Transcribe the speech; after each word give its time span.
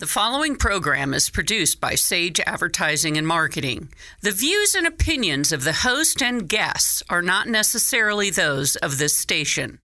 The 0.00 0.06
following 0.08 0.56
program 0.56 1.14
is 1.14 1.30
produced 1.30 1.80
by 1.80 1.94
Sage 1.94 2.40
Advertising 2.40 3.16
and 3.16 3.24
Marketing. 3.24 3.90
The 4.22 4.32
views 4.32 4.74
and 4.74 4.88
opinions 4.88 5.52
of 5.52 5.62
the 5.62 5.72
host 5.72 6.20
and 6.20 6.48
guests 6.48 7.00
are 7.08 7.22
not 7.22 7.46
necessarily 7.46 8.28
those 8.28 8.74
of 8.74 8.98
this 8.98 9.16
station. 9.16 9.78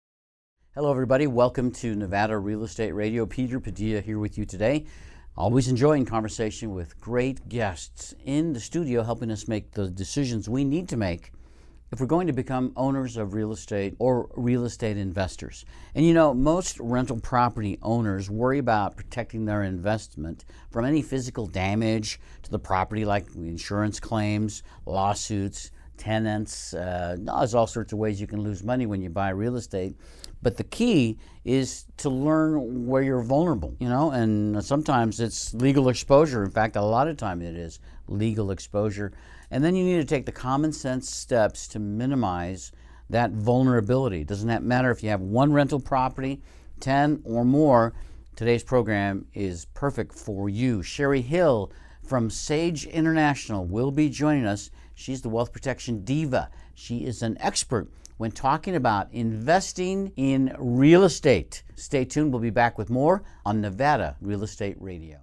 Hello, 0.75 0.91
everybody. 0.91 1.29
Welcome 1.29 1.71
to 1.75 1.95
Nevada 1.95 2.37
Real 2.39 2.65
Estate 2.65 2.91
Radio. 2.91 3.25
Peter 3.25 3.61
Padilla 3.61 4.01
here 4.01 4.19
with 4.19 4.37
you 4.37 4.45
today. 4.45 4.85
Always 5.37 5.69
enjoying 5.69 6.05
conversation 6.07 6.75
with 6.75 7.01
great 7.01 7.49
guests 7.49 8.13
in 8.25 8.53
the 8.53 8.59
studio, 8.59 9.05
helping 9.05 9.31
us 9.31 9.47
make 9.47 9.71
the 9.71 9.89
decisions 9.89 10.49
we 10.49 10.65
need 10.65 10.89
to 10.89 10.97
make 10.97 11.31
if 11.93 12.01
we're 12.01 12.07
going 12.07 12.27
to 12.27 12.33
become 12.33 12.73
owners 12.77 13.17
of 13.17 13.35
real 13.35 13.53
estate 13.53 13.95
or 13.99 14.29
real 14.37 14.65
estate 14.65 14.97
investors. 14.97 15.65
And 15.95 16.07
you 16.07 16.15
know, 16.15 16.33
most 16.33 16.79
rental 16.79 17.19
property 17.21 17.79
owners 17.83 18.31
worry 18.31 18.59
about 18.59 18.97
protecting 18.97 19.45
their 19.45 19.65
investment 19.65 20.45
from 20.71 20.85
any 20.85 21.03
physical 21.03 21.47
damage 21.47 22.21
to 22.43 22.51
the 22.51 22.59
property, 22.59 23.05
like 23.05 23.27
insurance 23.35 23.99
claims, 23.99 24.63
lawsuits, 24.87 25.73
tenants. 25.97 26.75
Uh, 26.75 27.17
there's 27.19 27.55
all 27.55 27.67
sorts 27.67 27.93
of 27.93 27.99
ways 27.99 28.21
you 28.21 28.27
can 28.27 28.41
lose 28.41 28.65
money 28.65 28.87
when 28.87 29.03
you 29.03 29.11
buy 29.11 29.31
real 29.31 29.57
estate. 29.57 29.95
But 30.43 30.57
the 30.57 30.65
key 30.65 31.19
is 31.45 31.85
to 31.99 32.09
learn 32.09 32.87
where 32.87 33.03
you're 33.03 33.23
vulnerable, 33.23 33.77
you 33.79 33.89
know, 33.89 34.11
and 34.11 34.65
sometimes 34.65 35.21
it's 35.21 35.53
legal 35.53 35.91
exposure. 35.91 36.43
In 36.43 36.51
fact, 36.51 36.77
a 36.77 36.83
lot 36.83 37.09
of 37.09 37.19
time 37.19 37.43
it 37.43 37.57
is 37.57 37.79
legal 38.09 38.51
exposure. 38.51 39.13
And 39.51 39.65
then 39.65 39.75
you 39.75 39.85
need 39.85 39.97
to 39.97 40.05
take 40.05 40.27
the 40.27 40.33
common 40.33 40.73
sense 40.73 41.11
steps 41.11 41.67
to 41.69 41.79
minimize 41.79 42.73
that 43.09 43.33
vulnerability. 43.33 44.25
Doesn't 44.25 44.49
that 44.49 44.63
matter 44.63 44.91
if 44.91 45.03
you 45.03 45.11
have 45.11 45.21
one 45.21 45.53
rental 45.53 45.81
property, 45.81 46.41
10 46.81 47.23
or 47.25 47.45
more? 47.45 47.93
Today's 48.37 48.63
program 48.63 49.27
is 49.35 49.65
perfect 49.75 50.15
for 50.15 50.49
you. 50.49 50.83
Sherry 50.83 51.21
Hill 51.21 51.73
from 52.05 52.31
Sage 52.31 52.87
International 52.87 53.67
will 53.67 53.91
be 53.91 54.09
joining 54.09 54.47
us. 54.47 54.71
She's 54.95 55.23
the 55.23 55.29
wealth 55.29 55.53
protection 55.53 56.05
diva. 56.05 56.51
She 56.75 57.05
is 57.05 57.23
an 57.23 57.37
expert 57.41 57.91
when 58.17 58.31
talking 58.31 58.77
about 58.77 59.13
investing 59.13 60.13
in 60.17 60.55
real 60.59 61.05
estate. 61.05 61.63
Stay 61.75 62.05
tuned. 62.05 62.33
We'll 62.33 62.41
be 62.41 62.51
back 62.51 62.79
with 62.79 62.91
more 62.91 63.25
on 63.45 63.61
Nevada 63.61 64.17
Real 64.21 64.43
Estate 64.43 64.77
Radio. 64.79 65.21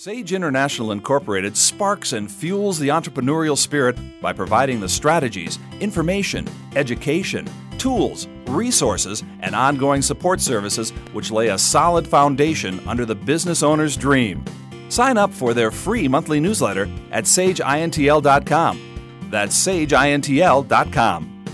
Sage 0.00 0.32
International 0.32 0.92
Incorporated 0.92 1.56
sparks 1.56 2.12
and 2.12 2.30
fuels 2.30 2.78
the 2.78 2.86
entrepreneurial 2.86 3.58
spirit 3.58 3.98
by 4.22 4.32
providing 4.32 4.78
the 4.78 4.88
strategies, 4.88 5.58
information, 5.80 6.46
education, 6.76 7.50
tools, 7.78 8.28
resources, 8.46 9.24
and 9.40 9.56
ongoing 9.56 10.00
support 10.00 10.40
services 10.40 10.90
which 11.12 11.32
lay 11.32 11.48
a 11.48 11.58
solid 11.58 12.06
foundation 12.06 12.78
under 12.86 13.04
the 13.04 13.16
business 13.16 13.64
owner's 13.64 13.96
dream. 13.96 14.44
Sign 14.88 15.18
up 15.18 15.32
for 15.32 15.52
their 15.52 15.72
free 15.72 16.06
monthly 16.06 16.38
newsletter 16.38 16.88
at 17.10 17.24
sageintl.com. 17.24 19.28
That's 19.32 19.66
sageintl.com. 19.66 21.44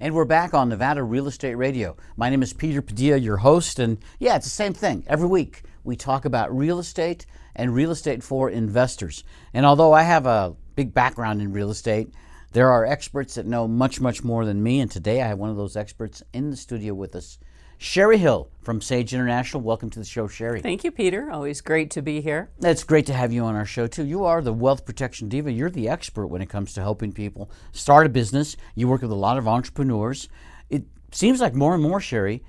And 0.00 0.14
we're 0.14 0.24
back 0.24 0.52
on 0.52 0.68
Nevada 0.68 1.04
Real 1.04 1.28
Estate 1.28 1.54
Radio. 1.54 1.96
My 2.16 2.28
name 2.28 2.42
is 2.42 2.52
Peter 2.52 2.82
Padilla, 2.82 3.18
your 3.18 3.36
host, 3.36 3.78
and 3.78 3.98
yeah, 4.18 4.34
it's 4.34 4.46
the 4.46 4.50
same 4.50 4.74
thing 4.74 5.04
every 5.06 5.28
week 5.28 5.62
we 5.88 5.96
talk 5.96 6.26
about 6.26 6.54
real 6.54 6.78
estate 6.78 7.24
and 7.56 7.74
real 7.74 7.90
estate 7.90 8.22
for 8.22 8.50
investors. 8.50 9.24
And 9.54 9.64
although 9.64 9.94
I 9.94 10.02
have 10.02 10.26
a 10.26 10.54
big 10.76 10.92
background 10.92 11.40
in 11.40 11.50
real 11.50 11.70
estate, 11.70 12.12
there 12.52 12.70
are 12.70 12.84
experts 12.84 13.34
that 13.34 13.46
know 13.46 13.66
much, 13.66 13.98
much 13.98 14.22
more 14.22 14.44
than 14.44 14.62
me. 14.62 14.80
And 14.80 14.90
today 14.90 15.22
I 15.22 15.28
have 15.28 15.38
one 15.38 15.48
of 15.48 15.56
those 15.56 15.76
experts 15.76 16.22
in 16.34 16.50
the 16.50 16.56
studio 16.56 16.92
with 16.92 17.16
us, 17.16 17.38
Sherry 17.78 18.18
Hill 18.18 18.50
from 18.60 18.82
Sage 18.82 19.14
International. 19.14 19.62
Welcome 19.62 19.88
to 19.88 19.98
the 19.98 20.04
show, 20.04 20.28
Sherry. 20.28 20.60
Thank 20.60 20.84
you, 20.84 20.90
Peter. 20.90 21.30
Always 21.30 21.62
great 21.62 21.90
to 21.92 22.02
be 22.02 22.20
here. 22.20 22.50
It's 22.60 22.84
great 22.84 23.06
to 23.06 23.14
have 23.14 23.32
you 23.32 23.44
on 23.44 23.54
our 23.54 23.64
show, 23.64 23.86
too. 23.86 24.04
You 24.04 24.24
are 24.24 24.42
the 24.42 24.52
wealth 24.52 24.84
protection 24.84 25.30
diva. 25.30 25.50
You're 25.50 25.70
the 25.70 25.88
expert 25.88 26.26
when 26.26 26.42
it 26.42 26.50
comes 26.50 26.74
to 26.74 26.82
helping 26.82 27.12
people 27.12 27.50
start 27.72 28.04
a 28.04 28.10
business. 28.10 28.58
You 28.74 28.88
work 28.88 29.00
with 29.00 29.10
a 29.10 29.14
lot 29.14 29.38
of 29.38 29.48
entrepreneurs. 29.48 30.28
It 30.68 30.84
seems 31.12 31.40
like 31.40 31.54
more 31.54 31.72
and 31.72 31.82
more, 31.82 32.00
Sherry, 32.00 32.44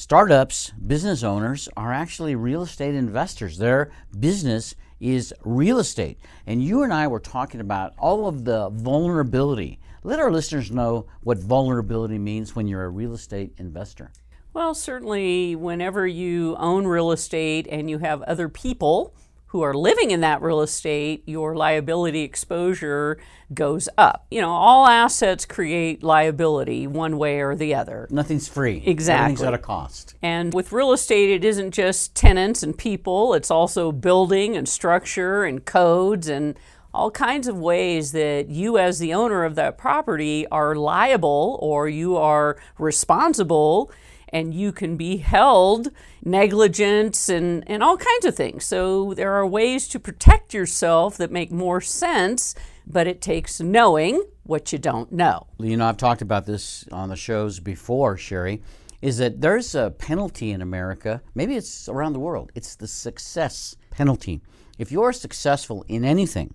startups, 0.00 0.70
business 0.70 1.22
owners 1.22 1.68
are 1.76 1.92
actually 1.92 2.34
real 2.34 2.62
estate 2.62 2.94
investors. 2.94 3.58
Their 3.58 3.90
business 4.18 4.74
is 4.98 5.34
real 5.44 5.78
estate. 5.78 6.18
And 6.46 6.64
you 6.64 6.82
and 6.82 6.92
I 6.92 7.06
were 7.06 7.20
talking 7.20 7.60
about 7.60 7.92
all 7.98 8.26
of 8.26 8.46
the 8.46 8.70
vulnerability. 8.70 9.78
Let 10.02 10.18
our 10.18 10.30
listeners 10.30 10.70
know 10.70 11.04
what 11.22 11.36
vulnerability 11.36 12.18
means 12.18 12.56
when 12.56 12.66
you're 12.66 12.84
a 12.84 12.88
real 12.88 13.12
estate 13.12 13.52
investor. 13.58 14.10
Well, 14.54 14.74
certainly, 14.74 15.54
whenever 15.54 16.06
you 16.06 16.56
own 16.56 16.86
real 16.86 17.12
estate 17.12 17.68
and 17.70 17.90
you 17.90 17.98
have 17.98 18.22
other 18.22 18.48
people 18.48 19.14
who 19.50 19.62
are 19.62 19.74
living 19.74 20.12
in 20.12 20.20
that 20.20 20.40
real 20.40 20.60
estate, 20.60 21.24
your 21.26 21.56
liability 21.56 22.22
exposure 22.22 23.18
goes 23.52 23.88
up. 23.98 24.24
You 24.30 24.40
know, 24.40 24.50
all 24.50 24.86
assets 24.86 25.44
create 25.44 26.04
liability 26.04 26.86
one 26.86 27.18
way 27.18 27.40
or 27.40 27.56
the 27.56 27.74
other. 27.74 28.06
Nothing's 28.10 28.46
free. 28.46 28.80
Exactly. 28.86 29.24
Everything's 29.24 29.42
at 29.42 29.54
a 29.54 29.58
cost. 29.58 30.14
And 30.22 30.54
with 30.54 30.70
real 30.70 30.92
estate, 30.92 31.30
it 31.30 31.44
isn't 31.44 31.72
just 31.72 32.14
tenants 32.14 32.62
and 32.62 32.78
people, 32.78 33.34
it's 33.34 33.50
also 33.50 33.90
building 33.90 34.56
and 34.56 34.68
structure 34.68 35.42
and 35.42 35.64
codes 35.64 36.28
and 36.28 36.56
all 36.94 37.10
kinds 37.10 37.48
of 37.48 37.58
ways 37.58 38.12
that 38.12 38.50
you, 38.50 38.78
as 38.78 39.00
the 39.00 39.12
owner 39.12 39.42
of 39.44 39.56
that 39.56 39.76
property, 39.76 40.46
are 40.48 40.76
liable 40.76 41.58
or 41.60 41.88
you 41.88 42.16
are 42.16 42.56
responsible 42.78 43.90
and 44.30 44.54
you 44.54 44.72
can 44.72 44.96
be 44.96 45.18
held 45.18 45.88
negligence 46.24 47.28
and, 47.28 47.62
and 47.68 47.82
all 47.82 47.96
kinds 47.96 48.24
of 48.24 48.34
things. 48.34 48.64
So 48.64 49.14
there 49.14 49.32
are 49.32 49.46
ways 49.46 49.88
to 49.88 50.00
protect 50.00 50.54
yourself 50.54 51.16
that 51.18 51.30
make 51.30 51.52
more 51.52 51.80
sense, 51.80 52.54
but 52.86 53.06
it 53.06 53.20
takes 53.20 53.60
knowing 53.60 54.24
what 54.44 54.72
you 54.72 54.78
don't 54.78 55.12
know. 55.12 55.46
You 55.58 55.76
know, 55.76 55.86
I've 55.86 55.96
talked 55.96 56.22
about 56.22 56.46
this 56.46 56.86
on 56.90 57.08
the 57.08 57.16
shows 57.16 57.60
before, 57.60 58.16
Sherry, 58.16 58.62
is 59.02 59.18
that 59.18 59.40
there's 59.40 59.74
a 59.74 59.90
penalty 59.90 60.50
in 60.50 60.60
America, 60.60 61.22
maybe 61.34 61.56
it's 61.56 61.88
around 61.88 62.12
the 62.12 62.18
world, 62.18 62.52
it's 62.54 62.76
the 62.76 62.88
success 62.88 63.76
penalty. 63.90 64.40
If 64.78 64.92
you're 64.92 65.12
successful 65.12 65.84
in 65.88 66.04
anything, 66.04 66.54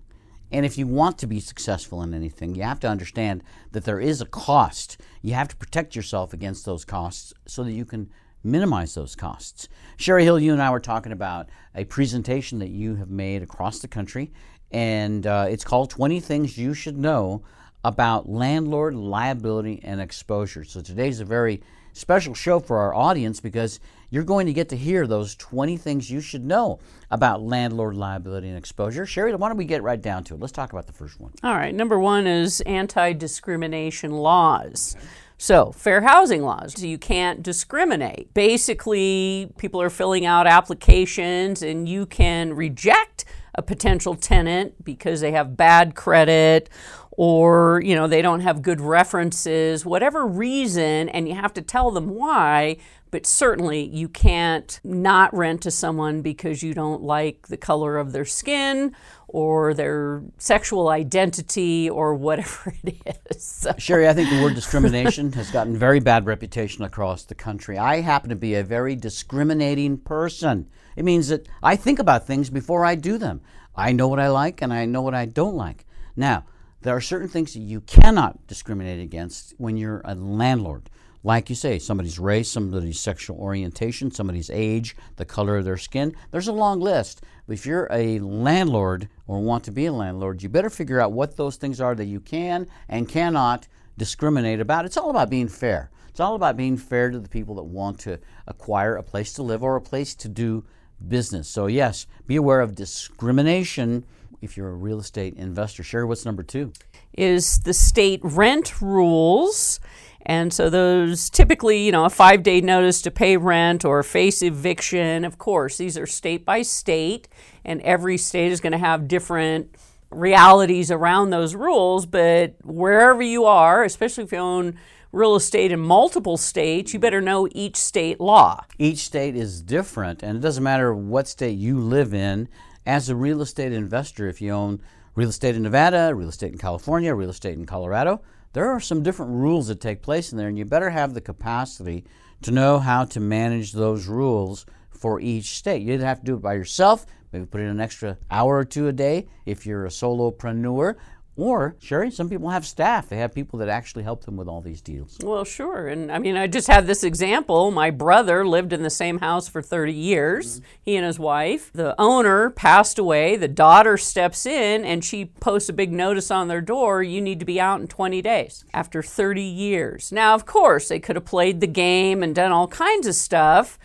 and 0.52 0.64
if 0.64 0.78
you 0.78 0.86
want 0.86 1.18
to 1.18 1.26
be 1.26 1.40
successful 1.40 2.02
in 2.02 2.14
anything, 2.14 2.54
you 2.54 2.62
have 2.62 2.80
to 2.80 2.88
understand 2.88 3.42
that 3.72 3.84
there 3.84 4.00
is 4.00 4.20
a 4.20 4.26
cost. 4.26 5.00
You 5.22 5.34
have 5.34 5.48
to 5.48 5.56
protect 5.56 5.96
yourself 5.96 6.32
against 6.32 6.64
those 6.64 6.84
costs 6.84 7.34
so 7.46 7.64
that 7.64 7.72
you 7.72 7.84
can 7.84 8.10
minimize 8.44 8.94
those 8.94 9.16
costs. 9.16 9.68
Sherry 9.96 10.24
Hill, 10.24 10.38
you 10.38 10.52
and 10.52 10.62
I 10.62 10.70
were 10.70 10.80
talking 10.80 11.12
about 11.12 11.48
a 11.74 11.84
presentation 11.84 12.60
that 12.60 12.68
you 12.68 12.94
have 12.96 13.10
made 13.10 13.42
across 13.42 13.80
the 13.80 13.88
country, 13.88 14.32
and 14.70 15.26
uh, 15.26 15.46
it's 15.48 15.64
called 15.64 15.90
20 15.90 16.20
Things 16.20 16.56
You 16.56 16.74
Should 16.74 16.96
Know 16.96 17.42
About 17.84 18.28
Landlord 18.28 18.94
Liability 18.94 19.80
and 19.82 20.00
Exposure. 20.00 20.64
So 20.64 20.80
today's 20.80 21.20
a 21.20 21.24
very 21.24 21.60
special 21.96 22.34
show 22.34 22.60
for 22.60 22.78
our 22.78 22.94
audience 22.94 23.40
because 23.40 23.80
you're 24.10 24.24
going 24.24 24.46
to 24.46 24.52
get 24.52 24.68
to 24.68 24.76
hear 24.76 25.06
those 25.06 25.34
20 25.34 25.76
things 25.76 26.10
you 26.10 26.20
should 26.20 26.44
know 26.44 26.78
about 27.10 27.42
landlord 27.42 27.96
liability 27.96 28.48
and 28.48 28.56
exposure. 28.56 29.06
Sherry, 29.06 29.34
why 29.34 29.48
don't 29.48 29.56
we 29.56 29.64
get 29.64 29.82
right 29.82 30.00
down 30.00 30.24
to 30.24 30.34
it? 30.34 30.40
Let's 30.40 30.52
talk 30.52 30.72
about 30.72 30.86
the 30.86 30.92
first 30.92 31.20
one. 31.20 31.32
All 31.42 31.54
right. 31.54 31.74
Number 31.74 31.98
one 31.98 32.26
is 32.26 32.60
anti 32.62 33.12
discrimination 33.12 34.12
laws. 34.12 34.96
So, 35.38 35.70
fair 35.72 36.00
housing 36.00 36.42
laws. 36.42 36.74
So 36.80 36.86
you 36.86 36.96
can't 36.96 37.42
discriminate. 37.42 38.32
Basically, 38.32 39.52
people 39.58 39.82
are 39.82 39.90
filling 39.90 40.24
out 40.24 40.46
applications 40.46 41.62
and 41.62 41.88
you 41.88 42.06
can 42.06 42.54
reject 42.54 43.26
a 43.54 43.62
potential 43.62 44.14
tenant 44.14 44.84
because 44.84 45.20
they 45.20 45.32
have 45.32 45.56
bad 45.56 45.94
credit 45.94 46.70
or 47.16 47.80
you 47.84 47.94
know 47.94 48.06
they 48.06 48.22
don't 48.22 48.40
have 48.40 48.62
good 48.62 48.80
references 48.80 49.84
whatever 49.84 50.26
reason 50.26 51.08
and 51.08 51.28
you 51.28 51.34
have 51.34 51.52
to 51.54 51.62
tell 51.62 51.90
them 51.90 52.10
why 52.10 52.76
but 53.10 53.24
certainly 53.24 53.82
you 53.82 54.08
can't 54.08 54.80
not 54.84 55.32
rent 55.34 55.62
to 55.62 55.70
someone 55.70 56.22
because 56.22 56.62
you 56.62 56.74
don't 56.74 57.02
like 57.02 57.46
the 57.48 57.56
color 57.56 57.96
of 57.96 58.12
their 58.12 58.24
skin 58.24 58.94
or 59.28 59.74
their 59.74 60.22
sexual 60.38 60.88
identity 60.88 61.88
or 61.88 62.14
whatever 62.14 62.74
it 62.82 62.96
is. 63.30 63.66
Sherry, 63.78 64.08
I 64.08 64.12
think 64.12 64.30
the 64.30 64.42
word 64.42 64.54
discrimination 64.54 65.32
has 65.32 65.50
gotten 65.50 65.76
very 65.76 66.00
bad 66.00 66.26
reputation 66.26 66.84
across 66.84 67.24
the 67.24 67.34
country. 67.34 67.78
I 67.78 68.00
happen 68.00 68.30
to 68.30 68.36
be 68.36 68.54
a 68.54 68.64
very 68.64 68.96
discriminating 68.96 69.98
person. 69.98 70.68
It 70.96 71.04
means 71.04 71.28
that 71.28 71.48
I 71.62 71.76
think 71.76 71.98
about 71.98 72.26
things 72.26 72.50
before 72.50 72.84
I 72.84 72.96
do 72.96 73.18
them. 73.18 73.40
I 73.74 73.92
know 73.92 74.08
what 74.08 74.20
I 74.20 74.28
like 74.28 74.62
and 74.62 74.72
I 74.72 74.84
know 74.84 75.02
what 75.02 75.14
I 75.14 75.26
don't 75.26 75.56
like. 75.56 75.86
Now, 76.16 76.44
there 76.82 76.94
are 76.94 77.00
certain 77.00 77.28
things 77.28 77.54
that 77.54 77.60
you 77.60 77.80
cannot 77.80 78.46
discriminate 78.46 79.00
against 79.00 79.54
when 79.58 79.76
you're 79.76 80.02
a 80.04 80.14
landlord. 80.14 80.90
Like 81.24 81.50
you 81.50 81.56
say, 81.56 81.80
somebody's 81.80 82.20
race, 82.20 82.50
somebody's 82.50 83.00
sexual 83.00 83.38
orientation, 83.38 84.12
somebody's 84.12 84.50
age, 84.50 84.94
the 85.16 85.24
color 85.24 85.56
of 85.56 85.64
their 85.64 85.76
skin. 85.76 86.14
There's 86.30 86.46
a 86.46 86.52
long 86.52 86.78
list. 86.78 87.22
But 87.46 87.54
if 87.54 87.66
you're 87.66 87.88
a 87.90 88.20
landlord 88.20 89.08
or 89.26 89.40
want 89.40 89.64
to 89.64 89.72
be 89.72 89.86
a 89.86 89.92
landlord, 89.92 90.42
you 90.42 90.48
better 90.48 90.70
figure 90.70 91.00
out 91.00 91.12
what 91.12 91.36
those 91.36 91.56
things 91.56 91.80
are 91.80 91.96
that 91.96 92.04
you 92.04 92.20
can 92.20 92.68
and 92.88 93.08
cannot 93.08 93.66
discriminate 93.98 94.60
about. 94.60 94.84
It's 94.84 94.96
all 94.96 95.10
about 95.10 95.30
being 95.30 95.48
fair. 95.48 95.90
It's 96.08 96.20
all 96.20 96.34
about 96.36 96.56
being 96.56 96.76
fair 96.76 97.10
to 97.10 97.18
the 97.18 97.28
people 97.28 97.56
that 97.56 97.64
want 97.64 97.98
to 98.00 98.18
acquire 98.46 98.94
a 98.94 99.02
place 99.02 99.32
to 99.34 99.42
live 99.42 99.62
or 99.62 99.76
a 99.76 99.80
place 99.80 100.14
to 100.14 100.28
do 100.28 100.64
business. 101.08 101.48
So, 101.48 101.66
yes, 101.66 102.06
be 102.26 102.36
aware 102.36 102.60
of 102.60 102.74
discrimination 102.74 104.04
if 104.40 104.56
you're 104.56 104.68
a 104.68 104.74
real 104.74 104.98
estate 104.98 105.34
investor. 105.34 105.82
Sherry, 105.82 106.04
what's 106.04 106.24
number 106.24 106.42
two? 106.42 106.72
Is 107.12 107.60
the 107.60 107.72
state 107.72 108.20
rent 108.22 108.80
rules. 108.80 109.80
And 110.28 110.52
so 110.52 110.68
those 110.68 111.30
typically, 111.30 111.84
you 111.84 111.92
know, 111.92 112.04
a 112.04 112.10
five 112.10 112.42
day 112.42 112.60
notice 112.60 113.00
to 113.02 113.12
pay 113.12 113.36
rent 113.36 113.84
or 113.84 114.02
face 114.02 114.42
eviction. 114.42 115.24
Of 115.24 115.38
course, 115.38 115.78
these 115.78 115.96
are 115.96 116.06
state 116.06 116.44
by 116.44 116.62
state, 116.62 117.28
and 117.64 117.80
every 117.82 118.18
state 118.18 118.50
is 118.50 118.60
going 118.60 118.72
to 118.72 118.78
have 118.78 119.06
different 119.06 119.74
realities 120.10 120.90
around 120.90 121.30
those 121.30 121.54
rules. 121.54 122.06
But 122.06 122.56
wherever 122.64 123.22
you 123.22 123.44
are, 123.44 123.84
especially 123.84 124.24
if 124.24 124.32
you 124.32 124.38
own 124.38 124.76
real 125.12 125.36
estate 125.36 125.70
in 125.70 125.80
multiple 125.80 126.36
states, 126.36 126.92
you 126.92 126.98
better 126.98 127.20
know 127.20 127.48
each 127.52 127.76
state 127.76 128.20
law. 128.20 128.64
Each 128.78 128.98
state 128.98 129.36
is 129.36 129.62
different, 129.62 130.24
and 130.24 130.36
it 130.36 130.40
doesn't 130.40 130.64
matter 130.64 130.92
what 130.92 131.28
state 131.28 131.56
you 131.56 131.78
live 131.78 132.12
in. 132.12 132.48
As 132.86 133.08
a 133.08 133.16
real 133.16 133.42
estate 133.42 133.72
investor, 133.72 134.28
if 134.28 134.40
you 134.40 134.52
own 134.52 134.80
real 135.16 135.30
estate 135.30 135.56
in 135.56 135.64
Nevada, 135.64 136.14
real 136.14 136.28
estate 136.28 136.52
in 136.52 136.58
California, 136.58 137.12
real 137.16 137.30
estate 137.30 137.58
in 137.58 137.66
Colorado, 137.66 138.22
there 138.52 138.70
are 138.70 138.78
some 138.78 139.02
different 139.02 139.32
rules 139.32 139.66
that 139.66 139.80
take 139.80 140.02
place 140.02 140.30
in 140.30 140.38
there, 140.38 140.46
and 140.46 140.56
you 140.56 140.64
better 140.64 140.90
have 140.90 141.12
the 141.12 141.20
capacity 141.20 142.04
to 142.42 142.52
know 142.52 142.78
how 142.78 143.04
to 143.06 143.18
manage 143.18 143.72
those 143.72 144.06
rules 144.06 144.66
for 144.88 145.20
each 145.20 145.56
state. 145.56 145.82
You 145.82 145.94
either 145.94 146.06
have 146.06 146.20
to 146.20 146.24
do 146.26 146.34
it 146.36 146.42
by 146.42 146.54
yourself, 146.54 147.06
maybe 147.32 147.46
put 147.46 147.60
in 147.60 147.66
an 147.66 147.80
extra 147.80 148.18
hour 148.30 148.56
or 148.56 148.64
two 148.64 148.86
a 148.86 148.92
day 148.92 149.26
if 149.46 149.66
you're 149.66 149.86
a 149.86 149.90
solopreneur, 149.90 150.94
or, 151.36 151.76
Sherry, 151.78 152.10
some 152.10 152.30
people 152.30 152.48
have 152.48 152.66
staff. 152.66 153.08
They 153.08 153.18
have 153.18 153.34
people 153.34 153.58
that 153.58 153.68
actually 153.68 154.04
help 154.04 154.24
them 154.24 154.36
with 154.36 154.48
all 154.48 154.62
these 154.62 154.80
deals. 154.80 155.18
Well, 155.22 155.44
sure. 155.44 155.86
And 155.86 156.10
I 156.10 156.18
mean, 156.18 156.36
I 156.36 156.46
just 156.46 156.66
had 156.66 156.86
this 156.86 157.04
example. 157.04 157.70
My 157.70 157.90
brother 157.90 158.46
lived 158.46 158.72
in 158.72 158.82
the 158.82 158.90
same 158.90 159.18
house 159.18 159.46
for 159.46 159.60
30 159.60 159.92
years, 159.92 160.60
mm-hmm. 160.60 160.68
he 160.82 160.96
and 160.96 161.04
his 161.04 161.18
wife. 161.18 161.70
The 161.74 161.94
owner 162.00 162.48
passed 162.50 162.98
away. 162.98 163.36
The 163.36 163.48
daughter 163.48 163.98
steps 163.98 164.46
in 164.46 164.84
and 164.84 165.04
she 165.04 165.26
posts 165.26 165.68
a 165.68 165.74
big 165.74 165.92
notice 165.92 166.30
on 166.30 166.48
their 166.48 166.62
door 166.62 167.02
you 167.02 167.20
need 167.20 167.38
to 167.40 167.46
be 167.46 167.60
out 167.60 167.80
in 167.80 167.86
20 167.86 168.22
days 168.22 168.64
after 168.72 169.02
30 169.02 169.42
years. 169.42 170.10
Now, 170.10 170.34
of 170.34 170.46
course, 170.46 170.88
they 170.88 171.00
could 171.00 171.16
have 171.16 171.26
played 171.26 171.60
the 171.60 171.66
game 171.66 172.22
and 172.22 172.34
done 172.34 172.52
all 172.52 172.68
kinds 172.68 173.06
of 173.06 173.14
stuff. 173.14 173.78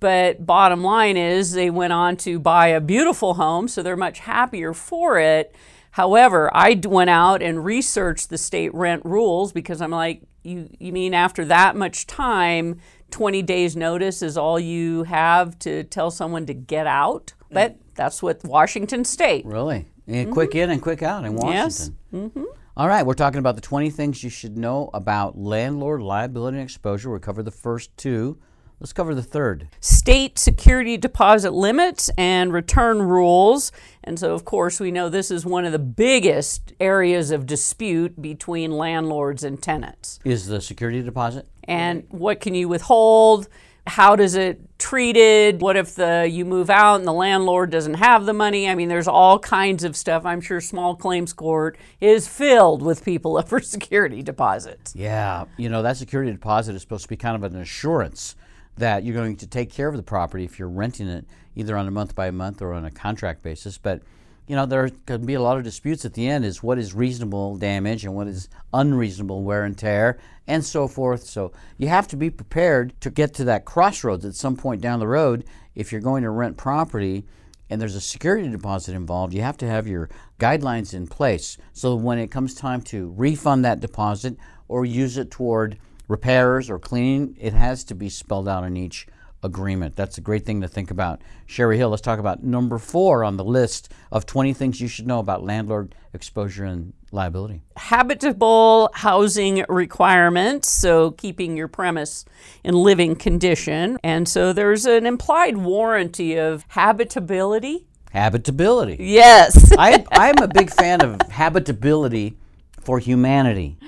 But 0.00 0.46
bottom 0.46 0.84
line 0.84 1.16
is, 1.16 1.52
they 1.52 1.70
went 1.70 1.92
on 1.92 2.16
to 2.18 2.38
buy 2.38 2.68
a 2.68 2.80
beautiful 2.80 3.34
home, 3.34 3.66
so 3.66 3.82
they're 3.82 3.96
much 3.96 4.20
happier 4.20 4.72
for 4.72 5.18
it. 5.18 5.54
However, 5.92 6.50
I 6.54 6.80
went 6.84 7.10
out 7.10 7.42
and 7.42 7.64
researched 7.64 8.30
the 8.30 8.38
state 8.38 8.72
rent 8.74 9.04
rules 9.04 9.52
because 9.52 9.80
I'm 9.80 9.90
like, 9.90 10.22
you, 10.42 10.68
you 10.78 10.92
mean 10.92 11.14
after 11.14 11.44
that 11.46 11.76
much 11.76 12.06
time, 12.06 12.80
20 13.10 13.42
days 13.42 13.76
notice 13.76 14.22
is 14.22 14.36
all 14.36 14.60
you 14.60 15.04
have 15.04 15.58
to 15.60 15.84
tell 15.84 16.10
someone 16.10 16.46
to 16.46 16.54
get 16.54 16.86
out? 16.86 17.34
But 17.50 17.76
that's 17.94 18.22
what 18.22 18.44
Washington 18.44 19.04
State. 19.04 19.46
Really? 19.46 19.86
Mm-hmm. 20.08 20.32
quick 20.32 20.54
in 20.54 20.70
and 20.70 20.80
quick 20.80 21.02
out 21.02 21.24
in 21.24 21.34
Washington. 21.34 21.54
Yes. 21.54 21.90
Mm-hmm. 22.14 22.44
All 22.78 22.88
right, 22.88 23.04
we're 23.04 23.14
talking 23.14 23.40
about 23.40 23.56
the 23.56 23.60
20 23.60 23.90
things 23.90 24.22
you 24.22 24.30
should 24.30 24.56
know 24.56 24.88
about 24.94 25.36
landlord 25.36 26.00
liability 26.00 26.58
and 26.58 26.64
exposure. 26.64 27.10
We 27.10 27.18
covered 27.18 27.44
the 27.44 27.50
first 27.50 27.94
two. 27.96 28.38
Let's 28.80 28.92
cover 28.92 29.14
the 29.14 29.22
third. 29.22 29.68
State 29.80 30.38
security 30.38 30.96
deposit 30.96 31.52
limits 31.52 32.08
and 32.16 32.52
return 32.52 33.02
rules. 33.02 33.72
And 34.08 34.18
so, 34.18 34.32
of 34.32 34.46
course, 34.46 34.80
we 34.80 34.90
know 34.90 35.10
this 35.10 35.30
is 35.30 35.44
one 35.44 35.66
of 35.66 35.72
the 35.72 35.78
biggest 35.78 36.72
areas 36.80 37.30
of 37.30 37.44
dispute 37.44 38.20
between 38.20 38.70
landlords 38.70 39.44
and 39.44 39.62
tenants. 39.62 40.18
Is 40.24 40.46
the 40.46 40.62
security 40.62 41.02
deposit? 41.02 41.46
And 41.64 42.04
what 42.08 42.40
can 42.40 42.54
you 42.54 42.68
withhold? 42.68 43.48
How 43.86 44.16
does 44.16 44.34
it 44.34 44.78
treated? 44.78 45.60
What 45.60 45.76
if 45.76 45.94
the 45.94 46.26
you 46.28 46.46
move 46.46 46.70
out 46.70 46.96
and 46.96 47.06
the 47.06 47.12
landlord 47.12 47.68
doesn't 47.68 47.94
have 47.94 48.24
the 48.24 48.32
money? 48.32 48.66
I 48.66 48.74
mean, 48.74 48.88
there's 48.88 49.08
all 49.08 49.38
kinds 49.38 49.84
of 49.84 49.94
stuff. 49.94 50.24
I'm 50.24 50.40
sure 50.40 50.62
small 50.62 50.96
claims 50.96 51.34
court 51.34 51.76
is 52.00 52.26
filled 52.26 52.80
with 52.80 53.04
people 53.04 53.36
up 53.38 53.50
for 53.50 53.60
security 53.60 54.22
deposits. 54.22 54.96
Yeah, 54.96 55.44
you 55.58 55.68
know 55.68 55.82
that 55.82 55.98
security 55.98 56.32
deposit 56.32 56.74
is 56.74 56.80
supposed 56.80 57.02
to 57.02 57.08
be 57.10 57.16
kind 57.18 57.36
of 57.36 57.44
an 57.44 57.60
assurance 57.60 58.36
that 58.78 59.04
you're 59.04 59.14
going 59.14 59.36
to 59.36 59.46
take 59.46 59.70
care 59.70 59.88
of 59.88 59.96
the 59.96 60.02
property 60.02 60.44
if 60.44 60.58
you're 60.58 60.68
renting 60.68 61.08
it 61.08 61.24
either 61.54 61.76
on 61.76 61.86
a 61.86 61.90
month 61.90 62.14
by 62.14 62.30
month 62.30 62.62
or 62.62 62.72
on 62.72 62.84
a 62.84 62.90
contract 62.90 63.42
basis. 63.42 63.78
But 63.78 64.02
you 64.46 64.56
know 64.56 64.64
there 64.64 64.88
can 65.06 65.26
be 65.26 65.34
a 65.34 65.42
lot 65.42 65.58
of 65.58 65.64
disputes 65.64 66.04
at 66.04 66.14
the 66.14 66.26
end 66.26 66.44
is 66.44 66.62
what 66.62 66.78
is 66.78 66.94
reasonable 66.94 67.56
damage 67.56 68.04
and 68.04 68.14
what 68.14 68.26
is 68.26 68.48
unreasonable 68.72 69.42
wear 69.42 69.64
and 69.64 69.76
tear 69.76 70.18
and 70.46 70.64
so 70.64 70.88
forth. 70.88 71.24
So 71.24 71.52
you 71.76 71.88
have 71.88 72.08
to 72.08 72.16
be 72.16 72.30
prepared 72.30 72.98
to 73.02 73.10
get 73.10 73.34
to 73.34 73.44
that 73.44 73.66
crossroads 73.66 74.24
at 74.24 74.34
some 74.34 74.56
point 74.56 74.80
down 74.80 75.00
the 75.00 75.06
road 75.06 75.44
if 75.74 75.92
you're 75.92 76.00
going 76.00 76.22
to 76.22 76.30
rent 76.30 76.56
property 76.56 77.24
and 77.70 77.80
there's 77.80 77.94
a 77.94 78.00
security 78.00 78.48
deposit 78.48 78.94
involved, 78.94 79.34
you 79.34 79.42
have 79.42 79.58
to 79.58 79.66
have 79.66 79.86
your 79.86 80.08
guidelines 80.40 80.94
in 80.94 81.06
place 81.06 81.58
so 81.74 81.94
when 81.94 82.18
it 82.18 82.30
comes 82.30 82.54
time 82.54 82.80
to 82.80 83.12
refund 83.16 83.64
that 83.64 83.80
deposit 83.80 84.38
or 84.68 84.86
use 84.86 85.18
it 85.18 85.30
toward 85.30 85.78
repairs 86.08 86.68
or 86.70 86.78
cleaning, 86.78 87.36
it 87.38 87.52
has 87.52 87.84
to 87.84 87.94
be 87.94 88.08
spelled 88.08 88.48
out 88.48 88.64
in 88.64 88.76
each 88.76 89.06
agreement. 89.42 89.94
That's 89.94 90.18
a 90.18 90.20
great 90.20 90.44
thing 90.44 90.60
to 90.62 90.68
think 90.68 90.90
about. 90.90 91.22
Sherry 91.46 91.76
Hill, 91.76 91.90
let's 91.90 92.02
talk 92.02 92.18
about 92.18 92.42
number 92.42 92.78
four 92.78 93.22
on 93.22 93.36
the 93.36 93.44
list 93.44 93.92
of 94.10 94.26
20 94.26 94.52
things 94.52 94.80
you 94.80 94.88
should 94.88 95.06
know 95.06 95.20
about 95.20 95.44
landlord 95.44 95.94
exposure 96.12 96.64
and 96.64 96.92
liability. 97.12 97.62
Habitable 97.76 98.90
housing 98.94 99.64
requirements, 99.68 100.68
so 100.68 101.12
keeping 101.12 101.56
your 101.56 101.68
premise 101.68 102.24
in 102.64 102.74
living 102.74 103.14
condition. 103.14 103.98
And 104.02 104.28
so 104.28 104.52
there's 104.52 104.86
an 104.86 105.06
implied 105.06 105.56
warranty 105.56 106.36
of 106.36 106.64
habitability. 106.68 107.86
Habitability. 108.12 108.96
Yes. 109.00 109.72
I, 109.78 110.04
I'm 110.12 110.38
a 110.42 110.48
big 110.48 110.70
fan 110.70 111.02
of 111.02 111.20
habitability 111.30 112.36
for 112.80 112.98
humanity. 112.98 113.78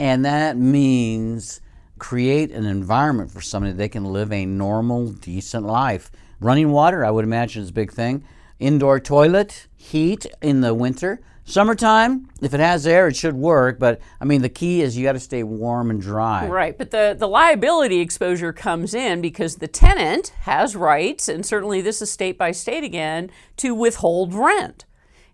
And 0.00 0.24
that 0.24 0.56
means 0.56 1.60
create 1.98 2.50
an 2.52 2.64
environment 2.64 3.30
for 3.30 3.42
somebody 3.42 3.74
they 3.74 3.90
can 3.90 4.06
live 4.06 4.32
a 4.32 4.46
normal, 4.46 5.08
decent 5.08 5.66
life. 5.66 6.10
Running 6.40 6.70
water, 6.70 7.04
I 7.04 7.10
would 7.10 7.22
imagine, 7.26 7.62
is 7.62 7.68
a 7.68 7.74
big 7.74 7.92
thing. 7.92 8.24
Indoor 8.58 8.98
toilet, 8.98 9.66
heat 9.76 10.24
in 10.40 10.62
the 10.62 10.72
winter. 10.72 11.20
Summertime, 11.44 12.30
if 12.40 12.54
it 12.54 12.60
has 12.60 12.86
air, 12.86 13.08
it 13.08 13.16
should 13.16 13.34
work. 13.34 13.78
But 13.78 14.00
I 14.22 14.24
mean, 14.24 14.40
the 14.40 14.48
key 14.48 14.80
is 14.80 14.96
you 14.96 15.04
got 15.04 15.12
to 15.12 15.20
stay 15.20 15.42
warm 15.42 15.90
and 15.90 16.00
dry. 16.00 16.46
Right. 16.46 16.78
But 16.78 16.92
the, 16.92 17.14
the 17.18 17.28
liability 17.28 18.00
exposure 18.00 18.54
comes 18.54 18.94
in 18.94 19.20
because 19.20 19.56
the 19.56 19.68
tenant 19.68 20.28
has 20.42 20.74
rights, 20.74 21.28
and 21.28 21.44
certainly 21.44 21.82
this 21.82 22.00
is 22.00 22.10
state 22.10 22.38
by 22.38 22.52
state 22.52 22.84
again, 22.84 23.30
to 23.58 23.74
withhold 23.74 24.32
rent. 24.32 24.86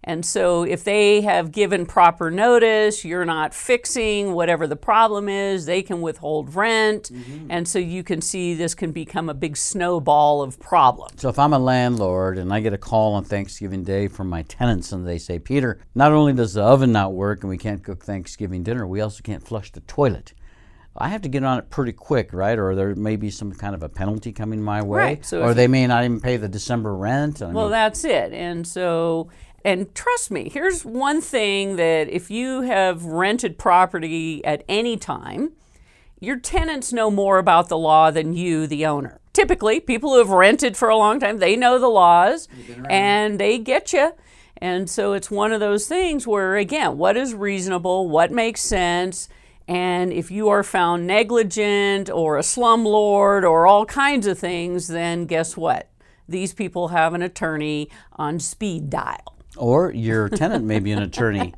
And 0.09 0.25
so, 0.25 0.63
if 0.63 0.85
they 0.85 1.23
have 1.23 1.51
given 1.51 1.85
proper 1.85 2.31
notice, 2.31 3.05
you're 3.05 3.25
not 3.25 3.53
fixing 3.53 4.35
whatever 4.35 4.69
the 4.69 4.77
problem 4.77 5.29
is, 5.29 5.67
they 5.67 5.83
can 5.83 6.01
withhold 6.01 6.55
rent. 6.55 7.11
Mm-hmm. 7.13 7.51
And 7.51 7.67
so, 7.67 7.81
you 7.81 8.05
can 8.05 8.21
see 8.21 8.55
this 8.55 8.77
can 8.77 8.93
become 8.93 9.29
a 9.29 9.35
big 9.35 9.57
snowball 9.57 10.43
of 10.43 10.61
problems. 10.61 11.21
So, 11.21 11.29
if 11.29 11.41
I'm 11.41 11.53
a 11.53 11.59
landlord 11.59 12.39
and 12.39 12.55
I 12.55 12.61
get 12.61 12.73
a 12.73 12.79
call 12.79 13.15
on 13.15 13.25
Thanksgiving 13.25 13.83
Day 13.83 14.07
from 14.07 14.29
my 14.29 14.43
tenants 14.43 14.93
and 14.93 15.05
they 15.05 15.19
say, 15.19 15.41
Peter, 15.41 15.81
not 15.97 16.13
only 16.13 16.33
does 16.33 16.55
the 16.55 16.63
oven 16.63 16.93
not 16.93 17.13
work 17.13 17.43
and 17.43 17.51
we 17.51 17.59
can't 17.59 17.83
cook 17.83 18.05
Thanksgiving 18.05 18.63
dinner, 18.63 18.87
we 18.87 19.01
also 19.01 19.23
can't 19.23 19.43
flush 19.43 19.73
the 19.73 19.81
toilet. 19.81 20.35
I 20.99 21.09
have 21.09 21.23
to 21.23 21.29
get 21.29 21.45
on 21.45 21.59
it 21.59 21.69
pretty 21.69 21.93
quick, 21.93 22.33
right? 22.33 22.59
Or 22.59 22.75
there 22.75 22.95
may 22.95 23.17
be 23.17 23.31
some 23.31 23.53
kind 23.53 23.75
of 23.75 23.83
a 23.83 23.89
penalty 23.89 24.33
coming 24.33 24.63
my 24.63 24.83
way. 24.83 24.99
Right. 24.99 25.27
So 25.27 25.43
or 25.43 25.53
they 25.53 25.69
may 25.69 25.87
not 25.87 26.05
even 26.05 26.21
pay 26.21 26.37
the 26.37 26.49
December 26.49 26.95
rent. 26.95 27.43
I 27.43 27.47
well, 27.47 27.65
mean, 27.65 27.73
that's 27.73 28.05
it. 28.05 28.33
And 28.33 28.67
so 28.67 29.29
and 29.67 29.93
trust 29.97 30.31
me, 30.31 30.49
here's 30.49 30.85
one 30.85 31.21
thing 31.21 31.75
that 31.75 32.09
if 32.09 32.31
you 32.31 32.61
have 32.61 33.05
rented 33.05 33.59
property 33.59 34.45
at 34.45 34.63
any 34.69 34.97
time, 34.97 35.55
your 36.21 36.39
tenants 36.39 36.93
know 36.93 37.11
more 37.11 37.39
about 37.39 37.69
the 37.69 37.77
law 37.77 38.13
than 38.13 38.33
you, 38.33 38.69
the 38.69 38.87
owner. 38.87 39.21
Typically, 39.33 39.81
people 39.81 40.13
who 40.13 40.19
have 40.19 40.31
rented 40.31 40.77
for 40.77 40.89
a 40.89 40.97
long 40.97 41.19
time, 41.19 41.39
they 41.39 41.57
know 41.57 41.81
the 41.81 41.89
laws 41.89 42.47
and 42.89 43.41
they 43.41 43.59
get 43.59 43.93
you. 43.93 44.13
And 44.59 44.89
so 44.89 45.15
it's 45.15 45.33
one 45.33 45.51
of 45.51 45.59
those 45.59 45.89
things 45.89 46.29
where, 46.29 46.57
again, 46.57 46.97
what 46.97 47.17
is 47.17 47.35
reasonable, 47.35 48.09
what 48.09 48.31
makes 48.31 48.61
sense, 48.63 49.29
and 49.67 50.13
if 50.13 50.31
you 50.31 50.49
are 50.49 50.63
found 50.63 51.09
negligent 51.09 52.09
or 52.09 52.39
a 52.39 52.43
slumlord 52.43 53.43
or 53.43 53.67
all 53.67 53.85
kinds 53.85 54.29
of 54.29 54.39
things, 54.39 54.87
then 54.87 55.27
guess 55.27 55.57
what? 55.57 55.89
These 56.29 56.55
people 56.55 56.89
have 56.89 57.15
an 57.15 57.23
attorney 57.23 57.91
on 58.13 58.39
speed 58.39 58.91
dial. 58.91 59.36
Or 59.57 59.93
your 59.93 60.29
tenant 60.29 60.65
may 60.65 60.79
be 60.81 60.93
an 60.93 61.03
attorney, 61.03 61.55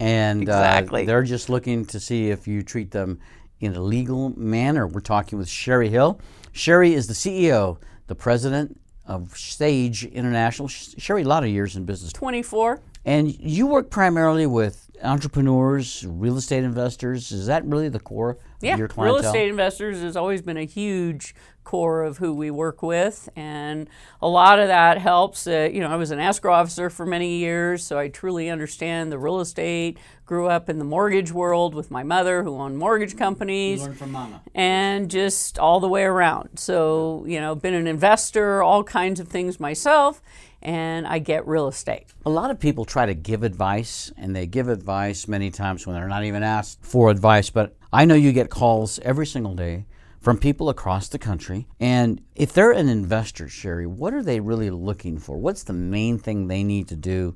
and 0.00 0.48
uh, 0.48 0.52
exactly. 0.52 1.02
uh, 1.02 1.06
they're 1.06 1.22
just 1.22 1.48
looking 1.48 1.84
to 1.86 2.00
see 2.00 2.30
if 2.30 2.46
you 2.46 2.62
treat 2.62 2.90
them 2.90 3.20
in 3.60 3.74
a 3.74 3.80
legal 3.80 4.30
manner. 4.38 4.86
We're 4.86 5.00
talking 5.00 5.38
with 5.38 5.48
Sherry 5.48 5.88
Hill. 5.88 6.20
Sherry 6.52 6.94
is 6.94 7.06
the 7.06 7.14
CEO, 7.14 7.78
the 8.06 8.14
president 8.14 8.80
of 9.06 9.36
Sage 9.36 10.04
International. 10.04 10.68
Sherry, 10.68 11.22
a 11.22 11.28
lot 11.28 11.44
of 11.44 11.50
years 11.50 11.76
in 11.76 11.84
business. 11.84 12.12
24. 12.12 12.80
And 13.04 13.36
you 13.38 13.66
work 13.66 13.90
primarily 13.90 14.46
with 14.46 14.90
entrepreneurs, 15.02 16.06
real 16.08 16.36
estate 16.36 16.64
investors? 16.64 17.32
Is 17.32 17.46
that 17.46 17.64
really 17.64 17.88
the 17.88 18.00
core 18.00 18.38
yeah, 18.60 18.74
of 18.74 18.78
your 18.78 18.88
clientele? 18.88 19.16
real 19.16 19.26
estate 19.26 19.48
investors 19.48 20.00
has 20.00 20.16
always 20.16 20.42
been 20.42 20.56
a 20.56 20.64
huge 20.64 21.34
core 21.64 22.02
of 22.02 22.18
who 22.18 22.32
we 22.32 22.50
work 22.50 22.82
with, 22.82 23.28
and 23.36 23.88
a 24.20 24.28
lot 24.28 24.58
of 24.58 24.68
that 24.68 24.98
helps. 24.98 25.46
Uh, 25.46 25.68
you 25.72 25.80
know, 25.80 25.88
I 25.88 25.96
was 25.96 26.10
an 26.10 26.18
escrow 26.18 26.54
officer 26.54 26.90
for 26.90 27.06
many 27.06 27.38
years, 27.38 27.84
so 27.84 27.98
I 27.98 28.08
truly 28.08 28.50
understand 28.50 29.12
the 29.12 29.18
real 29.18 29.40
estate. 29.40 29.98
Grew 30.26 30.46
up 30.48 30.68
in 30.68 30.78
the 30.78 30.84
mortgage 30.84 31.30
world 31.30 31.74
with 31.74 31.90
my 31.90 32.02
mother, 32.02 32.42
who 32.42 32.56
owned 32.56 32.78
mortgage 32.78 33.16
companies, 33.16 33.80
You 33.80 33.86
learned 33.86 33.98
from 33.98 34.12
mama. 34.12 34.42
and 34.54 35.10
just 35.10 35.58
all 35.58 35.78
the 35.78 35.88
way 35.88 36.04
around. 36.04 36.58
So, 36.58 37.24
you 37.26 37.40
know, 37.40 37.54
been 37.54 37.74
an 37.74 37.86
investor, 37.86 38.62
all 38.62 38.82
kinds 38.82 39.20
of 39.20 39.28
things 39.28 39.60
myself, 39.60 40.22
and 40.62 41.06
I 41.06 41.18
get 41.18 41.46
real 41.46 41.68
estate. 41.68 42.06
A 42.24 42.30
lot 42.30 42.50
of 42.50 42.58
people 42.58 42.84
try 42.84 43.06
to 43.06 43.14
give 43.14 43.42
advice, 43.42 44.12
and 44.16 44.34
they 44.34 44.46
give 44.46 44.68
advice 44.68 45.28
many 45.28 45.50
times 45.50 45.86
when 45.86 45.96
they're 45.96 46.08
not 46.08 46.24
even 46.24 46.42
asked 46.42 46.78
for 46.82 47.10
advice. 47.10 47.50
But 47.50 47.76
I 47.92 48.04
know 48.04 48.14
you 48.14 48.32
get 48.32 48.50
calls 48.50 48.98
every 49.00 49.26
single 49.26 49.54
day 49.54 49.86
from 50.20 50.38
people 50.38 50.68
across 50.68 51.08
the 51.08 51.18
country. 51.18 51.66
And 51.80 52.22
if 52.36 52.52
they're 52.52 52.70
an 52.70 52.88
investor, 52.88 53.48
Sherry, 53.48 53.86
what 53.86 54.14
are 54.14 54.22
they 54.22 54.40
really 54.40 54.70
looking 54.70 55.18
for? 55.18 55.36
What's 55.36 55.64
the 55.64 55.72
main 55.72 56.18
thing 56.18 56.46
they 56.46 56.62
need 56.62 56.88
to 56.88 56.96
do 56.96 57.34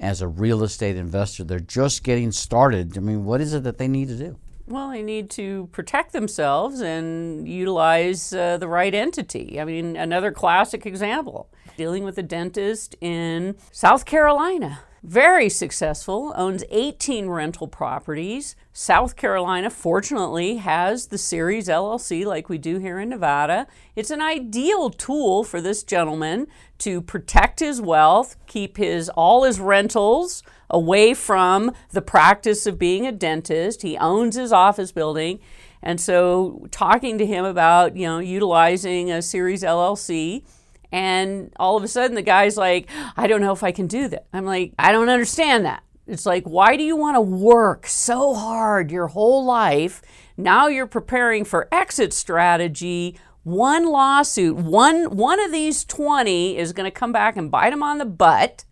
as 0.00 0.20
a 0.20 0.28
real 0.28 0.64
estate 0.64 0.96
investor? 0.96 1.44
They're 1.44 1.60
just 1.60 2.02
getting 2.02 2.32
started. 2.32 2.98
I 2.98 3.00
mean, 3.00 3.24
what 3.24 3.40
is 3.40 3.54
it 3.54 3.62
that 3.62 3.78
they 3.78 3.88
need 3.88 4.08
to 4.08 4.16
do? 4.16 4.36
Well, 4.66 4.90
they 4.90 5.02
need 5.02 5.28
to 5.30 5.68
protect 5.72 6.12
themselves 6.12 6.80
and 6.80 7.46
utilize 7.46 8.32
uh, 8.32 8.56
the 8.56 8.68
right 8.68 8.94
entity. 8.94 9.60
I 9.60 9.64
mean, 9.64 9.96
another 9.96 10.32
classic 10.32 10.86
example 10.86 11.50
dealing 11.76 12.04
with 12.04 12.16
a 12.18 12.22
dentist 12.22 12.94
in 13.00 13.56
South 13.72 14.04
Carolina. 14.04 14.80
Very 15.02 15.50
successful, 15.50 16.32
owns 16.34 16.64
18 16.70 17.28
rental 17.28 17.68
properties. 17.68 18.56
South 18.72 19.16
Carolina, 19.16 19.68
fortunately, 19.68 20.56
has 20.56 21.08
the 21.08 21.18
Series 21.18 21.68
LLC 21.68 22.24
like 22.24 22.48
we 22.48 22.56
do 22.56 22.78
here 22.78 22.98
in 22.98 23.10
Nevada. 23.10 23.66
It's 23.94 24.10
an 24.10 24.22
ideal 24.22 24.88
tool 24.88 25.44
for 25.44 25.60
this 25.60 25.82
gentleman 25.82 26.46
to 26.78 27.02
protect 27.02 27.60
his 27.60 27.82
wealth, 27.82 28.36
keep 28.46 28.78
his 28.78 29.10
all 29.10 29.44
his 29.44 29.60
rentals 29.60 30.42
away 30.74 31.14
from 31.14 31.72
the 31.90 32.02
practice 32.02 32.66
of 32.66 32.78
being 32.78 33.06
a 33.06 33.12
dentist. 33.12 33.82
He 33.82 33.96
owns 33.96 34.34
his 34.34 34.52
office 34.52 34.90
building. 34.90 35.38
And 35.82 36.00
so 36.00 36.66
talking 36.70 37.16
to 37.18 37.26
him 37.26 37.44
about, 37.44 37.96
you 37.96 38.06
know, 38.06 38.18
utilizing 38.18 39.10
a 39.12 39.22
Series 39.22 39.62
LLC 39.62 40.44
and 40.90 41.52
all 41.56 41.76
of 41.76 41.84
a 41.84 41.88
sudden 41.88 42.16
the 42.16 42.22
guy's 42.22 42.56
like, 42.56 42.88
I 43.16 43.26
don't 43.26 43.40
know 43.40 43.52
if 43.52 43.62
I 43.62 43.70
can 43.70 43.86
do 43.86 44.08
that. 44.08 44.26
I'm 44.32 44.44
like, 44.44 44.72
I 44.78 44.92
don't 44.92 45.08
understand 45.08 45.64
that. 45.64 45.84
It's 46.06 46.26
like, 46.26 46.44
why 46.44 46.76
do 46.76 46.82
you 46.82 46.96
want 46.96 47.16
to 47.16 47.20
work 47.20 47.86
so 47.86 48.34
hard 48.34 48.90
your 48.90 49.08
whole 49.08 49.44
life? 49.44 50.02
Now 50.36 50.66
you're 50.66 50.86
preparing 50.86 51.44
for 51.44 51.68
exit 51.72 52.12
strategy. 52.12 53.18
One 53.44 53.86
lawsuit, 53.86 54.56
one 54.56 55.16
one 55.16 55.38
of 55.38 55.52
these 55.52 55.84
20 55.84 56.56
is 56.56 56.72
going 56.72 56.90
to 56.90 56.90
come 56.90 57.12
back 57.12 57.36
and 57.36 57.50
bite 57.50 57.72
him 57.72 57.82
on 57.82 57.98
the 57.98 58.04
butt 58.04 58.64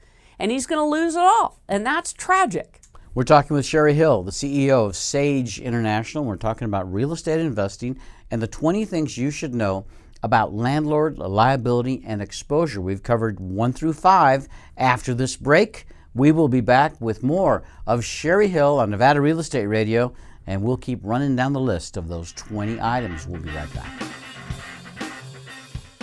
and 0.43 0.51
he's 0.51 0.67
going 0.67 0.81
to 0.81 0.85
lose 0.85 1.15
it 1.15 1.21
all. 1.21 1.61
And 1.69 1.87
that's 1.87 2.13
tragic. 2.13 2.81
We're 3.15 3.23
talking 3.23 3.55
with 3.55 3.65
Sherry 3.65 3.95
Hill, 3.95 4.25
the 4.25 4.33
CEO 4.33 4.87
of 4.87 4.97
Sage 4.97 5.61
International. 5.61 6.25
We're 6.25 6.37
talking 6.37 6.67
about 6.67 6.93
real 6.93 7.13
estate 7.13 7.39
investing 7.39 7.97
and 8.31 8.43
the 8.43 8.49
20 8.49 8.85
things 8.85 9.17
you 9.17 9.31
should 9.31 9.55
know 9.55 9.87
about 10.21 10.53
landlord 10.53 11.17
liability 11.19 12.03
and 12.05 12.21
exposure. 12.21 12.81
We've 12.81 13.05
covered 13.05 13.39
one 13.39 13.73
through 13.73 13.93
five. 13.93 14.49
After 14.77 15.15
this 15.15 15.37
break, 15.37 15.87
we 16.13 16.33
will 16.33 16.49
be 16.49 16.61
back 16.61 17.01
with 17.01 17.23
more 17.23 17.63
of 17.87 18.05
Sherry 18.05 18.49
Hill 18.49 18.81
on 18.81 18.91
Nevada 18.91 19.21
Real 19.21 19.39
Estate 19.39 19.67
Radio, 19.67 20.13
and 20.49 20.63
we'll 20.63 20.77
keep 20.77 21.01
running 21.05 21.37
down 21.37 21.53
the 21.53 21.61
list 21.61 21.97
of 21.97 22.09
those 22.09 22.33
20 22.33 22.81
items. 22.81 23.29
We'll 23.29 23.41
be 23.41 23.51
right 23.51 23.73
back. 23.75 24.22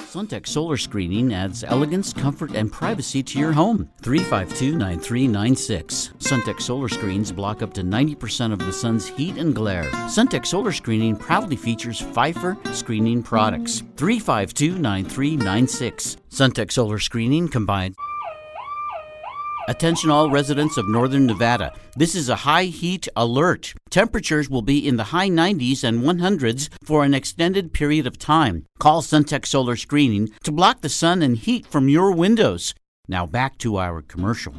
Suntech 0.09 0.47
Solar 0.47 0.75
Screening 0.75 1.35
adds 1.35 1.63
elegance, 1.63 2.13
comfort, 2.13 2.55
and 2.55 2.71
privacy 2.71 3.21
to 3.21 3.37
your 3.37 3.51
home. 3.51 3.87
352 4.01 4.75
9396. 4.75 6.13
Suntech 6.17 6.59
Solar 6.59 6.89
Screens 6.89 7.31
block 7.31 7.61
up 7.61 7.75
to 7.75 7.83
90% 7.83 8.51
of 8.51 8.57
the 8.57 8.73
sun's 8.73 9.07
heat 9.07 9.37
and 9.37 9.53
glare. 9.53 9.83
Suntech 10.09 10.47
Solar 10.47 10.71
Screening 10.71 11.15
proudly 11.15 11.55
features 11.55 12.01
Phifer 12.01 12.57
screening 12.73 13.21
products. 13.21 13.83
352 13.97 14.79
9396. 14.79 16.17
Suntech 16.31 16.71
Solar 16.71 16.97
Screening 16.97 17.47
combines. 17.47 17.95
Attention 19.69 20.09
all 20.09 20.31
residents 20.31 20.77
of 20.77 20.89
northern 20.89 21.27
Nevada. 21.27 21.71
This 21.95 22.15
is 22.15 22.27
a 22.27 22.37
high 22.37 22.63
heat 22.63 23.07
alert. 23.15 23.75
Temperatures 23.91 24.49
will 24.49 24.63
be 24.63 24.87
in 24.87 24.97
the 24.97 25.03
high 25.15 25.29
90s 25.29 25.83
and 25.83 26.01
100s 26.01 26.69
for 26.83 27.03
an 27.03 27.13
extended 27.13 27.71
period 27.71 28.07
of 28.07 28.17
time. 28.17 28.65
Call 28.79 29.03
Suntech 29.03 29.45
Solar 29.45 29.75
Screening 29.75 30.29
to 30.43 30.51
block 30.51 30.81
the 30.81 30.89
sun 30.89 31.21
and 31.21 31.37
heat 31.37 31.67
from 31.67 31.87
your 31.87 32.11
windows. 32.11 32.73
Now 33.07 33.27
back 33.27 33.59
to 33.59 33.77
our 33.77 34.01
commercial. 34.01 34.55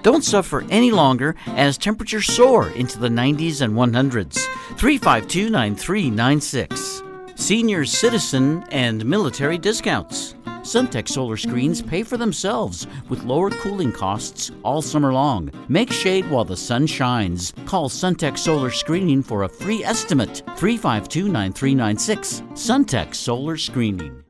Don't 0.00 0.24
suffer 0.24 0.64
any 0.70 0.90
longer 0.90 1.34
as 1.48 1.76
temperatures 1.76 2.24
soar 2.24 2.70
into 2.70 2.98
the 2.98 3.10
90s 3.10 3.60
and 3.60 3.74
100s. 3.74 4.38
352 4.78 5.50
9396. 5.50 7.02
Senior 7.34 7.84
citizen 7.84 8.64
and 8.70 9.04
military 9.04 9.58
discounts. 9.58 10.34
Suntech 10.62 11.08
solar 11.08 11.36
screens 11.36 11.80
pay 11.80 12.02
for 12.02 12.16
themselves 12.16 12.86
with 13.08 13.24
lower 13.24 13.50
cooling 13.50 13.92
costs 13.92 14.50
all 14.62 14.82
summer 14.82 15.12
long. 15.12 15.50
Make 15.68 15.92
shade 15.92 16.28
while 16.30 16.44
the 16.44 16.56
sun 16.56 16.86
shines. 16.86 17.52
Call 17.66 17.88
Suntech 17.88 18.36
Solar 18.38 18.70
Screening 18.70 19.22
for 19.22 19.44
a 19.44 19.48
free 19.48 19.84
estimate. 19.84 20.42
352 20.56 21.28
9396. 21.28 22.42
Suntech 22.54 23.14
Solar 23.14 23.56
Screening. 23.56 24.24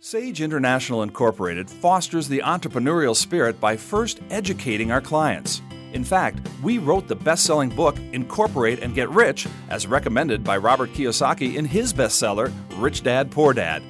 Sage 0.00 0.40
International 0.40 1.02
Incorporated 1.02 1.68
fosters 1.68 2.28
the 2.28 2.38
entrepreneurial 2.38 3.14
spirit 3.14 3.60
by 3.60 3.76
first 3.76 4.20
educating 4.30 4.90
our 4.90 5.02
clients. 5.02 5.60
In 5.92 6.02
fact, 6.02 6.38
we 6.62 6.78
wrote 6.78 7.08
the 7.08 7.14
best 7.14 7.44
selling 7.44 7.68
book, 7.68 7.98
Incorporate 8.14 8.82
and 8.82 8.94
Get 8.94 9.10
Rich, 9.10 9.46
as 9.68 9.86
recommended 9.86 10.42
by 10.42 10.56
Robert 10.56 10.94
Kiyosaki 10.94 11.56
in 11.56 11.66
his 11.66 11.92
bestseller, 11.92 12.50
Rich 12.78 13.02
Dad 13.02 13.30
Poor 13.30 13.52
Dad. 13.52 13.82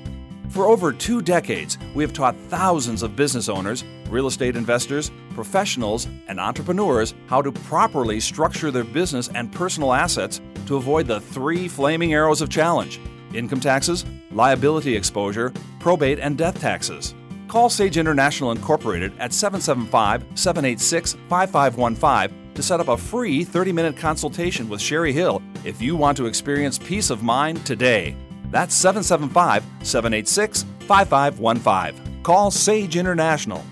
For 0.49 0.65
over 0.65 0.93
two 0.93 1.21
decades, 1.21 1.77
we 1.95 2.03
have 2.03 2.15
taught 2.15 2.35
thousands 2.49 3.03
of 3.03 3.15
business 3.15 3.51
owners, 3.51 3.85
real 4.11 4.27
estate 4.27 4.57
investors, 4.57 5.11
professionals, 5.35 6.07
and 6.29 6.41
entrepreneurs 6.41 7.15
how 7.27 7.43
to 7.43 7.53
properly 7.53 8.21
structure 8.21 8.71
their 8.71 8.85
business 8.85 9.29
and 9.35 9.53
personal 9.53 9.93
assets 9.93 10.41
to 10.67 10.77
avoid 10.77 11.07
the 11.07 11.21
three 11.21 11.69
flaming 11.69 12.13
arrows 12.15 12.41
of 12.41 12.49
challenge 12.49 13.01
income 13.35 13.61
taxes, 13.61 14.05
liability 14.31 14.97
exposure, 14.97 15.53
probate, 15.81 16.19
and 16.19 16.39
death 16.39 16.59
taxes. 16.61 17.15
Call 17.49 17.71
Sage 17.71 17.97
International 17.97 18.53
Incorporated 18.53 19.13
at 19.19 19.33
775 19.33 20.25
786 20.35 21.15
5515 21.29 22.55
to 22.55 22.63
set 22.63 22.81
up 22.81 22.89
a 22.89 22.97
free 22.97 23.45
30 23.45 23.73
minute 23.73 23.97
consultation 23.97 24.69
with 24.69 24.81
Sherry 24.81 25.13
Hill 25.13 25.41
if 25.65 25.81
you 25.81 25.97
want 25.97 26.17
to 26.19 26.27
experience 26.27 26.79
peace 26.79 27.11
of 27.11 27.23
mind 27.23 27.65
today. 27.65 28.15
That's 28.51 28.75
775 28.75 29.65
786 29.83 30.65
5515. 30.81 32.23
Call 32.23 32.51
Sage 32.51 32.97
International. 32.97 33.65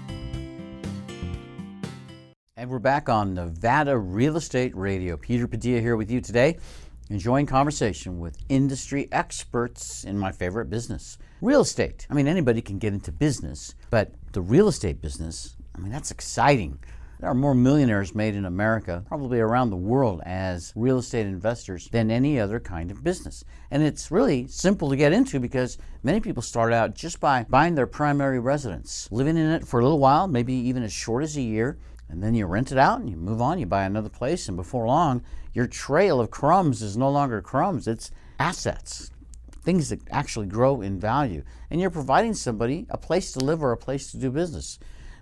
And 2.66 2.72
we're 2.72 2.80
back 2.80 3.08
on 3.08 3.32
Nevada 3.32 3.96
Real 3.96 4.36
Estate 4.36 4.74
Radio. 4.74 5.16
Peter 5.16 5.46
Padilla 5.46 5.80
here 5.80 5.96
with 5.96 6.10
you 6.10 6.20
today. 6.20 6.58
enjoying 7.10 7.46
conversation 7.46 8.18
with 8.18 8.36
industry 8.48 9.08
experts 9.12 10.02
in 10.02 10.18
my 10.18 10.32
favorite 10.32 10.68
business, 10.68 11.16
real 11.40 11.60
estate. 11.60 12.08
I 12.10 12.14
mean, 12.14 12.26
anybody 12.26 12.60
can 12.60 12.78
get 12.78 12.92
into 12.92 13.12
business, 13.12 13.76
but 13.88 14.10
the 14.32 14.40
real 14.40 14.66
estate 14.66 15.00
business, 15.00 15.54
I 15.76 15.78
mean, 15.78 15.92
that's 15.92 16.10
exciting. 16.10 16.80
There 17.20 17.30
are 17.30 17.34
more 17.34 17.54
millionaires 17.54 18.16
made 18.16 18.34
in 18.34 18.44
America, 18.44 19.04
probably 19.06 19.38
around 19.38 19.70
the 19.70 19.76
world, 19.76 20.20
as 20.26 20.72
real 20.74 20.98
estate 20.98 21.26
investors 21.26 21.88
than 21.92 22.10
any 22.10 22.40
other 22.40 22.58
kind 22.58 22.90
of 22.90 23.04
business. 23.04 23.44
And 23.70 23.84
it's 23.84 24.10
really 24.10 24.48
simple 24.48 24.90
to 24.90 24.96
get 24.96 25.12
into 25.12 25.38
because 25.38 25.78
many 26.02 26.18
people 26.18 26.42
start 26.42 26.72
out 26.72 26.96
just 26.96 27.20
by 27.20 27.46
buying 27.48 27.76
their 27.76 27.86
primary 27.86 28.40
residence, 28.40 29.06
living 29.12 29.36
in 29.36 29.52
it 29.52 29.64
for 29.64 29.78
a 29.78 29.84
little 29.84 30.00
while, 30.00 30.26
maybe 30.26 30.52
even 30.52 30.82
as 30.82 30.92
short 30.92 31.22
as 31.22 31.36
a 31.36 31.42
year, 31.42 31.78
and 32.08 32.22
then 32.22 32.34
you 32.34 32.46
rent 32.46 32.72
it 32.72 32.78
out 32.78 33.00
and 33.00 33.10
you 33.10 33.16
move 33.16 33.40
on, 33.40 33.58
you 33.58 33.66
buy 33.66 33.84
another 33.84 34.08
place, 34.08 34.48
and 34.48 34.56
before 34.56 34.86
long, 34.86 35.22
your 35.52 35.66
trail 35.66 36.20
of 36.20 36.30
crumbs 36.30 36.82
is 36.82 36.96
no 36.96 37.10
longer 37.10 37.40
crumbs, 37.42 37.88
it's 37.88 38.10
assets. 38.38 39.10
Things 39.62 39.88
that 39.88 40.00
actually 40.10 40.46
grow 40.46 40.80
in 40.80 41.00
value. 41.00 41.42
And 41.70 41.80
you're 41.80 41.90
providing 41.90 42.34
somebody 42.34 42.86
a 42.90 42.98
place 42.98 43.32
to 43.32 43.40
live 43.40 43.62
or 43.62 43.72
a 43.72 43.76
place 43.76 44.12
to 44.12 44.18
do 44.18 44.30
business. 44.30 44.78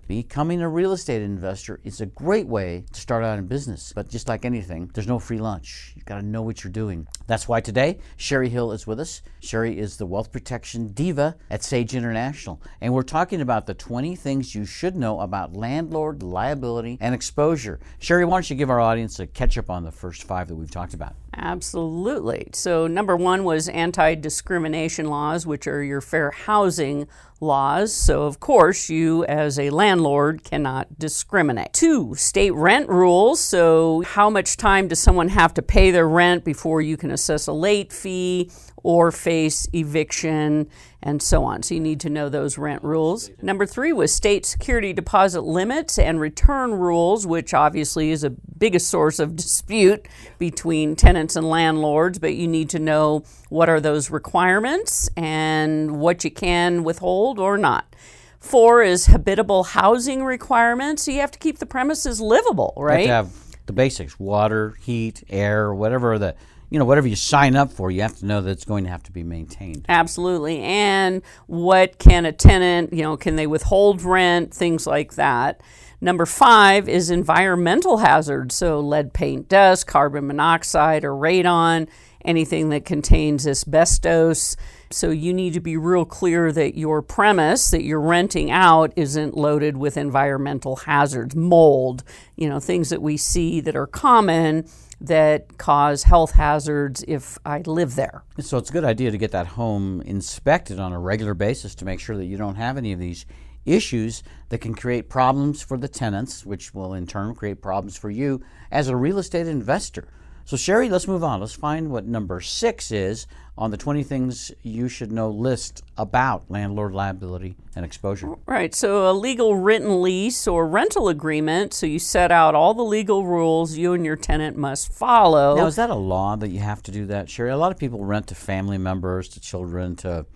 Becoming 0.07 0.61
a 0.61 0.69
real 0.69 0.91
estate 0.91 1.23
investor 1.23 1.79
is 1.83 1.99
a 1.99 2.05
great 2.05 2.45
way 2.45 2.85
to 2.93 3.01
start 3.01 3.23
out 3.23 3.39
in 3.39 3.47
business. 3.47 3.91
But 3.95 4.07
just 4.07 4.27
like 4.27 4.45
anything, 4.45 4.91
there's 4.93 5.07
no 5.07 5.17
free 5.17 5.39
lunch. 5.39 5.93
You've 5.95 6.05
got 6.05 6.19
to 6.19 6.25
know 6.25 6.43
what 6.43 6.63
you're 6.63 6.71
doing. 6.71 7.07
That's 7.27 7.47
why 7.47 7.61
today, 7.61 7.99
Sherry 8.17 8.49
Hill 8.49 8.71
is 8.71 8.85
with 8.85 8.99
us. 8.99 9.21
Sherry 9.39 9.77
is 9.79 9.97
the 9.97 10.05
wealth 10.05 10.31
protection 10.31 10.89
diva 10.89 11.35
at 11.49 11.63
Sage 11.63 11.95
International. 11.95 12.61
And 12.81 12.93
we're 12.93 13.03
talking 13.03 13.41
about 13.41 13.65
the 13.65 13.73
20 13.73 14.15
things 14.15 14.53
you 14.53 14.65
should 14.65 14.95
know 14.95 15.19
about 15.19 15.55
landlord 15.55 16.21
liability 16.21 16.97
and 17.01 17.15
exposure. 17.15 17.79
Sherry, 17.99 18.25
why 18.25 18.37
don't 18.37 18.49
you 18.49 18.55
give 18.55 18.69
our 18.69 18.79
audience 18.79 19.19
a 19.19 19.27
catch 19.27 19.57
up 19.57 19.69
on 19.69 19.83
the 19.83 19.91
first 19.91 20.23
five 20.23 20.47
that 20.47 20.55
we've 20.55 20.69
talked 20.69 20.93
about? 20.93 21.15
Absolutely. 21.37 22.47
So, 22.53 22.87
number 22.87 23.15
one 23.15 23.43
was 23.43 23.67
anti 23.69 24.15
discrimination 24.15 25.09
laws, 25.09 25.45
which 25.45 25.67
are 25.67 25.83
your 25.83 26.01
fair 26.01 26.31
housing 26.31 27.07
laws. 27.41 27.93
So, 27.93 28.23
of 28.23 28.39
course, 28.39 28.89
you 28.89 29.25
as 29.25 29.59
a 29.59 29.69
landlord 29.69 30.43
cannot 30.43 30.97
discriminate. 30.97 31.73
Two, 31.73 32.15
state 32.15 32.53
rent 32.53 32.87
rules. 32.87 33.41
So, 33.41 34.01
how 34.01 34.29
much 34.29 34.55
time 34.55 34.87
does 34.87 34.99
someone 34.99 35.29
have 35.29 35.53
to 35.55 35.61
pay 35.61 35.91
their 35.91 36.07
rent 36.07 36.45
before 36.45 36.81
you 36.81 36.95
can 36.95 37.11
assess 37.15 37.47
a 37.47 37.53
late 37.53 37.91
fee 37.91 38.51
or 38.85 39.11
face 39.11 39.67
eviction 39.73 40.69
and 41.01 41.21
so 41.21 41.43
on. 41.43 41.63
So 41.63 41.73
you 41.73 41.79
need 41.79 41.99
to 42.01 42.09
know 42.09 42.29
those 42.29 42.57
rent 42.57 42.83
rules. 42.83 43.31
Number 43.41 43.65
three 43.65 43.91
was 43.91 44.13
state 44.13 44.45
security 44.45 44.93
deposit 44.93 45.41
limits 45.41 45.97
and 45.97 46.19
return 46.19 46.71
rules, 46.71 47.25
which 47.25 47.55
obviously 47.55 48.11
is 48.11 48.23
a 48.23 48.29
biggest 48.29 48.87
source 48.89 49.17
of 49.17 49.35
dispute 49.35 50.07
between 50.37 50.95
tenants 50.95 51.35
and 51.35 51.49
landlords, 51.49 52.19
but 52.19 52.35
you 52.35 52.47
need 52.47 52.69
to 52.69 52.79
know 52.79 53.23
what 53.49 53.69
are 53.69 53.81
those 53.81 54.11
requirements 54.11 55.09
and 55.17 55.99
what 55.99 56.23
you 56.23 56.29
can 56.29 56.83
withhold 56.83 57.39
or 57.39 57.57
not. 57.57 57.95
Four 58.39 58.83
is 58.83 59.07
habitable 59.07 59.63
housing 59.63 60.23
requirements. 60.23 61.03
So 61.03 61.11
you 61.11 61.21
have 61.21 61.31
to 61.31 61.39
keep 61.39 61.57
the 61.57 61.65
premises 61.65 62.21
livable, 62.21 62.73
right? 62.77 63.05
You 63.05 63.11
have 63.11 63.25
to 63.25 63.31
have 63.31 63.45
the 63.65 63.73
basics 63.73 64.19
water, 64.19 64.75
heat, 64.81 65.23
air, 65.29 65.73
whatever 65.73 66.19
the 66.19 66.35
you 66.69 66.79
know, 66.79 66.85
whatever 66.85 67.07
you 67.07 67.15
sign 67.15 67.55
up 67.55 67.71
for, 67.71 67.91
you 67.91 68.01
have 68.01 68.17
to 68.17 68.25
know 68.25 68.41
that 68.41 68.51
it's 68.51 68.65
going 68.65 68.83
to 68.85 68.89
have 68.89 69.03
to 69.03 69.11
be 69.11 69.23
maintained. 69.23 69.85
Absolutely. 69.87 70.59
And 70.61 71.21
what 71.47 71.99
can 71.99 72.25
a 72.25 72.31
tenant, 72.31 72.93
you 72.93 73.03
know, 73.03 73.17
can 73.17 73.35
they 73.35 73.47
withhold 73.47 74.01
rent, 74.01 74.53
things 74.53 74.87
like 74.87 75.15
that. 75.15 75.61
Number 76.01 76.25
five 76.25 76.89
is 76.89 77.09
environmental 77.09 77.97
hazards, 77.97 78.55
so 78.55 78.79
lead 78.79 79.13
paint 79.13 79.47
dust, 79.47 79.87
carbon 79.87 80.27
monoxide, 80.27 81.05
or 81.05 81.11
radon, 81.11 81.87
anything 82.23 82.69
that 82.69 82.85
contains 82.85 83.47
asbestos. 83.47 84.57
So 84.91 85.09
you 85.09 85.33
need 85.33 85.53
to 85.53 85.59
be 85.59 85.77
real 85.77 86.05
clear 86.05 86.51
that 86.51 86.77
your 86.77 87.01
premise 87.01 87.71
that 87.71 87.83
you're 87.83 88.01
renting 88.01 88.51
out 88.51 88.93
isn't 88.95 89.35
loaded 89.35 89.77
with 89.77 89.97
environmental 89.97 90.75
hazards, 90.75 91.35
mold, 91.35 92.03
you 92.35 92.49
know, 92.49 92.59
things 92.59 92.89
that 92.89 93.01
we 93.01 93.17
see 93.17 93.61
that 93.61 93.75
are 93.75 93.87
common 93.87 94.67
that 95.07 95.57
cause 95.57 96.03
health 96.03 96.31
hazards 96.31 97.03
if 97.07 97.37
I 97.45 97.59
live 97.65 97.95
there. 97.95 98.23
So 98.39 98.57
it's 98.57 98.69
a 98.69 98.73
good 98.73 98.83
idea 98.83 99.11
to 99.11 99.17
get 99.17 99.31
that 99.31 99.47
home 99.47 100.01
inspected 100.01 100.79
on 100.79 100.93
a 100.93 100.99
regular 100.99 101.33
basis 101.33 101.75
to 101.75 101.85
make 101.85 101.99
sure 101.99 102.17
that 102.17 102.25
you 102.25 102.37
don't 102.37 102.55
have 102.55 102.77
any 102.77 102.93
of 102.93 102.99
these 102.99 103.25
issues 103.65 104.23
that 104.49 104.59
can 104.59 104.75
create 104.75 105.09
problems 105.09 105.61
for 105.61 105.77
the 105.77 105.87
tenants, 105.87 106.45
which 106.45 106.73
will 106.73 106.93
in 106.93 107.07
turn 107.07 107.33
create 107.35 107.61
problems 107.61 107.97
for 107.97 108.09
you 108.09 108.41
as 108.71 108.87
a 108.87 108.95
real 108.95 109.17
estate 109.17 109.47
investor. 109.47 110.07
So, 110.47 110.57
Sherry, 110.57 110.89
let's 110.89 111.07
move 111.07 111.23
on. 111.23 111.39
Let's 111.39 111.55
find 111.55 111.89
what 111.89 112.05
number 112.05 112.39
six 112.39 112.91
is 112.91 113.25
on 113.57 113.71
the 113.71 113.77
20 113.77 114.03
things 114.03 114.51
you 114.61 114.87
should 114.87 115.11
know 115.11 115.27
list 115.27 115.83
about 115.97 116.51
landlord 116.51 116.93
liability 116.93 117.55
and 117.75 117.83
exposure. 117.83 118.35
Right. 118.45 118.75
So, 118.75 119.09
a 119.09 119.13
legal 119.13 119.55
written 119.55 120.03
lease 120.03 120.45
or 120.47 120.67
rental 120.67 121.09
agreement. 121.09 121.73
So, 121.73 121.87
you 121.87 121.97
set 121.97 122.31
out 122.31 122.53
all 122.53 122.75
the 122.75 122.83
legal 122.83 123.25
rules 123.25 123.75
you 123.75 123.93
and 123.93 124.05
your 124.05 124.15
tenant 124.15 124.55
must 124.55 124.93
follow. 124.93 125.55
Now, 125.55 125.65
is 125.65 125.77
that 125.77 125.89
a 125.89 125.95
law 125.95 126.35
that 126.35 126.49
you 126.49 126.59
have 126.59 126.83
to 126.83 126.91
do 126.91 127.07
that, 127.07 127.27
Sherry? 127.27 127.49
A 127.49 127.57
lot 127.57 127.71
of 127.71 127.79
people 127.79 128.05
rent 128.05 128.27
to 128.27 128.35
family 128.35 128.77
members, 128.77 129.27
to 129.29 129.39
children, 129.39 129.95
to 129.97 130.27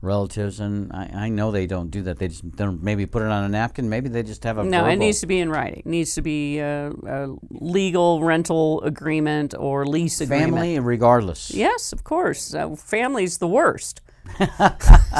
relatives, 0.00 0.60
and 0.60 0.92
I, 0.92 1.10
I, 1.14 1.28
know 1.28 1.50
they 1.50 1.66
don't 1.66 1.90
do 1.90 2.02
that. 2.02 2.18
They 2.18 2.28
just 2.28 2.56
don't 2.56 2.82
maybe 2.82 3.06
put 3.06 3.22
it 3.22 3.28
on 3.28 3.44
a 3.44 3.48
napkin. 3.48 3.88
Maybe 3.88 4.08
they 4.08 4.22
just 4.22 4.44
have 4.44 4.58
a 4.58 4.64
no. 4.64 4.78
Verbal. 4.78 4.92
It 4.92 4.96
needs 4.96 5.20
to 5.20 5.26
be 5.26 5.38
in 5.38 5.50
writing. 5.50 5.80
It 5.80 5.86
needs 5.86 6.14
to 6.14 6.22
be 6.22 6.58
a, 6.58 6.90
a 7.06 7.34
legal 7.50 8.22
rental 8.22 8.82
agreement 8.82 9.54
or 9.58 9.86
lease 9.86 10.20
agreement. 10.20 10.52
Family, 10.52 10.78
regardless. 10.78 11.50
Yes, 11.50 11.92
of 11.92 12.04
course. 12.04 12.54
Uh, 12.54 12.74
family's 12.74 13.38
the 13.38 13.48
worst. 13.48 14.00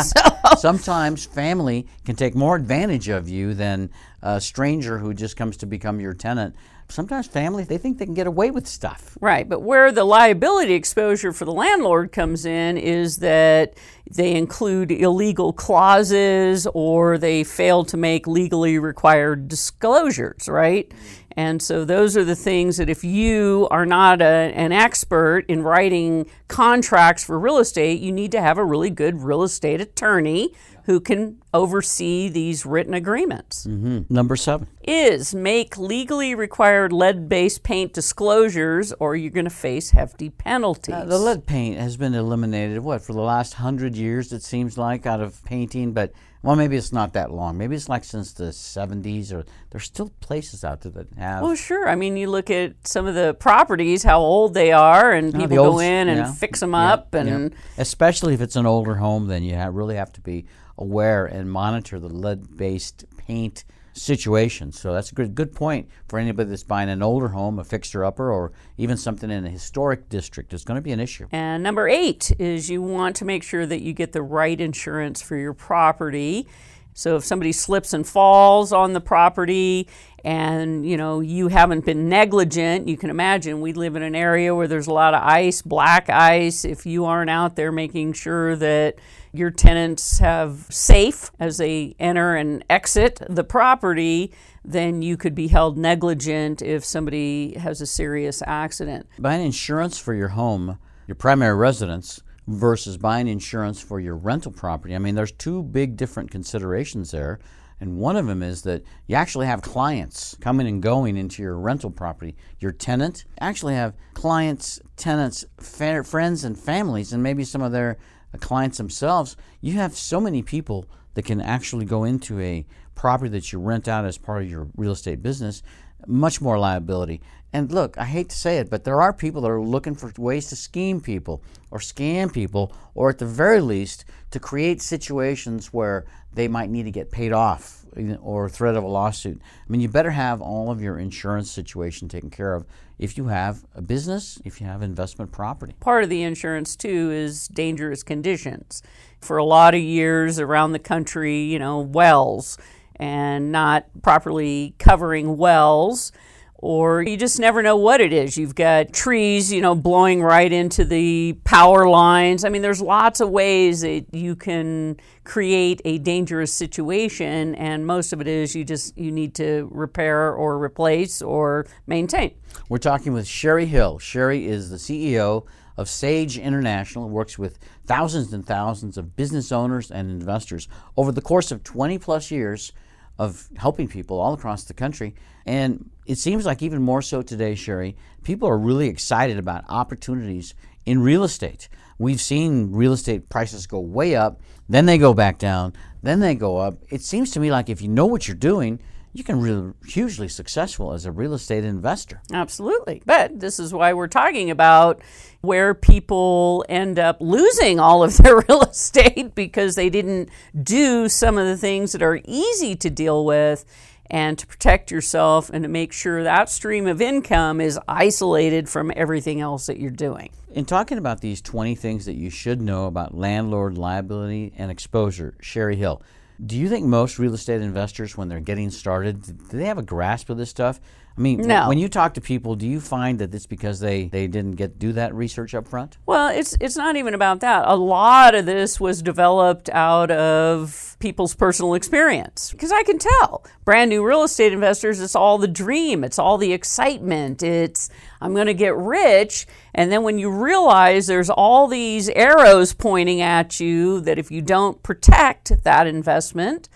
so. 0.03 0.21
Sometimes 0.59 1.25
family 1.25 1.87
can 2.05 2.17
take 2.17 2.35
more 2.35 2.57
advantage 2.57 3.09
of 3.09 3.29
you 3.29 3.55
than 3.55 3.91
a 4.23 4.41
stranger 4.41 4.99
who 4.99 5.15
just 5.15 5.37
comes 5.37 5.57
to 5.59 5.67
become 5.67 6.01
your 6.01 6.13
tenant 6.13 6.57
sometimes 6.89 7.27
families 7.27 7.69
they 7.69 7.79
think 7.79 7.99
they 7.99 8.05
can 8.05 8.15
get 8.15 8.27
away 8.27 8.51
with 8.51 8.67
stuff. 8.67 9.17
Right, 9.21 9.49
but 9.49 9.61
where 9.61 9.93
the 9.93 10.05
liability 10.05 10.75
exposure 10.75 11.33
for 11.33 11.45
the 11.45 11.53
landlord 11.53 12.13
comes 12.13 12.47
in 12.47 12.77
is 12.77 13.19
that 13.19 13.75
they 14.11 14.35
include 14.35 14.93
illegal 14.93 15.53
clauses 15.53 16.67
or 16.75 17.19
they 17.19 17.45
fail 17.45 17.85
to 17.85 17.97
make 17.97 18.27
legally 18.27 18.79
required 18.79 19.49
disclosures, 19.49 20.49
right? 20.49 20.93
And 21.39 21.61
so 21.61 21.85
those 21.85 22.17
are 22.17 22.25
the 22.25 22.35
things 22.35 22.79
that 22.79 22.89
if 22.89 23.05
you 23.05 23.69
are 23.71 23.85
not 23.85 24.23
a, 24.23 24.25
an 24.25 24.73
expert 24.73 25.45
in 25.49 25.63
writing 25.63 26.31
contracts 26.49 27.25
for 27.25 27.39
real 27.39 27.59
estate, 27.59 28.01
you 28.01 28.11
need 28.11 28.33
to 28.33 28.41
have 28.41 28.57
a 28.57 28.65
really 28.65 28.89
good 28.89 29.21
real 29.21 29.43
estate 29.43 29.81
attorney 29.83 30.55
who 30.87 31.01
can 31.01 31.37
oversee 31.53 32.29
these 32.29 32.65
written 32.65 32.95
agreements. 32.95 33.67
Mm-hmm. 33.67 34.03
Number 34.09 34.37
seven 34.37 34.69
is 34.85 35.35
make 35.35 35.77
legally 35.77 36.33
required 36.33 36.93
lead 36.93 37.29
based 37.29 37.65
paint 37.65 37.93
disclosures, 37.93 38.93
or 39.01 39.17
you're 39.17 39.33
going 39.33 39.45
to 39.45 39.51
face 39.51 39.91
hefty 39.91 40.31
penalties. 40.31 40.95
Uh, 40.95 41.05
the 41.05 41.19
lead 41.19 41.45
paint 41.45 41.79
has 41.79 41.97
been 41.97 42.15
eliminated, 42.15 42.79
what, 42.79 43.03
for 43.03 43.13
the 43.13 43.21
last 43.21 43.55
hundred 43.55 43.97
years, 43.97 44.33
it 44.33 44.45
seems 44.45 44.79
like, 44.79 45.07
out 45.07 45.21
of 45.21 45.45
painting, 45.45 45.93
but 45.93 46.13
well, 46.43 46.55
maybe 46.55 46.77
it's 46.77 46.93
not 46.93 47.15
that 47.15 47.33
long. 47.33 47.59
Maybe 47.59 47.75
it's 47.75 47.89
like 47.89 48.05
since 48.05 48.33
the 48.33 48.45
70s, 48.45 49.33
or 49.33 49.45
there's 49.71 49.83
still 49.83 50.13
places 50.21 50.63
out 50.63 50.83
there 50.83 50.93
that 50.93 51.09
have. 51.19 51.43
Well, 51.43 51.57
sure. 51.57 51.89
I 51.89 51.97
mean, 51.97 52.17
you 52.17 52.31
look 52.31 52.51
at 52.51 52.87
some 52.87 53.07
of 53.07 53.17
the 53.17 53.35
properties, 53.35 54.05
how 54.05 54.21
old 54.21 54.55
they 54.55 54.71
are, 54.71 55.11
and 55.11 55.35
oh, 55.35 55.39
people 55.41 55.57
go 55.57 55.81
in 55.81 56.09
and 56.09 56.19
yeah. 56.19 56.33
fix 56.33 56.61
them 56.61 56.71
yeah. 56.71 56.93
up, 56.93 57.15
and 57.15 57.51
yeah. 57.51 57.59
especially 57.79 58.35
if 58.35 58.41
it's 58.41 58.55
an 58.55 58.67
older 58.67 58.95
home, 58.95 59.27
then 59.27 59.43
you 59.43 59.57
really 59.71 59.97
have 59.97 60.13
to 60.13 60.21
be 60.21 60.47
aware 60.79 61.27
and 61.27 61.51
monitor 61.51 61.99
the 61.99 62.09
lead-based 62.09 63.05
paint 63.17 63.65
situation. 63.97 64.73
So 64.73 64.93
that's 64.93 65.11
a 65.11 65.15
good 65.15 65.35
good 65.35 65.55
point 65.55 65.89
for 66.09 66.19
anybody 66.19 66.51
that's 66.51 66.63
buying 66.63 66.89
an 66.89 67.03
older 67.03 67.29
home, 67.29 67.59
a 67.59 67.65
fixer 67.65 68.05
upper, 68.05 68.31
or 68.31 68.53
even 68.77 68.97
something 68.97 69.31
in 69.31 69.47
a 69.47 69.51
historic 69.51 70.09
district. 70.09 70.53
It's 70.53 70.65
going 70.65 70.77
to 70.77 70.83
be 70.83 70.93
an 70.93 71.01
issue. 71.01 71.27
And 71.33 71.63
number 71.63 71.89
eight 71.89 72.33
is 72.39 72.71
you 72.71 72.83
want 72.83 73.17
to 73.17 73.25
make 73.25 73.43
sure 73.43 73.67
that 73.67 73.83
you 73.83 73.93
get 73.93 74.13
the 74.13 74.23
right 74.23 74.61
insurance 74.61 75.23
for 75.23 75.37
your 75.37 75.55
property. 75.55 76.47
So 76.93 77.17
if 77.17 77.25
somebody 77.25 77.53
slips 77.53 77.93
and 77.93 78.07
falls 78.07 78.73
on 78.73 78.95
the 78.95 79.03
property 79.03 79.87
and 80.25 80.89
you 80.89 80.97
know 80.97 81.21
you 81.21 81.49
haven't 81.49 81.85
been 81.85 82.09
negligent, 82.09 82.89
you 82.89 82.97
can 82.97 83.11
imagine 83.11 83.61
we 83.61 83.73
live 83.73 83.97
in 83.97 84.03
an 84.03 84.15
area 84.15 84.55
where 84.55 84.69
there's 84.69 84.87
a 84.87 84.93
lot 84.93 85.15
of 85.15 85.23
ice, 85.23 85.63
black 85.63 86.09
ice. 86.09 86.65
If 86.65 86.87
you 86.87 87.05
aren't 87.05 87.31
out 87.31 87.57
there 87.57 87.73
making 87.73 88.15
sure 88.15 88.57
that 88.57 88.97
your 89.33 89.51
tenants 89.51 90.19
have 90.19 90.67
safe 90.71 91.31
as 91.39 91.59
they 91.59 91.95
enter 91.99 92.37
and 92.37 92.65
exit 92.71 93.21
the 93.29 93.45
property, 93.45 94.33
then 94.65 95.03
you 95.03 95.17
could 95.17 95.35
be 95.35 95.49
held 95.49 95.79
negligent 95.79 96.63
if 96.63 96.85
somebody 96.85 97.59
has 97.59 97.81
a 97.81 97.87
serious 97.87 98.43
accident. 98.47 99.07
Buying 99.19 99.45
insurance 99.45 99.99
for 99.99 100.15
your 100.15 100.29
home, 100.29 100.79
your 101.07 101.15
primary 101.15 101.55
residence, 101.55 102.23
versus 102.49 102.97
buying 102.97 103.27
insurance 103.29 103.81
for 103.81 103.99
your 104.01 104.17
rental 104.17 104.53
property. 104.53 104.95
I 104.95 104.99
mean, 104.99 105.15
there's 105.15 105.33
two 105.33 105.63
big 105.63 105.97
different 105.97 106.31
considerations 106.31 107.11
there. 107.11 107.41
And 107.79 107.99
one 107.99 108.17
of 108.17 108.27
them 108.27 108.43
is 108.43 108.63
that 108.63 108.83
you 109.07 109.17
actually 109.17 109.47
have 109.47 109.61
clients 109.61 110.35
coming 110.41 110.67
and 110.67 110.83
going 110.83 111.17
into 111.17 111.43
your 111.43 111.59
rental 111.59 111.91
property. 111.91 112.35
Your 112.59 112.73
tenant 112.73 113.27
actually 113.41 113.75
have 113.75 113.95
clients, 114.15 114.81
tenants, 114.97 115.45
fa- 115.61 116.03
friends, 116.03 116.45
and 116.45 116.59
families, 116.59 117.13
and 117.13 117.23
maybe 117.23 117.45
some 117.45 117.61
of 117.61 117.73
their 117.73 117.99
uh, 118.37 118.47
clients 118.47 118.79
themselves. 118.79 119.37
You 119.61 119.75
have 119.75 119.97
so 119.97 120.21
many 120.21 120.43
people 120.43 120.87
that 121.15 121.25
can 121.25 121.41
actually 121.41 121.85
go 121.85 122.05
into 122.05 122.41
a 122.41 122.67
property 122.95 123.31
that 123.31 123.53
you 123.53 123.59
rent 123.59 123.89
out 123.89 124.05
as 124.05 124.19
part 124.19 124.43
of 124.43 124.51
your 124.51 124.69
real 124.77 124.93
estate 124.93 125.23
business. 125.23 125.63
Much 126.07 126.41
more 126.41 126.59
liability. 126.59 127.21
And 127.53 127.73
look, 127.73 127.97
I 127.97 128.05
hate 128.05 128.29
to 128.29 128.37
say 128.37 128.59
it, 128.59 128.69
but 128.69 128.85
there 128.85 129.01
are 129.01 129.13
people 129.13 129.41
that 129.43 129.51
are 129.51 129.61
looking 129.61 129.95
for 129.95 130.13
ways 130.19 130.49
to 130.49 130.57
scheme 130.57 131.01
people 131.01 131.43
or 131.71 131.79
scam 131.79 132.33
people, 132.33 132.73
or 132.95 133.09
at 133.09 133.19
the 133.19 133.27
very 133.27 133.61
least, 133.61 134.05
to 134.31 134.39
create 134.39 134.83
situations 134.83 135.73
where 135.73 136.05
they 136.35 136.49
might 136.49 136.71
need 136.71 136.85
to 136.85 136.91
get 136.91 137.11
paid 137.11 137.33
off 137.33 137.86
or 138.21 138.49
threat 138.49 138.77
of 138.77 138.85
a 138.85 138.87
lawsuit. 138.87 139.41
I 139.43 139.71
mean, 139.71 139.81
you 139.81 139.89
better 139.89 140.11
have 140.11 140.41
all 140.41 140.71
of 140.71 140.81
your 140.81 140.99
insurance 140.99 141.51
situation 141.51 142.09
taken 142.09 142.31
care 142.31 142.55
of 142.55 142.67
if 142.99 143.17
you 143.17 143.27
have 143.27 143.65
a 143.75 143.83
business, 143.83 144.41
if 144.45 144.61
you 144.61 144.67
have 144.67 144.83
investment 144.83 145.33
property. 145.33 145.75
Part 145.81 146.05
of 146.05 146.11
the 146.11 146.23
insurance, 146.23 146.77
too, 146.77 147.11
is 147.11 147.49
dangerous 147.49 148.03
conditions. 148.03 148.83
For 149.21 149.37
a 149.37 149.45
lot 149.45 149.75
of 149.75 149.81
years 149.81 150.39
around 150.39 150.73
the 150.73 150.79
country, 150.79 151.41
you 151.41 151.59
know, 151.59 151.81
wells 151.81 152.59
and 152.97 153.53
not 153.53 153.87
properly 154.03 154.75
covering 154.79 155.37
wells 155.37 156.13
or 156.59 157.03
you 157.03 157.17
just 157.17 157.39
never 157.39 157.63
know 157.63 157.77
what 157.77 158.01
it 158.01 158.13
is. 158.13 158.37
You've 158.37 158.55
got 158.55 158.93
trees, 158.93 159.53
you 159.53 159.61
know, 159.61 159.75
blowing 159.75 160.23
right 160.23 160.51
into 160.51 160.85
the 160.85 161.35
power 161.45 161.89
lines. 161.89 162.45
I 162.45 162.49
mean, 162.49 162.63
there's 162.63 162.81
lots 162.81 163.21
of 163.21 163.31
ways 163.31 163.83
that 163.83 164.07
you 164.13 164.37
can 164.37 164.97
create 165.25 165.83
a 165.85 165.99
dangerous 165.99 166.53
situation, 166.53 167.55
and 167.57 167.87
most 167.87 168.13
of 168.13 168.21
it 168.21 168.27
is 168.27 168.55
you 168.55 168.65
just 168.65 168.97
you 168.97 169.11
need 169.11 169.35
to 169.37 169.69
repair 169.71 170.33
or 170.33 170.59
replace 170.63 171.21
or 171.21 171.67
maintain. 171.87 172.35
We're 172.69 172.79
talking 172.79 173.13
with 173.13 173.27
Sherry 173.27 173.67
Hill. 173.67 173.99
Sherry 173.99 174.47
is 174.47 174.71
the 174.71 174.77
CEO 174.77 175.47
of 175.77 175.91
Sage 175.91 176.39
International, 176.39 177.09
works 177.09 177.39
with 177.39 177.59
thousands 177.85 178.33
and 178.33 178.47
thousands 178.47 178.97
of 178.97 179.15
business 179.15 179.53
owners 179.53 179.91
and 179.91 180.11
investors 180.11 180.69
over 180.97 181.13
the 181.13 181.21
course 181.21 181.51
of 181.51 181.63
20 181.63 181.99
plus 181.99 182.31
years 182.31 182.73
of 183.19 183.49
helping 183.57 183.89
people 183.89 184.21
all 184.21 184.35
across 184.35 184.65
the 184.65 184.75
country. 184.75 185.15
And 185.47 185.91
it 186.07 186.19
seems 186.19 186.45
like 186.45 186.63
even 186.63 186.83
more 186.83 187.03
so 187.03 187.23
today, 187.23 187.55
Sherry, 187.55 187.97
people 188.23 188.49
are 188.49 188.59
really 188.59 188.89
excited 188.89 189.39
about 189.39 189.65
opportunities 189.69 190.55
in 190.85 191.01
real 191.03 191.25
estate. 191.25 191.69
We've 191.99 192.21
seen 192.21 192.73
real 192.73 192.93
estate 192.93 193.29
prices 193.29 193.67
go 193.67 193.81
way 193.81 194.15
up, 194.15 194.41
then 194.69 194.87
they 194.87 194.99
go 194.99 195.15
back 195.15 195.39
down, 195.39 195.73
then 196.03 196.21
they 196.21 196.35
go 196.35 196.59
up. 196.59 196.79
It 196.91 197.03
seems 197.03 197.31
to 197.33 197.41
me 197.41 197.51
like 197.51 197.69
if 197.69 197.81
you 197.81 197.89
know 197.89 198.07
what 198.07 198.29
you're 198.29 198.37
doing, 198.37 198.81
you 199.17 199.25
can 199.25 199.43
be 199.43 199.91
hugely 199.91 200.29
successful 200.29 200.93
as 200.93 201.07
a 201.07 201.13
real 201.13 201.33
estate 201.35 201.65
investor. 201.65 202.21
Absolutely. 202.33 203.03
But 203.07 203.41
this 203.41 203.59
is 203.59 203.73
why 203.73 203.95
we're 203.95 204.09
talking 204.09 204.51
about 204.51 205.01
where 205.41 205.75
people 205.75 206.65
end 206.69 206.99
up 206.99 207.17
losing 207.21 207.81
all 207.81 208.03
of 208.03 208.17
their 208.19 208.45
real 208.49 208.63
estate 208.63 209.35
because 209.35 209.75
they 209.75 209.89
didn't 209.89 210.29
do 210.63 211.09
some 211.09 211.39
of 211.39 211.47
the 211.47 211.57
things 211.57 211.93
that 211.93 212.03
are 212.03 212.21
easy 212.25 212.77
to 212.77 212.91
deal 212.91 213.25
with 213.25 213.65
and 214.11 214.39
to 214.39 214.47
protect 214.47 214.91
yourself 214.91 215.51
and 215.51 215.65
to 215.65 215.69
make 215.69 215.93
sure 215.93 216.23
that 216.23 216.49
stream 216.49 216.87
of 216.87 217.01
income 217.01 217.61
is 217.61 217.79
isolated 217.89 218.69
from 218.69 218.93
everything 218.95 219.41
else 219.41 219.67
that 219.67 219.79
you're 219.79 219.91
doing. 219.91 220.31
In 220.53 220.65
talking 220.65 220.97
about 220.97 221.21
these 221.21 221.41
20 221.43 221.75
things 221.75 222.07
that 222.07 222.15
you 222.15 222.31
should 222.31 222.61
know 222.61 222.87
about 222.87 223.15
landlord 223.15 223.77
liability 223.77 224.53
and 224.57 224.71
exposure, 224.71 225.35
Sherry 225.41 225.77
Hill, 225.77 226.01
do 226.45 226.57
you 226.57 226.69
think 226.69 226.87
most 226.87 227.19
real 227.19 227.35
estate 227.35 227.63
investors, 227.63 228.17
when 228.17 228.29
they're 228.29 228.41
getting 228.41 228.71
started, 228.71 229.23
do 229.23 229.57
they 229.57 229.65
have 229.67 229.79
a 229.79 229.83
grasp 229.83 230.29
of 230.29 230.37
this 230.37 230.51
stuff? 230.51 230.81
I 231.17 231.21
mean, 231.21 231.41
no. 231.43 231.69
when 231.69 231.79
you 231.79 231.89
talk 231.89 232.15
to 232.15 232.21
people, 232.21 232.57
do 232.57 232.67
you 232.67 232.79
find 232.79 233.19
that 233.21 233.35
it's 233.35 233.47
because 233.47 233.81
they, 233.81 234.09
they 234.09 234.27
didn't 234.27 234.53
get 234.53 234.79
do 234.79 234.93
that 234.93 235.15
research 235.15 235.55
up 235.55 235.67
front? 235.67 235.97
Well, 236.05 236.29
it's 236.29 236.57
it's 236.61 236.77
not 236.77 236.97
even 236.97 237.15
about 237.15 237.41
that. 237.41 237.67
A 237.67 237.75
lot 237.75 238.35
of 238.35 238.45
this 238.45 238.79
was 238.79 239.01
developed 239.01 239.71
out 239.71 240.11
of 240.11 240.97
people's 240.99 241.35
personal 241.35 241.73
experience 241.73 242.53
because 242.53 242.71
I 242.71 242.83
can 242.83 242.99
tell 242.99 243.45
brand 243.65 243.89
new 243.89 244.07
real 244.07 244.25
estate 244.25 244.53
investors. 244.53 245.01
It's 245.01 245.17
all 245.17 245.39
the 245.39 245.49
dream. 245.49 246.05
It's 246.05 246.19
all 246.19 246.37
the 246.37 246.53
excitement. 246.53 247.43
It's 247.43 247.89
I'm 248.21 248.35
going 248.35 248.47
to 248.47 248.55
get 248.55 248.77
rich, 248.77 249.47
and 249.75 249.91
then 249.91 250.03
when 250.03 250.19
you 250.19 250.31
realize 250.31 251.07
there's 251.07 251.31
all 251.31 251.67
these 251.67 252.11
arrows 252.11 252.75
pointing 252.75 253.23
at 253.23 253.59
you 253.59 254.01
that 254.03 254.19
if 254.19 254.31
you 254.31 254.43
don't 254.43 254.83
protect 254.83 255.65
that 255.65 255.87
investment 255.87 256.69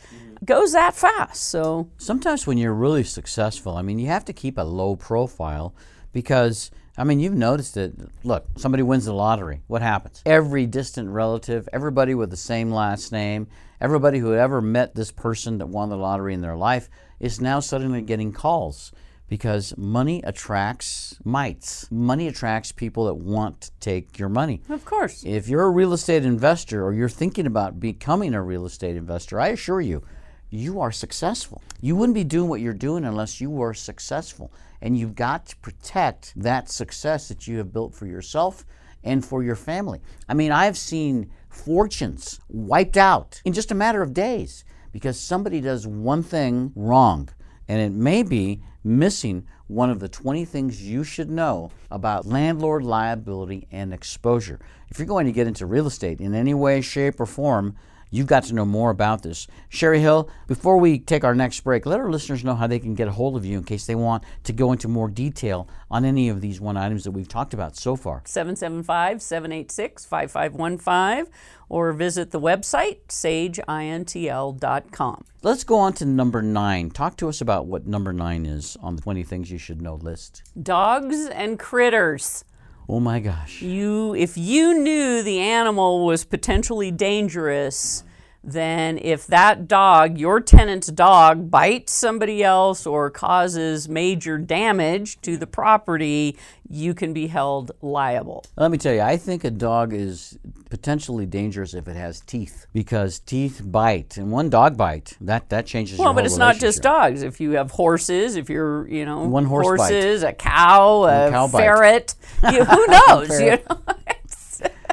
goes 0.45 0.73
that 0.73 0.95
fast. 0.95 1.45
So 1.45 1.91
sometimes 1.99 2.47
when 2.47 2.59
you're 2.59 2.75
really 2.75 3.05
successful, 3.05 3.77
I 3.77 3.83
mean, 3.83 3.99
you 3.99 4.07
have 4.07 4.25
to 4.27 4.33
keep 4.33 4.59
a 4.59 4.63
low 4.63 4.97
profile 4.97 5.75
because 6.13 6.71
I 6.97 7.05
mean, 7.05 7.21
you've 7.21 7.35
noticed 7.35 7.77
it. 7.77 7.95
Look, 8.25 8.47
somebody 8.57 8.83
wins 8.83 9.07
the 9.07 9.15
lottery. 9.15 9.63
What 9.69 9.81
happens? 9.81 10.23
Every 10.27 10.67
distant 10.67 11.09
relative, 11.09 11.67
everybody 11.73 12.15
with 12.15 12.31
the 12.31 12.37
same 12.37 12.71
last 12.71 13.11
name, 13.11 13.47
everybody 13.81 14.19
who 14.19 14.35
ever 14.35 14.61
met 14.61 14.95
this 14.95 15.11
person 15.11 15.59
that 15.59 15.67
won 15.67 15.89
the 15.89 15.97
lottery 15.97 16.35
in 16.35 16.43
their 16.43 16.57
life 16.57 16.91
is 17.19 17.41
now 17.41 17.61
suddenly 17.61 18.03
getting 18.03 18.33
calls 18.33 18.93
because 19.29 19.73
money 19.79 20.21
attracts 20.25 21.17
mites. 21.25 21.91
Money 21.91 22.27
attracts 22.27 22.73
people 22.73 23.07
that 23.07 23.15
want 23.15 23.61
to 23.63 23.71
take 23.81 24.19
your 24.19 24.29
money. 24.29 24.61
Of 24.69 24.85
course. 24.85 25.23
If 25.25 25.49
you're 25.49 25.63
a 25.63 25.71
real 25.71 25.93
estate 25.93 26.25
investor 26.25 26.85
or 26.85 26.93
you're 26.93 27.09
thinking 27.09 27.47
about 27.47 27.81
becoming 27.81 28.35
a 28.35 28.43
real 28.43 28.67
estate 28.67 28.97
investor, 28.97 29.41
I 29.41 29.49
assure 29.49 29.81
you, 29.81 30.03
you 30.51 30.81
are 30.81 30.93
successful. 30.93 31.63
You 31.81 31.97
wouldn't 31.97 32.15
be 32.15 32.25
doing 32.25 32.49
what 32.49 32.61
you're 32.61 32.75
doing 32.75 33.05
unless 33.05 33.41
you 33.41 33.51
were 33.51 33.73
successful. 33.73 34.53
And 34.83 34.99
you've 34.99 35.15
got 35.15 35.47
to 35.47 35.57
protect 35.57 36.33
that 36.37 36.69
success 36.69 37.29
that 37.29 37.47
you 37.47 37.59
have 37.59 37.73
built 37.73 37.95
for 37.95 38.07
yourself 38.07 38.67
and 39.05 39.25
for 39.25 39.43
your 39.43 39.57
family. 39.57 40.01
I 40.29 40.35
mean, 40.35 40.53
I've 40.53 40.77
seen 40.77 41.31
fortunes 41.49 42.41
wiped 42.49 42.97
out 42.97 43.41
in 43.45 43.53
just 43.53 43.71
a 43.71 43.75
matter 43.75 44.03
of 44.03 44.13
days 44.13 44.65
because 44.93 45.19
somebody 45.19 45.61
does 45.61 45.87
one 45.87 46.23
thing 46.23 46.73
wrong. 46.75 47.29
And 47.69 47.81
it 47.81 47.97
may 47.97 48.23
be 48.23 48.63
missing 48.83 49.47
one 49.69 49.91
of 49.91 50.01
the 50.01 50.09
20 50.09 50.45
things 50.45 50.83
you 50.83 51.05
should 51.05 51.31
know 51.31 51.71
about 51.91 52.27
landlord 52.27 52.83
liability 52.83 53.69
and 53.71 53.95
exposure. 53.95 54.59
If 54.89 54.99
you're 54.99 55.07
going 55.07 55.27
to 55.27 55.33
get 55.33 55.47
into 55.47 55.67
real 55.67 55.87
estate 55.87 56.21
in 56.21 56.35
any 56.35 56.55
way, 56.55 56.81
shape, 56.81 57.21
or 57.21 57.27
form, 57.27 57.77
You've 58.11 58.27
got 58.27 58.45
to 58.45 58.55
know 58.55 58.65
more 58.65 58.89
about 58.91 59.23
this. 59.23 59.47
Sherry 59.69 60.01
Hill, 60.01 60.31
before 60.47 60.79
we 60.79 60.99
take 60.99 61.23
our 61.25 61.35
next 61.35 61.61
break, 61.61 61.85
let 61.87 62.01
our 62.01 62.11
listeners 62.11 62.45
know 62.45 62.57
how 62.57 62.67
they 62.67 62.81
can 62.81 62.95
get 62.95 63.09
a 63.09 63.13
hold 63.13 63.37
of 63.37 63.45
you 63.45 63.59
in 63.59 63.65
case 63.65 63.85
they 63.87 63.95
want 63.95 64.25
to 64.45 64.53
go 64.53 64.73
into 64.73 64.89
more 64.89 65.09
detail 65.09 65.69
on 65.91 66.05
any 66.05 66.29
of 66.29 66.41
these 66.41 66.61
one 66.61 66.77
items 66.77 67.05
that 67.05 67.13
we've 67.13 67.29
talked 67.29 67.55
about 67.55 67.77
so 67.77 67.95
far. 67.97 68.23
775 68.25 69.23
786 69.23 70.05
5515 70.05 71.33
or 71.69 71.93
visit 71.93 72.33
the 72.33 72.41
website 72.41 72.99
sageintl.com. 73.09 75.25
Let's 75.43 75.65
go 75.65 75.79
on 75.79 75.95
to 75.95 76.05
number 76.05 76.43
nine. 76.43 76.91
Talk 76.91 77.17
to 77.19 77.29
us 77.29 77.41
about 77.41 77.67
what 77.67 77.87
number 77.87 78.13
nine 78.13 78.45
is 78.45 78.77
on 78.83 78.97
the 78.97 79.03
20 79.03 79.23
things 79.23 79.51
you 79.51 79.57
should 79.57 79.81
know 79.81 79.95
list. 79.95 80.43
Dogs 80.61 81.29
and 81.29 81.59
critters. 81.59 82.45
Oh 82.89 83.01
my 83.01 83.21
gosh. 83.21 83.63
You 83.63 84.15
if 84.15 84.37
you 84.37 84.79
knew 84.79 85.23
the 85.23 85.39
animal 85.41 86.05
was 86.05 86.25
potentially 86.25 86.91
dangerous, 86.91 88.03
then 88.43 88.99
if 88.99 89.27
that 89.27 89.69
dog, 89.69 90.19
your 90.19 90.41
tenant's 90.41 90.89
dog, 90.89 91.51
bites 91.51 91.93
somebody 91.93 92.43
else 92.43 92.87
or 92.87 93.11
causes 93.11 93.89
major 93.89 94.39
damage 94.39 95.21
to 95.23 95.37
the 95.37 95.47
property, 95.47 96.37
you 96.69 96.95
can 96.95 97.13
be 97.13 97.27
held 97.27 97.73
liable. 97.83 98.45
Let 98.57 98.71
me 98.71 98.79
tell 98.79 98.95
you, 98.95 99.01
I 99.03 99.17
think 99.17 99.45
a 99.45 99.51
dog 99.51 99.93
is 99.93 100.39
potentially 100.71 101.27
dangerous 101.27 101.75
if 101.75 101.89
it 101.89 101.97
has 101.97 102.21
teeth 102.21 102.67
because 102.73 103.19
teeth 103.19 103.61
bite, 103.65 104.17
and 104.17 104.31
one 104.31 104.49
dog 104.49 104.77
bite 104.77 105.17
that 105.21 105.51
that 105.51 105.67
changes. 105.67 105.99
Well, 105.99 106.15
but 106.15 106.25
it's 106.25 106.37
not 106.37 106.57
just 106.57 106.83
dogs. 106.83 107.23
If 107.23 107.41
you 107.41 107.53
have 107.53 107.73
horses, 107.73 108.37
if 108.37 108.49
you're 108.49 108.89
you 108.89 109.05
know 109.05 109.25
one 109.25 109.45
horse 109.45 109.67
horses, 109.67 110.23
bite. 110.23 110.29
a 110.31 110.33
cow, 110.33 111.03
a 111.05 111.31
cow 111.31 111.49
ferret, 111.49 112.15
you, 112.53 112.65
who 112.65 112.87
knows? 112.87 113.41
you 113.41 113.59
know. 113.69 113.83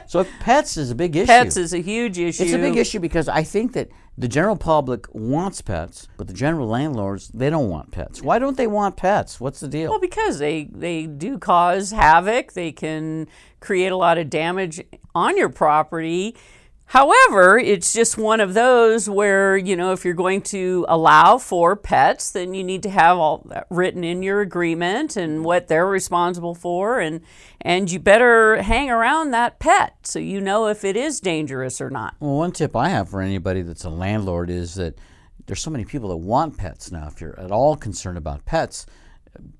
So 0.07 0.25
pets 0.39 0.77
is 0.77 0.91
a 0.91 0.95
big 0.95 1.15
issue. 1.15 1.27
Pets 1.27 1.57
is 1.57 1.73
a 1.73 1.79
huge 1.79 2.17
issue. 2.17 2.43
It's 2.43 2.53
a 2.53 2.57
big 2.57 2.77
issue 2.77 2.99
because 2.99 3.27
I 3.27 3.43
think 3.43 3.73
that 3.73 3.89
the 4.17 4.27
general 4.27 4.55
public 4.55 5.05
wants 5.13 5.61
pets, 5.61 6.07
but 6.17 6.27
the 6.27 6.33
general 6.33 6.67
landlords 6.67 7.27
they 7.29 7.49
don't 7.49 7.69
want 7.69 7.91
pets. 7.91 8.21
Why 8.21 8.39
don't 8.39 8.57
they 8.57 8.65
want 8.67 8.97
pets? 8.97 9.39
What's 9.39 9.59
the 9.59 9.67
deal? 9.67 9.91
Well, 9.91 9.99
because 9.99 10.39
they 10.39 10.63
they 10.71 11.05
do 11.05 11.37
cause 11.37 11.91
havoc. 11.91 12.53
They 12.53 12.71
can 12.71 13.27
create 13.59 13.91
a 13.91 13.97
lot 13.97 14.17
of 14.17 14.29
damage 14.29 14.81
on 15.13 15.37
your 15.37 15.49
property. 15.49 16.35
However, 16.91 17.59
it's 17.59 17.91
just 17.91 18.17
one 18.17 18.39
of 18.39 18.53
those 18.53 19.09
where, 19.09 19.57
you 19.57 19.75
know, 19.75 19.91
if 19.91 20.05
you're 20.05 20.13
going 20.13 20.41
to 20.43 20.85
allow 20.87 21.37
for 21.37 21.75
pets, 21.75 22.31
then 22.31 22.53
you 22.53 22.63
need 22.63 22.81
to 22.83 22.89
have 22.89 23.17
all 23.17 23.43
that 23.49 23.67
written 23.69 24.05
in 24.05 24.23
your 24.23 24.39
agreement 24.39 25.17
and 25.17 25.43
what 25.43 25.67
they're 25.67 25.85
responsible 25.85 26.55
for 26.55 26.99
and 26.99 27.21
and 27.59 27.91
you 27.91 27.99
better 27.99 28.61
hang 28.61 28.89
around 28.89 29.31
that 29.31 29.59
pet 29.59 29.95
so 30.03 30.19
you 30.19 30.39
know 30.39 30.67
if 30.67 30.85
it 30.85 30.95
is 30.95 31.19
dangerous 31.19 31.81
or 31.81 31.89
not. 31.89 32.15
Well, 32.21 32.37
one 32.37 32.53
tip 32.53 32.73
I 32.73 32.87
have 32.87 33.09
for 33.09 33.19
anybody 33.19 33.63
that's 33.63 33.83
a 33.83 33.89
landlord 33.89 34.49
is 34.49 34.75
that 34.75 34.97
there's 35.45 35.61
so 35.61 35.71
many 35.71 35.83
people 35.83 36.09
that 36.09 36.17
want 36.17 36.57
pets 36.57 36.89
now. 36.89 37.07
If 37.07 37.19
you're 37.19 37.37
at 37.37 37.51
all 37.51 37.75
concerned 37.75 38.17
about 38.17 38.45
pets, 38.45 38.85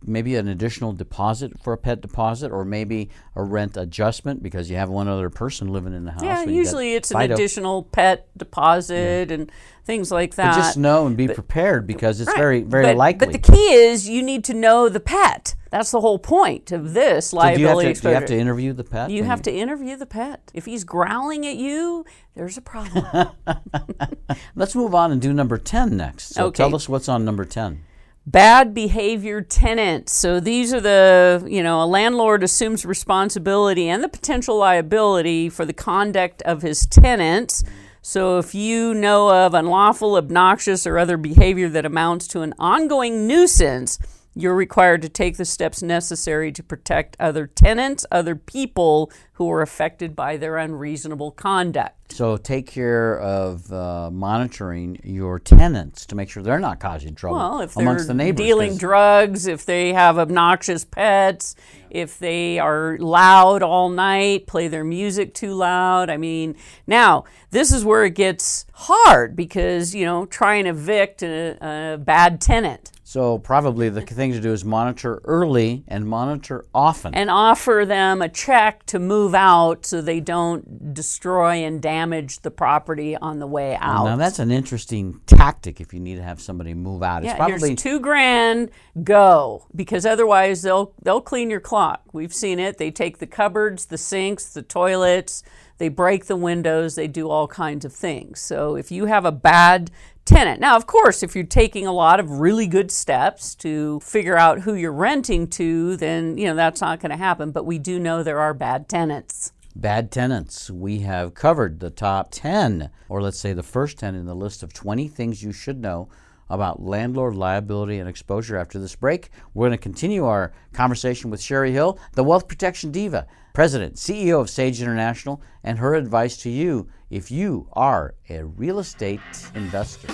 maybe 0.05 0.35
an 0.35 0.47
additional 0.47 0.93
deposit 0.93 1.59
for 1.59 1.73
a 1.73 1.77
pet 1.77 2.01
deposit, 2.01 2.51
or 2.51 2.65
maybe 2.65 3.09
a 3.35 3.43
rent 3.43 3.77
adjustment 3.77 4.41
because 4.41 4.69
you 4.69 4.77
have 4.77 4.89
one 4.89 5.07
other 5.07 5.29
person 5.29 5.67
living 5.67 5.93
in 5.93 6.05
the 6.05 6.11
house. 6.11 6.23
Yeah, 6.23 6.43
usually 6.43 6.95
it's 6.95 7.11
an 7.11 7.21
additional 7.21 7.83
pet 7.83 8.27
deposit 8.37 9.31
and 9.31 9.51
things 9.85 10.11
like 10.11 10.35
that. 10.35 10.51
But 10.51 10.55
just 10.55 10.77
know 10.77 11.07
and 11.07 11.15
be 11.17 11.27
prepared 11.27 11.87
because 11.87 12.19
it's 12.19 12.27
Right. 12.27 12.37
very, 12.37 12.61
very 12.61 12.83
but, 12.85 12.97
likely. 12.97 13.27
But 13.27 13.33
the 13.33 13.51
key 13.51 13.73
is 13.73 14.07
you 14.07 14.21
need 14.21 14.43
to 14.45 14.53
know 14.53 14.89
the 14.89 14.99
pet. 14.99 15.55
That's 15.71 15.91
the 15.91 16.01
whole 16.01 16.19
point 16.19 16.71
of 16.71 16.93
this 16.93 17.27
So 17.29 17.37
do 17.37 17.59
you, 17.59 17.67
have 17.67 17.75
liability 17.77 17.93
to, 17.93 18.01
do 18.01 18.09
you 18.09 18.13
have 18.13 18.25
to 18.25 18.37
interview 18.37 18.73
the 18.73 18.83
pet? 18.83 19.09
You 19.09 19.23
have 19.23 19.41
to 19.43 19.51
interview 19.51 19.95
the 19.97 20.05
pet. 20.05 20.51
If 20.53 20.65
he's 20.65 20.83
growling 20.83 21.45
at 21.45 21.55
you, 21.55 22.05
there's 22.35 22.57
a 22.57 22.61
problem. 22.61 23.29
Let's 24.55 24.75
move 24.75 24.93
on 24.95 25.11
and 25.11 25.21
do 25.21 25.33
number 25.33 25.57
10 25.57 25.97
next. 25.97 26.33
So 26.33 26.45
Okay. 26.47 26.63
tell 26.63 26.75
us 26.75 26.87
what's 26.87 27.09
on 27.09 27.25
number 27.25 27.45
10. 27.45 27.83
Bad 28.29 28.73
behavior 28.73 29.41
tenants. 29.41 30.11
So 30.11 30.41
these 30.41 30.73
are 30.73 30.81
the, 30.81 31.47
you 31.47 31.63
know, 31.63 31.81
a 31.81 31.87
landlord 31.87 32.43
assumes 32.43 32.85
responsibility 32.85 33.87
and 33.87 34.03
the 34.03 34.09
potential 34.09 34.57
liability 34.57 35.47
for 35.47 35.63
the 35.63 35.71
conduct 35.71 36.41
of 36.41 36.61
his 36.61 36.85
tenants. 36.85 37.63
So 38.01 38.37
if 38.37 38.53
you 38.53 38.93
know 38.93 39.29
of 39.29 39.53
unlawful, 39.53 40.17
obnoxious, 40.17 40.85
or 40.85 40.97
other 40.97 41.15
behavior 41.15 41.69
that 41.69 41.85
amounts 41.85 42.27
to 42.29 42.41
an 42.41 42.53
ongoing 42.59 43.27
nuisance, 43.27 43.97
you're 44.39 44.55
required 44.55 45.01
to 45.01 45.09
take 45.09 45.37
the 45.37 45.45
steps 45.45 45.81
necessary 45.81 46.51
to 46.51 46.63
protect 46.63 47.17
other 47.19 47.47
tenants, 47.47 48.05
other 48.11 48.35
people 48.35 49.11
who 49.33 49.51
are 49.51 49.61
affected 49.61 50.15
by 50.15 50.37
their 50.37 50.57
unreasonable 50.57 51.31
conduct. 51.31 51.93
So 52.13 52.37
take 52.37 52.67
care 52.67 53.19
of 53.19 53.71
uh, 53.71 54.09
monitoring 54.11 54.99
your 55.03 55.39
tenants 55.39 56.05
to 56.07 56.15
make 56.15 56.29
sure 56.29 56.41
they're 56.41 56.57
not 56.59 56.79
causing 56.79 57.13
trouble 57.15 57.37
Well, 57.37 57.59
if 57.61 57.73
they're 57.73 57.83
amongst 57.83 58.07
the 58.07 58.13
neighbors. 58.13 58.45
dealing 58.45 58.69
'cause- 58.71 58.79
drugs, 58.79 59.47
if 59.47 59.65
they 59.65 59.93
have 59.93 60.17
obnoxious 60.17 60.85
pets, 60.85 61.55
if 61.89 62.17
they 62.17 62.59
are 62.59 62.97
loud 62.99 63.61
all 63.61 63.89
night, 63.89 64.47
play 64.47 64.67
their 64.67 64.83
music 64.83 65.33
too 65.33 65.53
loud. 65.53 66.09
I 66.09 66.17
mean, 66.17 66.55
now 66.87 67.25
this 67.51 67.71
is 67.71 67.83
where 67.85 68.05
it 68.05 68.15
gets 68.15 68.65
hard 68.73 69.35
because 69.35 69.93
you 69.93 70.05
know 70.05 70.25
try 70.25 70.55
and 70.55 70.67
evict 70.67 71.21
a, 71.23 71.57
a 71.93 71.97
bad 71.97 72.39
tenant 72.41 72.91
so 73.17 73.39
probably 73.39 73.89
the 73.89 74.01
thing 74.01 74.31
to 74.31 74.39
do 74.39 74.53
is 74.53 74.63
monitor 74.63 75.19
early 75.25 75.83
and 75.87 76.07
monitor 76.07 76.63
often. 76.71 77.15
and 77.15 77.31
offer 77.31 77.83
them 77.83 78.21
a 78.21 78.29
check 78.29 78.85
to 78.85 78.99
move 78.99 79.33
out 79.33 79.87
so 79.87 80.01
they 80.01 80.19
don't 80.19 80.93
destroy 80.93 81.63
and 81.65 81.81
damage 81.81 82.41
the 82.41 82.51
property 82.51 83.17
on 83.17 83.39
the 83.39 83.47
way 83.47 83.75
out. 83.77 84.03
now 84.05 84.15
that's 84.15 84.37
an 84.37 84.51
interesting 84.51 85.19
tactic 85.25 85.81
if 85.81 85.95
you 85.95 85.99
need 85.99 86.17
to 86.17 86.21
have 86.21 86.39
somebody 86.39 86.75
move 86.75 87.01
out. 87.01 87.23
It's 87.23 87.31
Yeah, 87.31 87.37
probably 87.37 87.69
here's 87.69 87.81
two 87.81 87.99
grand. 87.99 88.69
Go 89.03 89.65
because 89.75 90.05
otherwise 90.05 90.61
they'll 90.61 90.93
they'll 91.01 91.19
clean 91.19 91.49
your 91.49 91.59
clock. 91.59 92.03
We've 92.13 92.33
seen 92.33 92.59
it. 92.59 92.77
They 92.77 92.91
take 92.91 93.17
the 93.17 93.25
cupboards, 93.25 93.87
the 93.87 93.97
sinks, 93.97 94.53
the 94.53 94.61
toilets. 94.61 95.41
They 95.79 95.89
break 95.89 96.25
the 96.25 96.35
windows. 96.35 96.93
They 96.93 97.07
do 97.07 97.29
all 97.29 97.47
kinds 97.47 97.83
of 97.83 97.93
things. 97.93 98.39
So 98.39 98.75
if 98.75 98.91
you 98.91 99.05
have 99.05 99.25
a 99.25 99.31
bad 99.31 99.89
tenant, 100.27 100.59
now 100.59 100.75
of 100.75 100.85
course, 100.85 101.23
if 101.23 101.35
you're 101.35 101.45
taking 101.45 101.87
a 101.87 101.91
lot 101.91 102.19
of 102.19 102.39
really 102.39 102.67
good 102.67 102.91
steps 102.91 103.55
to 103.55 103.99
figure 104.01 104.37
out 104.37 104.59
who 104.59 104.75
you're 104.75 104.91
renting 104.91 105.47
to, 105.47 105.97
then 105.97 106.37
you 106.37 106.45
know 106.45 106.55
that's 106.55 106.81
not 106.81 106.99
going 106.99 107.09
to 107.11 107.17
happen. 107.17 107.51
But 107.51 107.65
we 107.65 107.79
do 107.79 107.97
know 107.99 108.21
there 108.21 108.39
are 108.39 108.53
bad 108.53 108.87
tenants. 108.87 109.53
bad 109.75 110.11
tenants. 110.11 110.69
We 110.69 110.99
have 110.99 111.33
covered 111.33 111.79
the 111.79 111.89
top 111.89 112.29
10, 112.31 112.89
or 113.09 113.21
let's 113.21 113.39
say 113.39 113.53
the 113.53 113.63
first 113.63 113.97
10 113.99 114.15
in 114.15 114.25
the 114.25 114.35
list 114.35 114.63
of 114.63 114.73
20 114.73 115.07
things 115.07 115.43
you 115.43 115.51
should 115.51 115.79
know 115.81 116.09
about 116.49 116.81
landlord 116.81 117.35
liability 117.35 117.99
and 117.99 118.09
exposure 118.09 118.57
after 118.57 118.79
this 118.79 118.95
break. 118.95 119.29
We're 119.53 119.67
going 119.67 119.77
to 119.77 119.81
continue 119.81 120.25
our 120.25 120.53
conversation 120.73 121.29
with 121.29 121.41
Sherry 121.41 121.71
Hill, 121.71 121.99
the 122.13 122.23
wealth 122.23 122.47
protection 122.47 122.91
diva, 122.91 123.27
president, 123.53 123.95
CEO 123.95 124.39
of 124.39 124.49
Sage 124.49 124.81
International, 124.81 125.41
and 125.63 125.79
her 125.79 125.95
advice 125.95 126.37
to 126.37 126.49
you 126.49 126.89
if 127.09 127.31
you 127.31 127.67
are 127.73 128.15
a 128.29 128.43
real 128.43 128.79
estate 128.79 129.19
investor. 129.55 130.13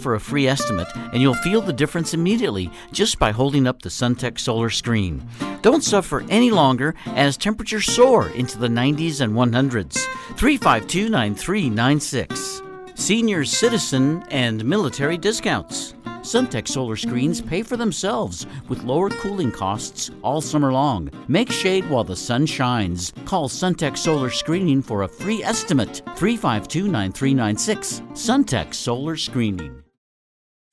for 0.01 0.15
a 0.15 0.19
free 0.19 0.47
estimate, 0.47 0.87
and 0.95 1.21
you'll 1.21 1.33
feel 1.35 1.61
the 1.61 1.71
difference 1.71 2.13
immediately 2.13 2.69
just 2.91 3.19
by 3.19 3.31
holding 3.31 3.67
up 3.67 3.81
the 3.81 3.89
Suntech 3.89 4.39
solar 4.39 4.69
screen. 4.69 5.25
Don't 5.61 5.83
suffer 5.83 6.23
any 6.29 6.51
longer 6.51 6.95
as 7.07 7.37
temperatures 7.37 7.85
soar 7.85 8.29
into 8.29 8.57
the 8.57 8.67
90s 8.67 9.21
and 9.21 9.33
100s. 9.33 9.93
352 10.37 11.09
9396. 11.09 12.61
Senior 12.95 13.45
citizen 13.45 14.23
and 14.29 14.65
military 14.65 15.17
discounts. 15.17 15.93
Suntech 16.21 16.67
solar 16.67 16.95
screens 16.95 17.41
pay 17.41 17.63
for 17.63 17.77
themselves 17.77 18.45
with 18.69 18.83
lower 18.83 19.09
cooling 19.09 19.51
costs 19.51 20.11
all 20.21 20.39
summer 20.39 20.71
long. 20.71 21.09
Make 21.27 21.51
shade 21.51 21.89
while 21.89 22.03
the 22.03 22.15
sun 22.15 22.45
shines. 22.45 23.11
Call 23.25 23.49
Suntech 23.49 23.97
Solar 23.97 24.29
Screening 24.29 24.83
for 24.83 25.01
a 25.01 25.07
free 25.07 25.43
estimate. 25.43 26.03
352 26.15 26.83
9396. 26.87 28.01
Suntech 28.13 28.73
Solar 28.73 29.17
Screening. 29.17 29.81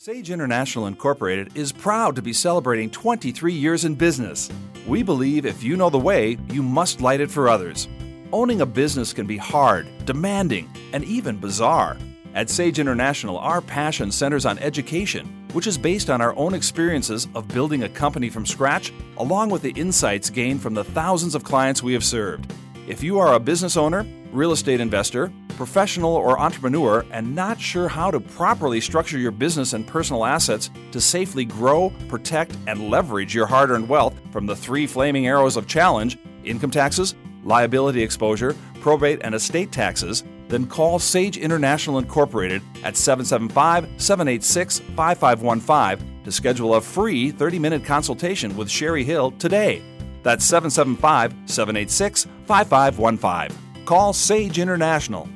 Sage 0.08 0.30
International 0.30 0.86
Incorporated 0.86 1.54
is 1.54 1.70
proud 1.70 2.16
to 2.16 2.22
be 2.22 2.32
celebrating 2.32 2.88
23 2.88 3.52
years 3.52 3.84
in 3.84 3.94
business. 3.94 4.48
We 4.86 5.02
believe 5.02 5.44
if 5.44 5.62
you 5.62 5.76
know 5.76 5.90
the 5.90 5.98
way, 5.98 6.38
you 6.48 6.62
must 6.62 7.02
light 7.02 7.20
it 7.20 7.30
for 7.30 7.46
others. 7.46 7.88
Owning 8.32 8.62
a 8.62 8.64
business 8.64 9.12
can 9.12 9.26
be 9.26 9.36
hard, 9.36 9.86
demanding, 10.06 10.70
and 10.94 11.04
even 11.04 11.36
bizarre. 11.36 11.98
At 12.34 12.48
Sage 12.48 12.78
International, 12.78 13.36
our 13.36 13.60
passion 13.60 14.10
centers 14.10 14.46
on 14.46 14.58
education, 14.60 15.26
which 15.52 15.66
is 15.66 15.76
based 15.76 16.08
on 16.08 16.22
our 16.22 16.34
own 16.36 16.54
experiences 16.54 17.28
of 17.34 17.46
building 17.48 17.82
a 17.82 17.88
company 17.90 18.30
from 18.30 18.46
scratch, 18.46 18.94
along 19.18 19.50
with 19.50 19.60
the 19.60 19.72
insights 19.72 20.30
gained 20.30 20.62
from 20.62 20.72
the 20.72 20.84
thousands 20.84 21.34
of 21.34 21.44
clients 21.44 21.82
we 21.82 21.92
have 21.92 22.02
served. 22.02 22.50
If 22.88 23.02
you 23.02 23.18
are 23.18 23.34
a 23.34 23.38
business 23.38 23.76
owner, 23.76 24.06
real 24.32 24.50
estate 24.50 24.80
investor, 24.80 25.30
professional, 25.58 26.14
or 26.14 26.40
entrepreneur 26.40 27.04
and 27.10 27.34
not 27.34 27.60
sure 27.60 27.86
how 27.86 28.10
to 28.10 28.18
properly 28.18 28.80
structure 28.80 29.18
your 29.18 29.30
business 29.30 29.74
and 29.74 29.86
personal 29.86 30.24
assets 30.24 30.70
to 30.92 30.98
safely 30.98 31.44
grow, 31.44 31.92
protect, 32.08 32.56
and 32.66 32.88
leverage 32.88 33.34
your 33.34 33.44
hard 33.44 33.68
earned 33.68 33.90
wealth 33.90 34.18
from 34.32 34.46
the 34.46 34.56
three 34.56 34.86
flaming 34.86 35.26
arrows 35.26 35.58
of 35.58 35.66
challenge 35.66 36.16
income 36.44 36.70
taxes, 36.70 37.14
liability 37.44 38.02
exposure, 38.02 38.56
probate, 38.80 39.20
and 39.22 39.34
estate 39.34 39.70
taxes, 39.70 40.24
then 40.48 40.66
call 40.66 40.98
Sage 40.98 41.36
International 41.36 41.98
Incorporated 41.98 42.62
at 42.84 42.96
775 42.96 43.86
786 44.00 44.78
5515 44.96 46.24
to 46.24 46.32
schedule 46.32 46.76
a 46.76 46.80
free 46.80 47.32
30 47.32 47.58
minute 47.58 47.84
consultation 47.84 48.56
with 48.56 48.70
Sherry 48.70 49.04
Hill 49.04 49.32
today. 49.32 49.82
That's 50.22 50.46
775 50.46 51.34
786 51.44 52.26
5515. 52.48 53.84
Call 53.84 54.14
Sage 54.14 54.58
International. 54.58 55.28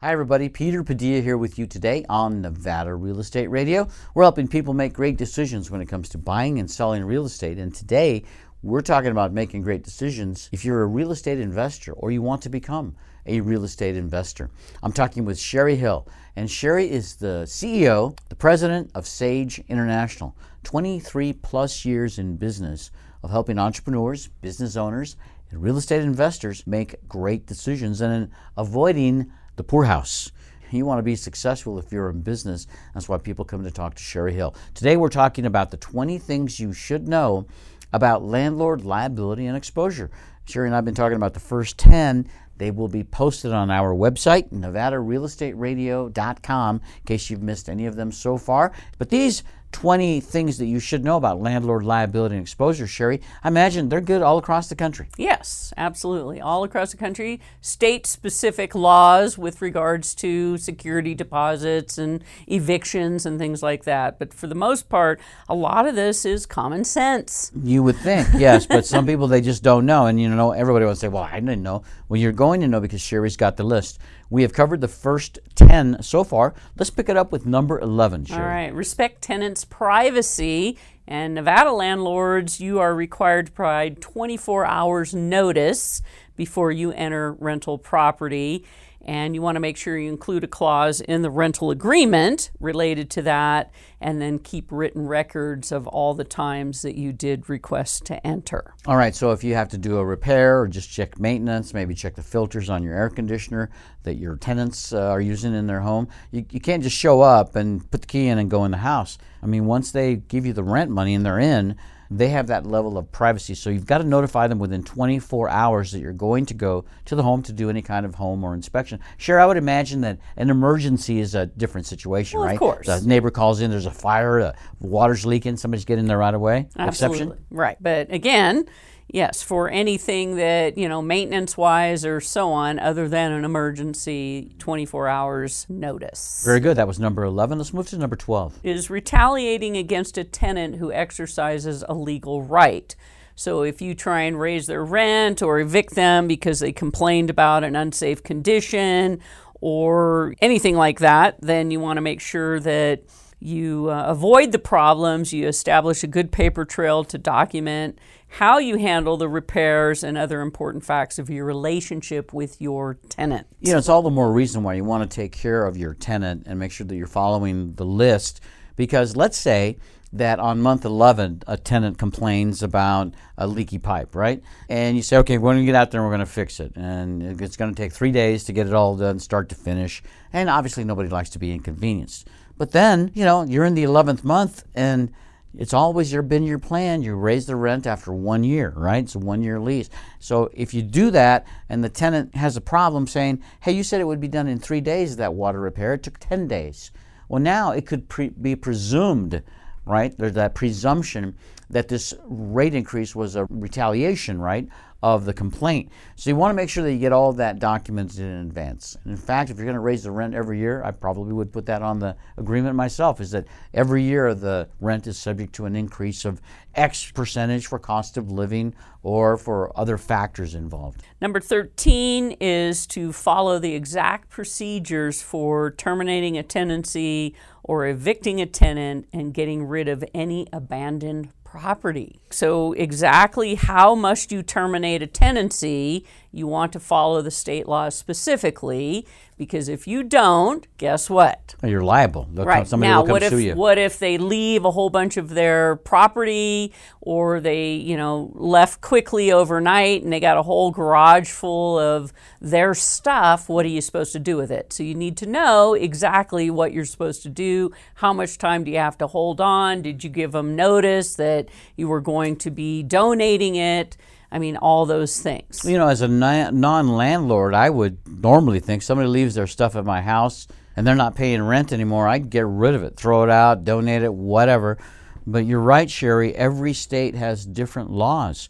Hi, 0.00 0.10
everybody. 0.10 0.48
Peter 0.48 0.82
Padilla 0.82 1.20
here 1.20 1.38
with 1.38 1.60
you 1.60 1.66
today 1.68 2.04
on 2.08 2.42
Nevada 2.42 2.92
Real 2.92 3.20
Estate 3.20 3.46
Radio. 3.46 3.86
We're 4.14 4.24
helping 4.24 4.48
people 4.48 4.74
make 4.74 4.92
great 4.92 5.16
decisions 5.16 5.70
when 5.70 5.80
it 5.80 5.86
comes 5.86 6.08
to 6.08 6.18
buying 6.18 6.58
and 6.58 6.68
selling 6.68 7.04
real 7.04 7.24
estate. 7.24 7.58
And 7.58 7.72
today, 7.72 8.24
we're 8.64 8.80
talking 8.80 9.12
about 9.12 9.32
making 9.32 9.62
great 9.62 9.84
decisions 9.84 10.48
if 10.50 10.64
you're 10.64 10.82
a 10.82 10.86
real 10.86 11.12
estate 11.12 11.38
investor 11.38 11.92
or 11.92 12.10
you 12.10 12.20
want 12.20 12.42
to 12.42 12.48
become 12.48 12.96
a 13.26 13.40
real 13.40 13.62
estate 13.62 13.96
investor. 13.96 14.50
I'm 14.82 14.92
talking 14.92 15.24
with 15.24 15.38
Sherry 15.38 15.76
Hill, 15.76 16.08
and 16.34 16.50
Sherry 16.50 16.90
is 16.90 17.14
the 17.14 17.44
CEO, 17.46 18.18
the 18.28 18.34
president 18.34 18.90
of 18.96 19.06
Sage 19.06 19.60
International. 19.68 20.34
23 20.64 21.32
plus 21.32 21.84
years 21.84 22.18
in 22.18 22.36
business 22.36 22.90
of 23.26 23.32
helping 23.32 23.58
entrepreneurs, 23.58 24.28
business 24.40 24.76
owners, 24.76 25.16
and 25.50 25.60
real 25.60 25.76
estate 25.76 26.02
investors 26.02 26.64
make 26.64 26.94
great 27.08 27.44
decisions 27.44 28.00
and 28.00 28.30
avoiding 28.56 29.32
the 29.56 29.64
poorhouse. 29.64 30.30
You 30.70 30.86
want 30.86 31.00
to 31.00 31.02
be 31.02 31.16
successful 31.16 31.76
if 31.80 31.90
you're 31.90 32.10
in 32.10 32.22
business. 32.22 32.68
That's 32.94 33.08
why 33.08 33.18
people 33.18 33.44
come 33.44 33.64
to 33.64 33.72
talk 33.72 33.96
to 33.96 34.02
Sherry 34.02 34.32
Hill. 34.32 34.54
Today 34.74 34.96
we're 34.96 35.08
talking 35.08 35.44
about 35.44 35.72
the 35.72 35.76
20 35.76 36.18
things 36.18 36.60
you 36.60 36.72
should 36.72 37.08
know 37.08 37.48
about 37.92 38.22
landlord 38.22 38.84
liability 38.84 39.46
and 39.46 39.56
exposure. 39.56 40.08
Sherry 40.44 40.68
and 40.68 40.74
I 40.74 40.78
have 40.78 40.84
been 40.84 40.94
talking 40.94 41.16
about 41.16 41.34
the 41.34 41.40
first 41.40 41.78
10. 41.78 42.28
They 42.58 42.70
will 42.70 42.86
be 42.86 43.02
posted 43.02 43.52
on 43.52 43.72
our 43.72 43.92
website, 43.92 44.50
nevadarealestateradio.com, 44.50 46.76
in 46.76 46.82
case 47.04 47.28
you've 47.28 47.42
missed 47.42 47.68
any 47.68 47.86
of 47.86 47.96
them 47.96 48.12
so 48.12 48.38
far. 48.38 48.70
But 48.98 49.10
these 49.10 49.42
20 49.72 50.20
things 50.20 50.58
that 50.58 50.66
you 50.66 50.80
should 50.80 51.04
know 51.04 51.16
about 51.16 51.40
landlord 51.40 51.84
liability 51.84 52.36
and 52.36 52.42
exposure, 52.42 52.86
Sherry. 52.86 53.20
I 53.44 53.48
imagine 53.48 53.88
they're 53.88 54.00
good 54.00 54.22
all 54.22 54.38
across 54.38 54.68
the 54.68 54.74
country. 54.74 55.08
Yes, 55.16 55.72
absolutely. 55.76 56.40
All 56.40 56.64
across 56.64 56.92
the 56.92 56.96
country, 56.96 57.40
state 57.60 58.06
specific 58.06 58.74
laws 58.74 59.36
with 59.36 59.60
regards 59.60 60.14
to 60.16 60.56
security 60.56 61.14
deposits 61.14 61.98
and 61.98 62.24
evictions 62.46 63.26
and 63.26 63.38
things 63.38 63.62
like 63.62 63.84
that. 63.84 64.18
But 64.18 64.32
for 64.32 64.46
the 64.46 64.54
most 64.54 64.88
part, 64.88 65.20
a 65.48 65.54
lot 65.54 65.86
of 65.86 65.94
this 65.94 66.24
is 66.24 66.46
common 66.46 66.84
sense. 66.84 67.52
You 67.54 67.82
would 67.82 67.96
think, 67.96 68.28
yes, 68.36 68.66
but 68.66 68.86
some 68.86 69.06
people 69.06 69.28
they 69.28 69.40
just 69.40 69.62
don't 69.62 69.84
know. 69.84 70.06
And 70.06 70.20
you 70.20 70.28
know, 70.28 70.52
everybody 70.52 70.86
will 70.86 70.96
say, 70.96 71.08
well, 71.08 71.28
I 71.30 71.40
didn't 71.40 71.62
know. 71.62 71.82
Well, 72.08 72.20
you're 72.20 72.32
going 72.32 72.60
to 72.60 72.68
know 72.68 72.80
because 72.80 73.00
Sherry's 73.00 73.36
got 73.36 73.56
the 73.56 73.64
list. 73.64 73.98
We 74.30 74.42
have 74.42 74.52
covered 74.52 74.80
the 74.80 74.88
first 74.88 75.38
10 75.54 76.02
so 76.02 76.24
far. 76.24 76.54
Let's 76.76 76.90
pick 76.90 77.08
it 77.08 77.16
up 77.16 77.32
with 77.32 77.46
number 77.46 77.78
11, 77.78 78.26
Sherry. 78.26 78.42
All 78.42 78.48
right. 78.48 78.74
Respect 78.74 79.22
tenants' 79.22 79.64
privacy. 79.64 80.78
And 81.08 81.34
Nevada 81.34 81.72
landlords, 81.72 82.60
you 82.60 82.80
are 82.80 82.94
required 82.94 83.46
to 83.46 83.52
provide 83.52 84.00
24 84.00 84.66
hours 84.66 85.14
notice 85.14 86.02
before 86.34 86.72
you 86.72 86.90
enter 86.92 87.32
rental 87.32 87.78
property 87.78 88.64
and 89.06 89.34
you 89.34 89.40
want 89.40 89.56
to 89.56 89.60
make 89.60 89.76
sure 89.76 89.96
you 89.96 90.08
include 90.08 90.44
a 90.44 90.48
clause 90.48 91.00
in 91.00 91.22
the 91.22 91.30
rental 91.30 91.70
agreement 91.70 92.50
related 92.58 93.08
to 93.10 93.22
that 93.22 93.72
and 94.00 94.20
then 94.20 94.38
keep 94.38 94.70
written 94.70 95.06
records 95.06 95.70
of 95.70 95.86
all 95.86 96.12
the 96.12 96.24
times 96.24 96.82
that 96.82 96.96
you 96.96 97.12
did 97.12 97.48
request 97.48 98.04
to 98.04 98.26
enter. 98.26 98.74
All 98.84 98.96
right, 98.96 99.14
so 99.14 99.30
if 99.30 99.44
you 99.44 99.54
have 99.54 99.68
to 99.70 99.78
do 99.78 99.98
a 99.98 100.04
repair 100.04 100.60
or 100.60 100.68
just 100.68 100.90
check 100.90 101.18
maintenance, 101.18 101.72
maybe 101.72 101.94
check 101.94 102.16
the 102.16 102.22
filters 102.22 102.68
on 102.68 102.82
your 102.82 102.94
air 102.94 103.08
conditioner 103.08 103.70
that 104.02 104.16
your 104.16 104.36
tenants 104.36 104.92
uh, 104.92 105.08
are 105.08 105.20
using 105.20 105.54
in 105.54 105.66
their 105.66 105.80
home, 105.80 106.08
you, 106.32 106.44
you 106.50 106.60
can't 106.60 106.82
just 106.82 106.96
show 106.96 107.20
up 107.20 107.56
and 107.56 107.88
put 107.90 108.02
the 108.02 108.06
key 108.06 108.26
in 108.26 108.38
and 108.38 108.50
go 108.50 108.64
in 108.64 108.72
the 108.72 108.78
house. 108.78 109.18
I 109.42 109.46
mean, 109.46 109.66
once 109.66 109.92
they 109.92 110.16
give 110.16 110.44
you 110.44 110.52
the 110.52 110.64
rent 110.64 110.90
money 110.90 111.14
and 111.14 111.24
they're 111.24 111.38
in, 111.38 111.76
they 112.10 112.28
have 112.28 112.46
that 112.48 112.66
level 112.66 112.98
of 112.98 113.10
privacy. 113.12 113.54
So 113.54 113.70
you've 113.70 113.86
got 113.86 113.98
to 113.98 114.04
notify 114.04 114.46
them 114.46 114.58
within 114.58 114.82
24 114.82 115.48
hours 115.48 115.92
that 115.92 116.00
you're 116.00 116.12
going 116.12 116.46
to 116.46 116.54
go 116.54 116.84
to 117.06 117.14
the 117.14 117.22
home 117.22 117.42
to 117.44 117.52
do 117.52 117.70
any 117.70 117.82
kind 117.82 118.06
of 118.06 118.14
home 118.14 118.44
or 118.44 118.54
inspection. 118.54 119.00
Sure, 119.16 119.40
I 119.40 119.46
would 119.46 119.56
imagine 119.56 120.00
that 120.02 120.18
an 120.36 120.50
emergency 120.50 121.20
is 121.20 121.34
a 121.34 121.46
different 121.46 121.86
situation, 121.86 122.38
well, 122.38 122.46
right? 122.46 122.54
Of 122.54 122.58
course. 122.58 122.86
The 122.86 123.00
neighbor 123.06 123.30
calls 123.30 123.60
in, 123.60 123.70
there's 123.70 123.86
a 123.86 123.90
fire, 123.90 124.40
the 124.40 124.54
water's 124.80 125.26
leaking, 125.26 125.56
somebody's 125.56 125.84
getting 125.84 126.06
there 126.06 126.18
right 126.18 126.34
away. 126.34 126.68
Absolutely. 126.76 127.18
Exception? 127.18 127.44
Right. 127.50 127.76
But 127.80 128.12
again, 128.12 128.66
yes, 129.08 129.42
for 129.42 129.70
anything 129.70 130.36
that, 130.36 130.76
you 130.76 130.88
know, 130.88 131.02
maintenance 131.02 131.56
wise 131.56 132.04
or 132.04 132.20
so 132.20 132.50
on, 132.52 132.78
other 132.78 133.08
than 133.08 133.32
an 133.32 133.44
emergency, 133.44 134.52
24 134.58 135.08
hours 135.08 135.66
notice. 135.68 136.42
Very 136.44 136.60
good. 136.60 136.76
That 136.76 136.88
was 136.88 136.98
number 136.98 137.24
11. 137.24 137.58
Let's 137.58 137.72
move 137.72 137.88
to 137.88 137.98
number 137.98 138.16
12. 138.16 138.60
Is 138.62 138.90
retaliating 138.90 139.76
against 139.76 140.18
a 140.18 140.24
tenant 140.24 140.76
who 140.76 140.92
exercises 140.92 141.84
a 141.88 141.94
legal 141.94 142.42
right. 142.42 142.94
So 143.34 143.62
if 143.62 143.82
you 143.82 143.94
try 143.94 144.22
and 144.22 144.40
raise 144.40 144.66
their 144.66 144.84
rent 144.84 145.42
or 145.42 145.60
evict 145.60 145.94
them 145.94 146.26
because 146.26 146.60
they 146.60 146.72
complained 146.72 147.28
about 147.28 147.64
an 147.64 147.76
unsafe 147.76 148.22
condition 148.22 149.20
or 149.60 150.34
anything 150.40 150.76
like 150.76 151.00
that, 151.00 151.36
then 151.42 151.70
you 151.70 151.78
want 151.78 151.98
to 151.98 152.00
make 152.00 152.20
sure 152.20 152.58
that 152.60 153.02
you 153.38 153.90
uh, 153.90 154.04
avoid 154.06 154.52
the 154.52 154.58
problems, 154.58 155.34
you 155.34 155.46
establish 155.46 156.02
a 156.02 156.06
good 156.06 156.32
paper 156.32 156.64
trail 156.64 157.04
to 157.04 157.18
document 157.18 157.98
how 158.28 158.58
you 158.58 158.76
handle 158.76 159.16
the 159.16 159.28
repairs 159.28 160.02
and 160.02 160.18
other 160.18 160.40
important 160.40 160.84
facts 160.84 161.18
of 161.18 161.30
your 161.30 161.44
relationship 161.44 162.32
with 162.32 162.60
your 162.60 162.98
tenant. 163.08 163.46
You 163.60 163.72
know, 163.72 163.78
it's 163.78 163.88
all 163.88 164.02
the 164.02 164.10
more 164.10 164.32
reason 164.32 164.62
why 164.62 164.74
you 164.74 164.84
want 164.84 165.08
to 165.08 165.14
take 165.14 165.32
care 165.32 165.66
of 165.66 165.76
your 165.76 165.94
tenant 165.94 166.44
and 166.46 166.58
make 166.58 166.72
sure 166.72 166.86
that 166.86 166.96
you're 166.96 167.06
following 167.06 167.74
the 167.74 167.84
list. 167.84 168.40
Because 168.76 169.16
let's 169.16 169.38
say 169.38 169.78
that 170.12 170.38
on 170.38 170.60
month 170.60 170.84
11, 170.84 171.42
a 171.46 171.56
tenant 171.56 171.98
complains 171.98 172.62
about 172.62 173.14
a 173.38 173.46
leaky 173.46 173.78
pipe, 173.78 174.14
right? 174.14 174.42
And 174.68 174.96
you 174.96 175.02
say, 175.02 175.16
okay, 175.18 175.38
we're 175.38 175.52
going 175.52 175.62
to 175.62 175.66
get 175.66 175.74
out 175.74 175.90
there 175.90 176.00
and 176.00 176.08
we're 176.08 176.16
going 176.16 176.26
to 176.26 176.32
fix 176.32 176.60
it. 176.60 176.72
And 176.76 177.40
it's 177.40 177.56
going 177.56 177.74
to 177.74 177.76
take 177.76 177.92
three 177.92 178.12
days 178.12 178.44
to 178.44 178.52
get 178.52 178.66
it 178.66 178.74
all 178.74 178.96
done, 178.96 179.18
start 179.18 179.48
to 179.50 179.54
finish. 179.54 180.02
And 180.32 180.50
obviously, 180.50 180.84
nobody 180.84 181.08
likes 181.08 181.30
to 181.30 181.38
be 181.38 181.52
inconvenienced. 181.52 182.28
But 182.58 182.72
then, 182.72 183.10
you 183.14 183.24
know, 183.24 183.42
you're 183.42 183.64
in 183.64 183.74
the 183.74 183.84
11th 183.84 184.24
month 184.24 184.64
and 184.74 185.12
it's 185.56 185.72
always 185.72 186.12
your, 186.12 186.22
been 186.22 186.42
your 186.42 186.58
plan. 186.58 187.02
You 187.02 187.14
raise 187.16 187.46
the 187.46 187.56
rent 187.56 187.86
after 187.86 188.12
one 188.12 188.44
year, 188.44 188.72
right? 188.76 189.02
It's 189.04 189.14
a 189.14 189.18
one 189.18 189.42
year 189.42 189.58
lease. 189.58 189.88
So 190.18 190.50
if 190.52 190.74
you 190.74 190.82
do 190.82 191.10
that 191.12 191.46
and 191.68 191.82
the 191.82 191.88
tenant 191.88 192.34
has 192.34 192.56
a 192.56 192.60
problem 192.60 193.06
saying, 193.06 193.42
hey, 193.60 193.72
you 193.72 193.82
said 193.82 194.00
it 194.00 194.06
would 194.06 194.20
be 194.20 194.28
done 194.28 194.48
in 194.48 194.58
three 194.58 194.80
days, 194.80 195.16
that 195.16 195.34
water 195.34 195.60
repair, 195.60 195.94
it 195.94 196.02
took 196.02 196.18
10 196.18 196.46
days. 196.46 196.90
Well, 197.28 197.42
now 197.42 197.72
it 197.72 197.86
could 197.86 198.08
pre- 198.08 198.28
be 198.28 198.54
presumed, 198.54 199.42
right? 199.84 200.16
There's 200.16 200.34
that 200.34 200.54
presumption 200.54 201.36
that 201.70 201.88
this 201.88 202.14
rate 202.24 202.74
increase 202.74 203.16
was 203.16 203.34
a 203.34 203.46
retaliation, 203.46 204.40
right, 204.40 204.68
of 205.06 205.24
the 205.24 205.32
complaint. 205.32 205.88
So 206.16 206.28
you 206.30 206.34
want 206.34 206.50
to 206.50 206.56
make 206.56 206.68
sure 206.68 206.82
that 206.82 206.92
you 206.92 206.98
get 206.98 207.12
all 207.12 207.32
that 207.34 207.60
documented 207.60 208.18
in 208.18 208.38
advance. 208.38 208.96
And 209.04 209.12
in 209.12 209.16
fact, 209.16 209.50
if 209.50 209.56
you're 209.56 209.64
going 209.64 209.76
to 209.76 209.80
raise 209.80 210.02
the 210.02 210.10
rent 210.10 210.34
every 210.34 210.58
year, 210.58 210.82
I 210.82 210.90
probably 210.90 211.32
would 211.32 211.52
put 211.52 211.64
that 211.66 211.80
on 211.80 212.00
the 212.00 212.16
agreement 212.36 212.74
myself 212.74 213.20
is 213.20 213.30
that 213.30 213.46
every 213.72 214.02
year 214.02 214.34
the 214.34 214.68
rent 214.80 215.06
is 215.06 215.16
subject 215.16 215.54
to 215.54 215.66
an 215.66 215.76
increase 215.76 216.24
of 216.24 216.42
X 216.74 217.08
percentage 217.12 217.68
for 217.68 217.78
cost 217.78 218.16
of 218.16 218.32
living 218.32 218.74
or 219.04 219.36
for 219.36 219.70
other 219.78 219.96
factors 219.96 220.56
involved. 220.56 221.04
Number 221.20 221.38
13 221.38 222.32
is 222.40 222.84
to 222.88 223.12
follow 223.12 223.60
the 223.60 223.76
exact 223.76 224.28
procedures 224.28 225.22
for 225.22 225.70
terminating 225.70 226.36
a 226.36 226.42
tenancy 226.42 227.36
or 227.62 227.86
evicting 227.86 228.40
a 228.40 228.46
tenant 228.46 229.06
and 229.12 229.32
getting 229.32 229.68
rid 229.68 229.86
of 229.86 230.04
any 230.12 230.48
abandoned 230.52 231.28
property. 231.56 232.20
So, 232.30 232.74
exactly 232.74 233.54
how 233.54 233.94
must 233.94 234.30
you 234.30 234.42
terminate 234.42 235.02
a 235.02 235.06
tenancy? 235.06 236.04
You 236.36 236.46
want 236.46 236.74
to 236.74 236.80
follow 236.80 237.22
the 237.22 237.30
state 237.30 237.66
law 237.66 237.88
specifically 237.88 239.06
because 239.38 239.68
if 239.68 239.86
you 239.86 240.02
don't, 240.02 240.66
guess 240.76 241.08
what? 241.08 241.54
Oh, 241.62 241.66
you're 241.66 241.82
liable. 241.82 242.28
They'll 242.30 242.44
right 242.44 242.58
come, 242.58 242.66
somebody 242.66 242.90
now, 242.90 243.04
what 243.04 243.22
if 243.22 243.32
you. 243.32 243.54
what 243.54 243.78
if 243.78 243.98
they 243.98 244.18
leave 244.18 244.64
a 244.64 244.70
whole 244.70 244.90
bunch 244.90 245.16
of 245.16 245.30
their 245.30 245.76
property, 245.76 246.74
or 247.00 247.40
they 247.40 247.72
you 247.72 247.96
know 247.96 248.30
left 248.34 248.82
quickly 248.82 249.32
overnight 249.32 250.02
and 250.02 250.12
they 250.12 250.20
got 250.20 250.36
a 250.36 250.42
whole 250.42 250.70
garage 250.70 251.30
full 251.30 251.78
of 251.78 252.12
their 252.40 252.74
stuff? 252.74 253.48
What 253.48 253.64
are 253.64 253.70
you 253.70 253.80
supposed 253.80 254.12
to 254.12 254.18
do 254.18 254.36
with 254.36 254.50
it? 254.50 254.74
So 254.74 254.82
you 254.82 254.94
need 254.94 255.16
to 255.18 255.26
know 255.26 255.72
exactly 255.72 256.50
what 256.50 256.72
you're 256.72 256.84
supposed 256.84 257.22
to 257.22 257.30
do. 257.30 257.72
How 257.94 258.12
much 258.12 258.36
time 258.36 258.64
do 258.64 258.70
you 258.70 258.78
have 258.78 258.98
to 258.98 259.06
hold 259.06 259.40
on? 259.40 259.80
Did 259.80 260.04
you 260.04 260.10
give 260.10 260.32
them 260.32 260.54
notice 260.54 261.16
that 261.16 261.48
you 261.76 261.88
were 261.88 262.02
going 262.02 262.36
to 262.36 262.50
be 262.50 262.82
donating 262.82 263.54
it? 263.54 263.96
I 264.30 264.38
mean, 264.38 264.56
all 264.56 264.86
those 264.86 265.20
things. 265.20 265.64
You 265.64 265.78
know, 265.78 265.88
as 265.88 266.02
a 266.02 266.08
non 266.08 266.88
landlord, 266.88 267.54
I 267.54 267.70
would 267.70 267.98
normally 268.06 268.60
think 268.60 268.82
somebody 268.82 269.08
leaves 269.08 269.34
their 269.34 269.46
stuff 269.46 269.76
at 269.76 269.84
my 269.84 270.02
house 270.02 270.46
and 270.76 270.86
they're 270.86 270.94
not 270.94 271.14
paying 271.14 271.42
rent 271.42 271.72
anymore. 271.72 272.08
I'd 272.08 272.30
get 272.30 272.46
rid 272.46 272.74
of 272.74 272.82
it, 272.82 272.96
throw 272.96 273.22
it 273.22 273.30
out, 273.30 273.64
donate 273.64 274.02
it, 274.02 274.12
whatever. 274.12 274.78
But 275.26 275.46
you're 275.46 275.60
right, 275.60 275.90
Sherry, 275.90 276.34
every 276.34 276.72
state 276.72 277.14
has 277.14 277.46
different 277.46 277.90
laws. 277.90 278.48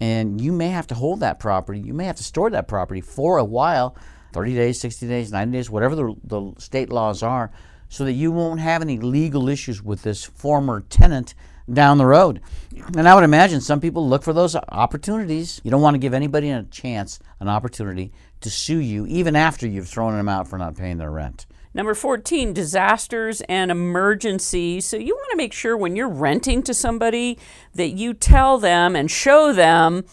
And 0.00 0.40
you 0.40 0.52
may 0.52 0.68
have 0.68 0.86
to 0.88 0.94
hold 0.94 1.20
that 1.20 1.40
property, 1.40 1.80
you 1.80 1.94
may 1.94 2.04
have 2.04 2.16
to 2.16 2.24
store 2.24 2.50
that 2.50 2.68
property 2.68 3.00
for 3.00 3.38
a 3.38 3.44
while 3.44 3.96
30 4.32 4.54
days, 4.54 4.80
60 4.80 5.08
days, 5.08 5.32
90 5.32 5.52
days, 5.56 5.70
whatever 5.70 5.94
the, 5.94 6.14
the 6.24 6.52
state 6.58 6.90
laws 6.90 7.22
are 7.22 7.50
so 7.88 8.04
that 8.04 8.12
you 8.12 8.30
won't 8.30 8.60
have 8.60 8.82
any 8.82 8.98
legal 8.98 9.48
issues 9.48 9.82
with 9.82 10.02
this 10.02 10.24
former 10.24 10.80
tenant 10.80 11.34
down 11.72 11.98
the 11.98 12.06
road. 12.06 12.40
And 12.96 13.08
I 13.08 13.14
would 13.14 13.24
imagine 13.24 13.60
some 13.60 13.80
people 13.80 14.08
look 14.08 14.22
for 14.22 14.32
those 14.32 14.56
opportunities. 14.56 15.60
You 15.64 15.70
don't 15.70 15.82
want 15.82 15.94
to 15.94 15.98
give 15.98 16.14
anybody 16.14 16.50
a 16.50 16.62
chance, 16.64 17.18
an 17.40 17.48
opportunity 17.48 18.12
to 18.40 18.50
sue 18.50 18.78
you, 18.78 19.06
even 19.06 19.34
after 19.36 19.66
you've 19.66 19.88
thrown 19.88 20.16
them 20.16 20.28
out 20.28 20.48
for 20.48 20.58
not 20.58 20.76
paying 20.76 20.98
their 20.98 21.10
rent. 21.10 21.46
Number 21.74 21.94
14, 21.94 22.52
disasters 22.52 23.40
and 23.42 23.70
emergencies. 23.70 24.86
So 24.86 24.96
you 24.96 25.14
want 25.14 25.30
to 25.32 25.36
make 25.36 25.52
sure 25.52 25.76
when 25.76 25.96
you're 25.96 26.08
renting 26.08 26.62
to 26.64 26.74
somebody 26.74 27.38
that 27.74 27.90
you 27.90 28.14
tell 28.14 28.58
them 28.58 28.96
and 28.96 29.10
show 29.10 29.52
them 29.52 30.04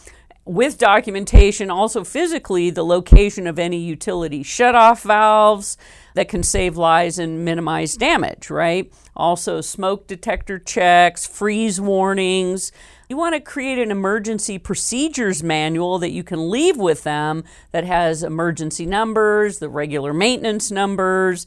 with 0.45 0.77
documentation, 0.77 1.71
also 1.71 2.03
physically, 2.03 2.69
the 2.69 2.86
location 2.86 3.47
of 3.47 3.58
any 3.58 3.78
utility 3.78 4.43
shut-off 4.43 5.01
valves 5.01 5.76
that 6.13 6.30
can 6.30 6.43
save 6.43 6.78
lives 6.78 7.17
and 7.17 7.43
minimize 7.43 7.95
damage, 7.95 8.49
right? 8.49 8.91
Also, 9.15 9.59
smoke 9.59 10.07
detector 10.07 10.59
checks, 10.59 11.26
freeze 11.26 11.82
warnings. 11.82 12.72
You 13.09 13.17
want 13.17 13.34
to 13.36 13.41
create 13.41 13.80
an 13.80 13.91
emergency 13.91 14.57
procedures 14.57 15.43
manual 15.43 15.99
that 15.99 16.11
you 16.11 16.24
can 16.24 16.49
leave 16.49 16.78
with 16.78 17.03
them 17.03 17.43
that 17.72 17.84
has 17.84 18.24
emergency 18.24 18.86
numbers, 18.86 19.59
the 19.59 19.69
regular 19.69 20.13
maintenance 20.13 20.72
numbers, 20.72 21.45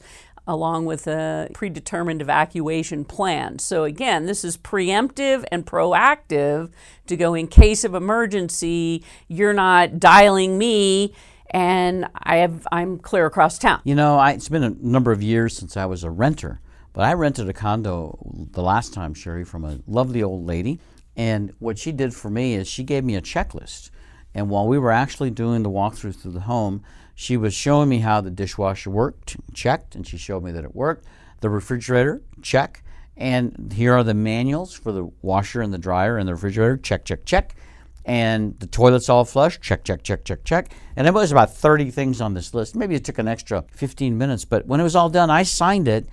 along 0.49 0.85
with 0.85 1.07
a 1.07 1.47
predetermined 1.53 2.21
evacuation 2.21 3.05
plan. 3.05 3.59
So, 3.59 3.83
again, 3.83 4.25
this 4.25 4.43
is 4.43 4.57
preemptive 4.57 5.45
and 5.51 5.65
proactive 5.65 6.71
to 7.07 7.15
go 7.15 7.35
in 7.35 7.47
case 7.47 7.83
of 7.83 7.93
emergency. 7.93 9.03
You're 9.27 9.53
not 9.53 9.99
dialing 9.99 10.57
me 10.57 11.13
and 11.51 12.07
I 12.15 12.37
have 12.37 12.67
I'm 12.71 12.97
clear 12.99 13.25
across 13.25 13.59
town. 13.59 13.81
You 13.83 13.95
know, 13.95 14.17
I, 14.17 14.31
it's 14.31 14.49
been 14.49 14.63
a 14.63 14.75
number 14.81 15.11
of 15.11 15.21
years 15.21 15.55
since 15.55 15.77
I 15.77 15.85
was 15.85 16.03
a 16.03 16.09
renter, 16.09 16.59
but 16.93 17.05
I 17.05 17.13
rented 17.13 17.47
a 17.47 17.53
condo 17.53 18.17
the 18.51 18.61
last 18.61 18.93
time, 18.93 19.13
Sherry, 19.13 19.43
from 19.43 19.63
a 19.63 19.79
lovely 19.87 20.23
old 20.23 20.45
lady. 20.45 20.79
And 21.15 21.53
what 21.59 21.77
she 21.77 21.91
did 21.91 22.13
for 22.13 22.29
me 22.29 22.55
is 22.55 22.67
she 22.67 22.83
gave 22.83 23.03
me 23.03 23.15
a 23.15 23.21
checklist. 23.21 23.91
And 24.33 24.49
while 24.49 24.67
we 24.67 24.77
were 24.77 24.91
actually 24.91 25.31
doing 25.31 25.63
the 25.63 25.69
walkthrough 25.69 26.15
through 26.15 26.31
the 26.31 26.41
home, 26.41 26.83
she 27.19 27.35
was 27.35 27.53
showing 27.53 27.89
me 27.89 27.99
how 27.99 28.21
the 28.21 28.31
dishwasher 28.31 28.89
worked, 28.89 29.35
checked, 29.53 29.93
and 29.93 30.07
she 30.07 30.15
showed 30.15 30.41
me 30.41 30.53
that 30.53 30.63
it 30.63 30.73
worked. 30.73 31.05
The 31.41 31.49
refrigerator, 31.49 32.21
check. 32.41 32.81
And 33.17 33.73
here 33.75 33.93
are 33.93 34.05
the 34.05 34.13
manuals 34.13 34.73
for 34.73 34.93
the 34.93 35.11
washer 35.21 35.61
and 35.61 35.73
the 35.73 35.77
dryer 35.77 36.17
and 36.17 36.25
the 36.25 36.33
refrigerator, 36.35 36.77
check, 36.77 37.03
check, 37.03 37.25
check 37.25 37.57
and 38.05 38.57
the 38.61 38.67
toilet's 38.67 39.09
all 39.09 39.25
flush. 39.25 39.59
Check, 39.59 39.83
check, 39.83 40.01
check, 40.01 40.23
check, 40.23 40.45
check. 40.45 40.71
And 40.95 41.07
it 41.07 41.13
was 41.13 41.33
about 41.33 41.53
30 41.53 41.91
things 41.91 42.21
on 42.21 42.35
this 42.35 42.53
list. 42.53 42.73
Maybe 42.73 42.95
it 42.95 43.03
took 43.03 43.19
an 43.19 43.27
extra 43.27 43.65
15 43.71 44.17
minutes, 44.17 44.45
but 44.45 44.65
when 44.65 44.79
it 44.79 44.83
was 44.83 44.95
all 44.95 45.09
done, 45.09 45.29
I 45.29 45.43
signed 45.43 45.89
it, 45.89 46.07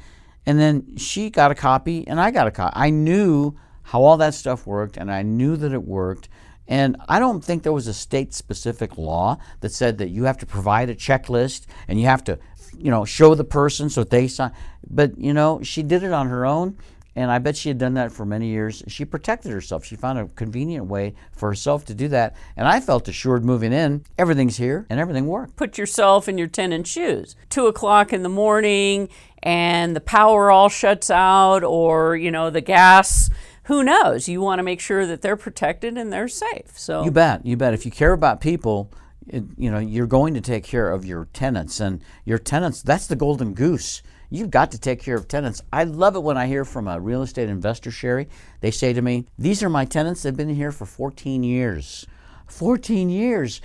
and 0.44 0.58
then 0.58 0.96
she 0.96 1.30
got 1.30 1.52
a 1.52 1.54
copy, 1.54 2.04
and 2.08 2.20
I 2.20 2.32
got 2.32 2.48
a 2.48 2.50
copy. 2.50 2.72
I 2.74 2.90
knew 2.90 3.56
how 3.82 4.02
all 4.02 4.16
that 4.16 4.34
stuff 4.34 4.66
worked, 4.66 4.96
and 4.96 5.08
I 5.08 5.22
knew 5.22 5.56
that 5.56 5.72
it 5.72 5.84
worked. 5.84 6.28
And 6.68 6.96
I 7.08 7.18
don't 7.18 7.44
think 7.44 7.62
there 7.62 7.72
was 7.72 7.86
a 7.86 7.94
state 7.94 8.34
specific 8.34 8.98
law 8.98 9.38
that 9.60 9.72
said 9.72 9.98
that 9.98 10.08
you 10.08 10.24
have 10.24 10.38
to 10.38 10.46
provide 10.46 10.90
a 10.90 10.94
checklist 10.94 11.66
and 11.88 12.00
you 12.00 12.06
have 12.06 12.24
to, 12.24 12.38
you 12.76 12.90
know, 12.90 13.04
show 13.04 13.34
the 13.34 13.44
person 13.44 13.88
so 13.88 14.04
they 14.04 14.28
sign. 14.28 14.52
But, 14.88 15.18
you 15.18 15.32
know, 15.32 15.60
she 15.62 15.82
did 15.82 16.02
it 16.02 16.12
on 16.12 16.28
her 16.28 16.44
own 16.44 16.76
and 17.16 17.30
I 17.30 17.38
bet 17.38 17.56
she 17.56 17.70
had 17.70 17.78
done 17.78 17.94
that 17.94 18.12
for 18.12 18.26
many 18.26 18.48
years. 18.48 18.82
She 18.88 19.06
protected 19.06 19.50
herself. 19.50 19.86
She 19.86 19.96
found 19.96 20.18
a 20.18 20.26
convenient 20.26 20.84
way 20.84 21.14
for 21.32 21.48
herself 21.48 21.86
to 21.86 21.94
do 21.94 22.08
that. 22.08 22.36
And 22.58 22.68
I 22.68 22.78
felt 22.78 23.08
assured 23.08 23.42
moving 23.42 23.72
in, 23.72 24.04
everything's 24.18 24.58
here 24.58 24.86
and 24.90 25.00
everything 25.00 25.26
worked. 25.26 25.56
Put 25.56 25.78
yourself 25.78 26.28
in 26.28 26.36
your 26.36 26.46
tenant's 26.46 26.90
shoes. 26.90 27.34
Two 27.48 27.68
o'clock 27.68 28.12
in 28.12 28.22
the 28.22 28.28
morning 28.28 29.08
and 29.42 29.96
the 29.96 30.00
power 30.00 30.50
all 30.50 30.68
shuts 30.68 31.10
out 31.10 31.64
or, 31.64 32.16
you 32.16 32.30
know, 32.30 32.50
the 32.50 32.60
gas 32.60 33.30
who 33.66 33.82
knows? 33.82 34.28
You 34.28 34.40
want 34.40 34.60
to 34.60 34.62
make 34.62 34.80
sure 34.80 35.06
that 35.06 35.22
they're 35.22 35.36
protected 35.36 35.98
and 35.98 36.12
they're 36.12 36.28
safe. 36.28 36.78
So 36.78 37.04
you 37.04 37.10
bet, 37.10 37.44
you 37.44 37.56
bet. 37.56 37.74
If 37.74 37.84
you 37.84 37.90
care 37.90 38.12
about 38.12 38.40
people, 38.40 38.92
it, 39.26 39.44
you 39.56 39.70
know 39.70 39.78
you're 39.78 40.06
going 40.06 40.34
to 40.34 40.40
take 40.40 40.64
care 40.64 40.90
of 40.90 41.04
your 41.04 41.26
tenants, 41.32 41.80
and 41.80 42.02
your 42.24 42.38
tenants. 42.38 42.82
That's 42.82 43.06
the 43.06 43.16
golden 43.16 43.54
goose. 43.54 44.02
You've 44.30 44.50
got 44.50 44.72
to 44.72 44.78
take 44.78 45.00
care 45.00 45.16
of 45.16 45.28
tenants. 45.28 45.62
I 45.72 45.84
love 45.84 46.16
it 46.16 46.22
when 46.22 46.36
I 46.36 46.46
hear 46.46 46.64
from 46.64 46.88
a 46.88 47.00
real 47.00 47.22
estate 47.22 47.48
investor, 47.48 47.90
Sherry. 47.90 48.28
They 48.60 48.70
say 48.70 48.92
to 48.92 49.02
me, 49.02 49.26
These 49.38 49.62
are 49.62 49.68
my 49.68 49.84
tenants. 49.84 50.22
They've 50.22 50.36
been 50.36 50.48
here 50.48 50.72
for 50.72 50.86
14 50.86 51.42
years. 51.42 52.06
14 52.46 53.10
years. 53.10 53.60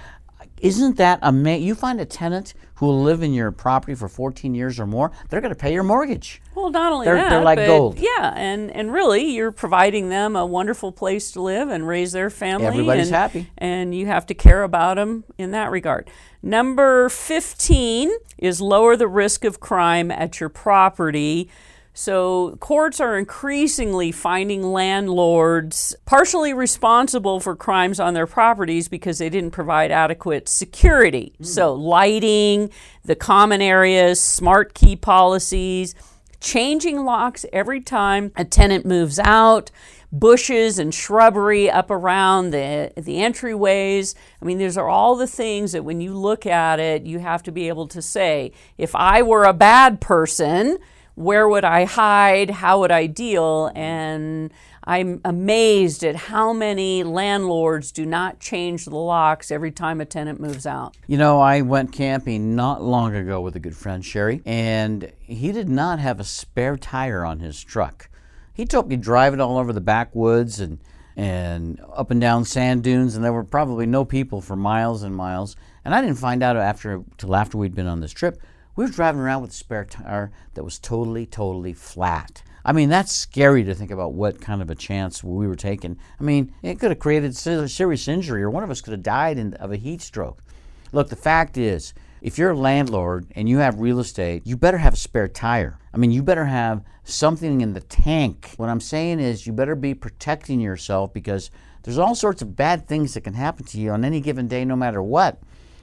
Isn't 0.61 0.97
that 0.97 1.19
amazing? 1.21 1.67
You 1.67 1.75
find 1.75 1.99
a 1.99 2.05
tenant 2.05 2.53
who 2.81 2.87
will 2.87 3.03
live 3.03 3.21
in 3.21 3.31
your 3.31 3.51
property 3.51 3.93
for 3.93 4.07
14 4.07 4.55
years 4.55 4.79
or 4.79 4.87
more, 4.87 5.11
they're 5.29 5.39
going 5.39 5.53
to 5.53 5.59
pay 5.59 5.71
your 5.71 5.83
mortgage. 5.83 6.41
Well, 6.55 6.71
not 6.71 6.91
only 6.91 7.05
they're, 7.05 7.15
that, 7.15 7.29
they're 7.29 7.43
like 7.43 7.57
but 7.57 7.67
gold. 7.67 7.99
Yeah, 7.99 8.33
and, 8.35 8.71
and 8.71 8.91
really, 8.91 9.23
you're 9.23 9.51
providing 9.51 10.09
them 10.09 10.35
a 10.35 10.47
wonderful 10.47 10.91
place 10.91 11.31
to 11.33 11.41
live 11.43 11.69
and 11.69 11.87
raise 11.87 12.11
their 12.11 12.31
family. 12.31 12.65
Everybody's 12.65 13.09
and, 13.09 13.15
happy. 13.15 13.51
And 13.55 13.93
you 13.93 14.07
have 14.07 14.25
to 14.25 14.33
care 14.33 14.63
about 14.63 14.95
them 14.95 15.25
in 15.37 15.51
that 15.51 15.69
regard. 15.69 16.09
Number 16.41 17.07
15 17.09 18.11
is 18.39 18.61
lower 18.61 18.95
the 18.95 19.07
risk 19.07 19.45
of 19.45 19.59
crime 19.59 20.09
at 20.09 20.39
your 20.39 20.49
property. 20.49 21.49
So, 21.93 22.55
courts 22.61 23.01
are 23.01 23.17
increasingly 23.17 24.13
finding 24.13 24.63
landlords 24.63 25.93
partially 26.05 26.53
responsible 26.53 27.41
for 27.41 27.53
crimes 27.53 27.99
on 27.99 28.13
their 28.13 28.27
properties 28.27 28.87
because 28.87 29.17
they 29.17 29.29
didn't 29.29 29.51
provide 29.51 29.91
adequate 29.91 30.47
security. 30.47 31.33
Mm. 31.41 31.45
So, 31.45 31.73
lighting, 31.73 32.69
the 33.03 33.15
common 33.15 33.61
areas, 33.61 34.21
smart 34.21 34.73
key 34.73 34.95
policies, 34.95 35.93
changing 36.39 37.03
locks 37.03 37.45
every 37.51 37.81
time 37.81 38.31
a 38.37 38.45
tenant 38.45 38.85
moves 38.85 39.19
out, 39.19 39.69
bushes 40.11 40.79
and 40.79 40.93
shrubbery 40.93 41.69
up 41.69 41.91
around 41.91 42.51
the, 42.51 42.91
the 42.95 43.17
entryways. 43.17 44.15
I 44.41 44.45
mean, 44.45 44.57
these 44.57 44.77
are 44.77 44.89
all 44.89 45.15
the 45.15 45.27
things 45.27 45.71
that 45.71 45.83
when 45.83 46.01
you 46.01 46.13
look 46.13 46.45
at 46.45 46.79
it, 46.79 47.03
you 47.03 47.19
have 47.19 47.43
to 47.43 47.51
be 47.51 47.67
able 47.67 47.87
to 47.89 48.01
say, 48.01 48.51
if 48.77 48.95
I 48.95 49.21
were 49.21 49.43
a 49.43 49.53
bad 49.53 50.01
person, 50.01 50.77
where 51.15 51.47
would 51.47 51.65
I 51.65 51.85
hide? 51.85 52.49
How 52.49 52.79
would 52.79 52.91
I 52.91 53.05
deal? 53.05 53.71
And 53.75 54.51
I'm 54.83 55.21
amazed 55.23 56.03
at 56.03 56.15
how 56.15 56.53
many 56.53 57.03
landlords 57.03 57.91
do 57.91 58.05
not 58.05 58.39
change 58.39 58.85
the 58.85 58.95
locks 58.95 59.51
every 59.51 59.71
time 59.71 60.01
a 60.01 60.05
tenant 60.05 60.39
moves 60.39 60.65
out. 60.65 60.97
You 61.07 61.17
know, 61.17 61.39
I 61.39 61.61
went 61.61 61.91
camping 61.91 62.55
not 62.55 62.81
long 62.81 63.15
ago 63.15 63.41
with 63.41 63.55
a 63.55 63.59
good 63.59 63.75
friend, 63.75 64.03
Sherry, 64.03 64.41
and 64.45 65.11
he 65.21 65.51
did 65.51 65.69
not 65.69 65.99
have 65.99 66.19
a 66.19 66.23
spare 66.23 66.77
tire 66.77 67.23
on 67.23 67.39
his 67.39 67.63
truck. 67.63 68.09
He 68.53 68.65
took 68.65 68.87
me 68.87 68.95
driving 68.95 69.39
all 69.39 69.57
over 69.57 69.73
the 69.73 69.81
backwoods 69.81 70.59
and 70.59 70.79
and 71.17 71.79
up 71.93 72.09
and 72.09 72.21
down 72.21 72.45
sand 72.45 72.83
dunes, 72.83 73.15
and 73.15 73.23
there 73.23 73.33
were 73.33 73.43
probably 73.43 73.85
no 73.85 74.05
people 74.05 74.39
for 74.39 74.55
miles 74.55 75.03
and 75.03 75.13
miles. 75.13 75.57
And 75.83 75.93
I 75.93 76.01
didn't 76.01 76.17
find 76.17 76.41
out 76.41 76.55
after 76.55 77.03
till 77.17 77.35
after 77.35 77.57
we'd 77.57 77.75
been 77.75 77.85
on 77.85 77.99
this 77.99 78.13
trip 78.13 78.41
we 78.75 78.85
were 78.85 78.91
driving 78.91 79.21
around 79.21 79.41
with 79.41 79.51
a 79.51 79.55
spare 79.55 79.85
tire 79.85 80.31
that 80.53 80.63
was 80.63 80.79
totally, 80.79 81.25
totally 81.25 81.73
flat. 81.73 82.43
I 82.63 82.73
mean, 82.73 82.89
that's 82.89 83.11
scary 83.11 83.63
to 83.63 83.73
think 83.73 83.91
about 83.91 84.13
what 84.13 84.39
kind 84.39 84.61
of 84.61 84.69
a 84.69 84.75
chance 84.75 85.23
we 85.23 85.47
were 85.47 85.55
taking. 85.55 85.97
I 86.19 86.23
mean, 86.23 86.53
it 86.61 86.79
could 86.79 86.91
have 86.91 86.99
created 86.99 87.35
serious 87.35 88.07
injury, 88.07 88.43
or 88.43 88.49
one 88.49 88.63
of 88.63 88.69
us 88.69 88.81
could 88.81 88.91
have 88.91 89.03
died 89.03 89.37
in, 89.37 89.55
of 89.55 89.71
a 89.71 89.77
heat 89.77 90.01
stroke. 90.01 90.43
Look, 90.91 91.09
the 91.09 91.15
fact 91.15 91.57
is, 91.57 91.93
if 92.21 92.37
you're 92.37 92.51
a 92.51 92.57
landlord 92.57 93.25
and 93.35 93.49
you 93.49 93.57
have 93.57 93.79
real 93.79 93.99
estate, 93.99 94.43
you 94.45 94.55
better 94.55 94.77
have 94.77 94.93
a 94.93 94.97
spare 94.97 95.27
tire. 95.27 95.79
I 95.91 95.97
mean, 95.97 96.11
you 96.11 96.21
better 96.21 96.45
have 96.45 96.83
something 97.03 97.61
in 97.61 97.73
the 97.73 97.81
tank. 97.81 98.51
What 98.57 98.69
I'm 98.69 98.79
saying 98.79 99.19
is, 99.19 99.47
you 99.47 99.53
better 99.53 99.75
be 99.75 99.95
protecting 99.95 100.59
yourself 100.59 101.13
because 101.13 101.49
there's 101.81 101.97
all 101.97 102.13
sorts 102.13 102.43
of 102.43 102.55
bad 102.55 102.87
things 102.87 103.15
that 103.15 103.21
can 103.21 103.33
happen 103.33 103.65
to 103.65 103.79
you 103.79 103.89
on 103.89 104.05
any 104.05 104.21
given 104.21 104.47
day, 104.47 104.63
no 104.65 104.75
matter 104.75 105.01
what. 105.01 105.41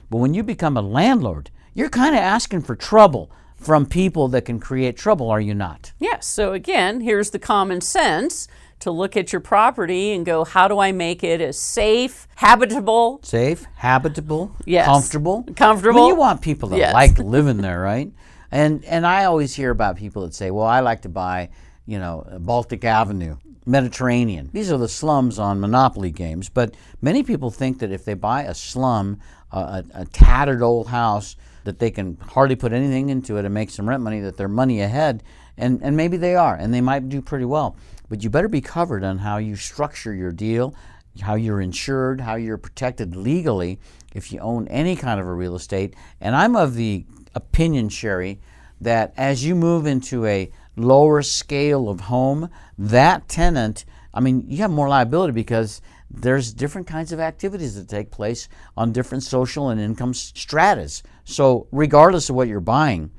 But 0.09 0.19
when 0.19 0.33
you 0.33 0.43
become 0.43 0.77
a 0.77 0.81
landlord, 0.81 1.51
you're 1.79 1.89
kind 1.89 2.13
of 2.13 2.21
asking 2.21 2.61
for 2.61 2.75
trouble 2.75 3.31
from 3.55 3.85
people 3.85 4.27
that 4.27 4.43
can 4.43 4.59
create 4.59 4.97
trouble, 4.97 5.29
are 5.29 5.39
you 5.39 5.53
not? 5.53 5.93
Yes. 5.97 6.27
So, 6.27 6.51
again, 6.51 6.99
here's 6.99 7.29
the 7.29 7.39
common 7.39 7.79
sense 7.79 8.49
to 8.81 8.91
look 8.91 9.15
at 9.15 9.31
your 9.31 9.39
property 9.39 10.11
and 10.11 10.25
go, 10.25 10.43
how 10.43 10.67
do 10.67 10.79
I 10.79 10.91
make 10.91 11.23
it 11.23 11.39
as 11.39 11.57
safe, 11.57 12.27
habitable? 12.35 13.21
Safe, 13.23 13.65
habitable, 13.75 14.53
yes. 14.65 14.85
comfortable. 14.85 15.45
Comfortable. 15.55 15.99
I 15.99 16.03
mean, 16.03 16.09
you 16.09 16.15
want 16.15 16.41
people 16.41 16.69
that 16.69 16.77
yes. 16.77 16.93
like 16.93 17.17
living 17.17 17.57
there, 17.57 17.79
right? 17.79 18.11
And 18.51 18.83
and 18.85 19.05
I 19.05 19.25
always 19.25 19.55
hear 19.55 19.69
about 19.69 19.95
people 19.95 20.23
that 20.23 20.33
say, 20.33 20.51
well, 20.51 20.65
I 20.65 20.79
like 20.81 21.03
to 21.03 21.09
buy, 21.09 21.49
you 21.85 21.99
know, 21.99 22.27
Baltic 22.39 22.83
Avenue. 22.83 23.37
Mediterranean. 23.65 24.49
These 24.51 24.71
are 24.71 24.79
the 24.79 24.89
slums 24.89 25.37
on 25.37 25.59
Monopoly 25.59 26.09
games, 26.09 26.49
but 26.49 26.73
many 27.03 27.21
people 27.21 27.51
think 27.51 27.77
that 27.79 27.91
if 27.91 28.03
they 28.03 28.15
buy 28.15 28.43
a 28.43 28.55
slum, 28.55 29.19
a, 29.51 29.83
a 29.93 30.05
tattered 30.05 30.63
old 30.63 30.87
house, 30.87 31.35
that 31.63 31.79
they 31.79 31.91
can 31.91 32.17
hardly 32.21 32.55
put 32.55 32.73
anything 32.73 33.09
into 33.09 33.37
it 33.37 33.45
and 33.45 33.53
make 33.53 33.69
some 33.69 33.87
rent 33.87 34.03
money, 34.03 34.19
that 34.21 34.37
they're 34.37 34.47
money 34.47 34.81
ahead. 34.81 35.23
And, 35.57 35.81
and 35.83 35.97
maybe 35.97 36.17
they 36.17 36.35
are, 36.35 36.55
and 36.55 36.73
they 36.73 36.81
might 36.81 37.09
do 37.09 37.21
pretty 37.21 37.45
well. 37.45 37.75
But 38.07 38.23
you 38.23 38.29
better 38.29 38.47
be 38.47 38.61
covered 38.61 39.03
on 39.03 39.19
how 39.19 39.37
you 39.37 39.55
structure 39.55 40.13
your 40.13 40.31
deal, 40.31 40.73
how 41.21 41.35
you're 41.35 41.61
insured, 41.61 42.21
how 42.21 42.35
you're 42.35 42.57
protected 42.57 43.15
legally 43.15 43.79
if 44.13 44.31
you 44.31 44.39
own 44.39 44.67
any 44.69 44.95
kind 44.95 45.19
of 45.19 45.27
a 45.27 45.33
real 45.33 45.55
estate. 45.55 45.95
And 46.21 46.35
I'm 46.35 46.55
of 46.55 46.75
the 46.75 47.05
opinion, 47.35 47.89
Sherry, 47.89 48.39
that 48.81 49.13
as 49.17 49.45
you 49.45 49.55
move 49.55 49.85
into 49.85 50.25
a 50.25 50.51
lower 50.75 51.21
scale 51.21 51.89
of 51.89 52.01
home, 52.01 52.49
that 52.77 53.27
tenant, 53.27 53.85
I 54.13 54.21
mean, 54.21 54.45
you 54.47 54.57
have 54.57 54.71
more 54.71 54.89
liability 54.89 55.33
because 55.33 55.81
there's 56.11 56.53
different 56.53 56.87
kinds 56.87 57.11
of 57.11 57.19
activities 57.19 57.75
that 57.75 57.87
take 57.87 58.11
place 58.11 58.49
on 58.75 58.91
different 58.91 59.23
social 59.23 59.69
and 59.69 59.79
income 59.79 60.13
stratas. 60.13 61.03
So, 61.23 61.67
regardless 61.71 62.29
of 62.29 62.35
what 62.35 62.47
you're 62.47 62.59
buying, 62.59 63.11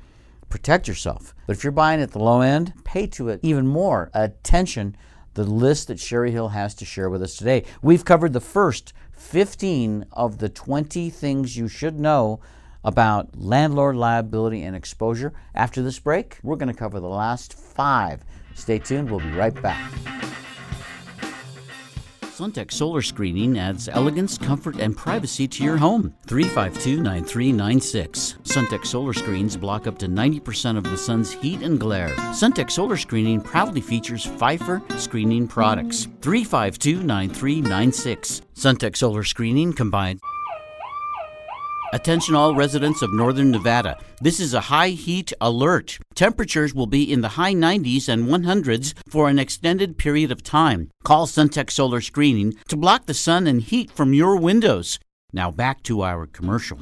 protect 0.48 0.88
yourself. 0.88 1.34
But 1.46 1.56
if 1.56 1.64
you're 1.64 1.70
buying 1.70 2.00
at 2.00 2.10
the 2.10 2.18
low 2.18 2.40
end, 2.40 2.74
pay 2.84 3.06
to 3.08 3.28
it 3.28 3.40
even 3.42 3.66
more 3.66 4.10
attention 4.12 4.96
the 5.34 5.44
list 5.44 5.88
that 5.88 6.00
Sherry 6.00 6.32
Hill 6.32 6.48
has 6.48 6.74
to 6.76 6.84
share 6.84 7.08
with 7.08 7.22
us 7.22 7.36
today. 7.36 7.64
We've 7.82 8.04
covered 8.04 8.32
the 8.32 8.40
first 8.40 8.92
15 9.12 10.06
of 10.12 10.38
the 10.38 10.48
20 10.48 11.08
things 11.10 11.56
you 11.56 11.68
should 11.68 11.98
know 11.98 12.40
about 12.82 13.38
landlord 13.38 13.94
liability 13.96 14.62
and 14.62 14.74
exposure. 14.74 15.32
After 15.54 15.82
this 15.82 15.98
break, 15.98 16.38
we're 16.42 16.56
going 16.56 16.72
to 16.72 16.78
cover 16.78 16.98
the 16.98 17.06
last 17.06 17.54
five. 17.54 18.24
Stay 18.54 18.78
tuned, 18.78 19.10
we'll 19.10 19.20
be 19.20 19.30
right 19.30 19.54
back. 19.62 20.09
Suntech 22.40 22.72
Solar 22.72 23.02
Screening 23.02 23.58
adds 23.58 23.86
elegance, 23.86 24.38
comfort, 24.38 24.76
and 24.76 24.96
privacy 24.96 25.46
to 25.46 25.62
your 25.62 25.76
home. 25.76 26.14
352 26.26 27.02
9396. 27.02 28.36
Suntech 28.44 28.86
Solar 28.86 29.12
Screens 29.12 29.58
block 29.58 29.86
up 29.86 29.98
to 29.98 30.06
90% 30.06 30.78
of 30.78 30.84
the 30.84 30.96
sun's 30.96 31.30
heat 31.30 31.60
and 31.60 31.78
glare. 31.78 32.16
Suntech 32.32 32.70
Solar 32.70 32.96
Screening 32.96 33.42
proudly 33.42 33.82
features 33.82 34.24
Phifer 34.24 34.80
screening 34.98 35.46
products. 35.46 36.08
352 36.22 37.02
9396. 37.02 38.40
Suntech 38.54 38.96
Solar 38.96 39.22
Screening 39.22 39.74
combined 39.74 40.18
Attention 41.92 42.36
all 42.36 42.54
residents 42.54 43.02
of 43.02 43.12
northern 43.12 43.50
Nevada. 43.50 43.98
This 44.20 44.38
is 44.38 44.54
a 44.54 44.60
high 44.60 44.90
heat 44.90 45.32
alert. 45.40 45.98
Temperatures 46.14 46.72
will 46.72 46.86
be 46.86 47.10
in 47.10 47.20
the 47.20 47.30
high 47.30 47.52
90s 47.52 48.08
and 48.08 48.28
100s 48.28 48.94
for 49.08 49.28
an 49.28 49.40
extended 49.40 49.98
period 49.98 50.30
of 50.30 50.44
time. 50.44 50.90
Call 51.02 51.26
Suntech 51.26 51.68
Solar 51.68 52.00
Screening 52.00 52.54
to 52.68 52.76
block 52.76 53.06
the 53.06 53.14
sun 53.14 53.48
and 53.48 53.60
heat 53.60 53.90
from 53.90 54.14
your 54.14 54.36
windows. 54.36 55.00
Now 55.32 55.50
back 55.50 55.82
to 55.84 56.02
our 56.02 56.26
commercial. 56.26 56.78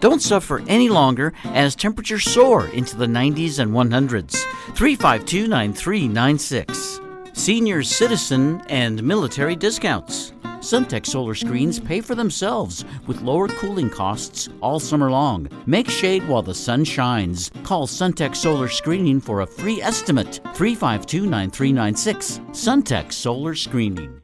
Don't 0.00 0.22
suffer 0.22 0.62
any 0.66 0.88
longer 0.88 1.32
as 1.44 1.76
temperatures 1.76 2.24
soar 2.24 2.66
into 2.68 2.96
the 2.96 3.06
90s 3.06 3.60
and 3.60 3.70
100s. 3.70 4.42
352 4.74 5.46
9396. 5.46 7.00
Senior 7.34 7.84
citizen 7.84 8.62
and 8.68 9.00
military 9.04 9.54
discounts. 9.54 10.32
Suntech 10.62 11.04
solar 11.06 11.34
screens 11.34 11.80
pay 11.80 12.00
for 12.00 12.14
themselves 12.14 12.84
with 13.08 13.20
lower 13.22 13.48
cooling 13.48 13.90
costs 13.90 14.48
all 14.60 14.78
summer 14.78 15.10
long. 15.10 15.48
Make 15.66 15.90
shade 15.90 16.26
while 16.28 16.40
the 16.40 16.54
sun 16.54 16.84
shines. 16.84 17.50
Call 17.64 17.88
Suntech 17.88 18.36
Solar 18.36 18.68
Screening 18.68 19.20
for 19.20 19.40
a 19.40 19.46
free 19.46 19.82
estimate. 19.82 20.36
352 20.54 21.26
9396. 21.26 22.38
Suntech 22.52 23.12
Solar 23.12 23.56
Screening. 23.56 24.22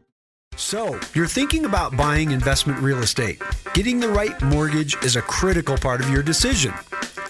So, 0.57 1.01
you're 1.13 1.27
thinking 1.27 1.65
about 1.65 1.97
buying 1.97 2.31
investment 2.31 2.81
real 2.81 2.99
estate. 2.99 3.43
Getting 3.75 3.99
the 3.99 4.09
right 4.09 4.41
mortgage 4.43 4.97
is 5.03 5.17
a 5.17 5.23
critical 5.23 5.77
part 5.77 6.01
of 6.01 6.09
your 6.09 6.23
decision. 6.23 6.73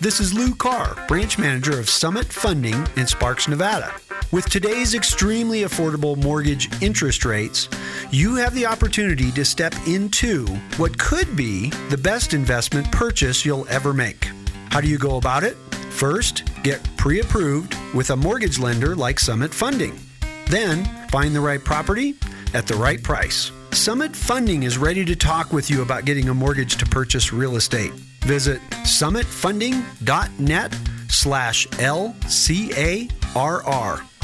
This 0.01 0.20
is 0.20 0.32
Lou 0.32 0.55
Carr, 0.55 0.96
branch 1.09 1.40
manager 1.40 1.76
of 1.80 1.90
Summit 1.90 2.26
Funding 2.26 2.86
in 2.96 3.09
Sparks, 3.09 3.49
Nevada. 3.49 3.92
With 4.30 4.49
today's 4.49 4.94
extremely 4.94 5.62
affordable 5.62 6.16
mortgage 6.16 6.70
interest 6.80 7.24
rates, 7.24 7.68
you 8.12 8.36
have 8.36 8.55
the 8.55 8.64
opportunity 8.64 9.32
to 9.32 9.44
step 9.44 9.74
into 9.88 10.46
what 10.76 10.96
could 11.01 11.34
be 11.34 11.70
the 11.90 11.99
best 11.99 12.32
investment 12.32 12.92
purchase 12.92 13.44
you'll 13.44 13.66
ever 13.68 13.92
make. 13.92 14.28
How 14.70 14.80
do 14.80 14.86
you 14.86 14.99
go 14.99 15.16
about 15.16 15.42
it? 15.42 15.57
First, 15.90 16.44
get 16.62 16.80
pre 16.96 17.18
approved 17.18 17.74
with 17.92 18.11
a 18.11 18.16
mortgage 18.16 18.61
lender 18.61 18.94
like 18.94 19.18
Summit 19.18 19.53
Funding. 19.53 19.99
Then, 20.46 20.84
find 21.09 21.34
the 21.34 21.40
right 21.40 21.64
property 21.64 22.14
at 22.55 22.68
the 22.68 22.76
right 22.76 23.03
price. 23.03 23.51
Summit 23.72 24.14
Funding 24.14 24.62
is 24.62 24.78
ready 24.78 25.05
to 25.05 25.16
talk 25.16 25.53
with 25.53 25.68
you 25.68 25.82
about 25.82 26.05
getting 26.05 26.28
a 26.28 26.34
mortgage 26.34 26.76
to 26.76 26.86
purchase 26.86 27.32
real 27.32 27.57
estate. 27.57 27.90
Visit 28.20 28.60
summitfunding.net 28.84 30.74
slash 31.08 31.66
LCARR 31.68 33.10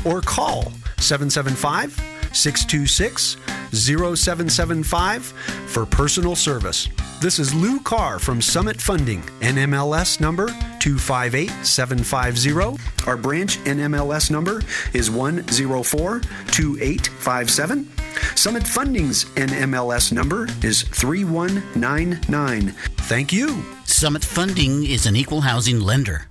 or 0.04 0.20
call 0.20 0.72
775 0.98 1.92
626 2.32 3.36
0775 3.72 5.24
for 5.66 5.86
personal 5.86 6.36
service. 6.36 6.88
This 7.20 7.38
is 7.38 7.54
Lou 7.54 7.80
Carr 7.80 8.18
from 8.18 8.42
Summit 8.42 8.80
Funding, 8.80 9.22
NMLS 9.40 10.20
number 10.20 10.48
258750. 10.84 12.78
Our 13.06 13.16
branch 13.16 13.56
NMLS 13.64 14.30
number 14.30 14.60
is 14.92 15.08
1042857. 15.08 17.88
Summit 18.36 18.66
Funding's 18.66 19.24
NMLS 19.24 20.12
number 20.12 20.46
is 20.62 20.82
3199. 20.82 22.68
Thank 23.08 23.32
you. 23.32 23.64
Summit 23.84 24.22
Funding 24.22 24.84
is 24.84 25.06
an 25.06 25.16
equal 25.16 25.40
housing 25.40 25.80
lender. 25.80 26.26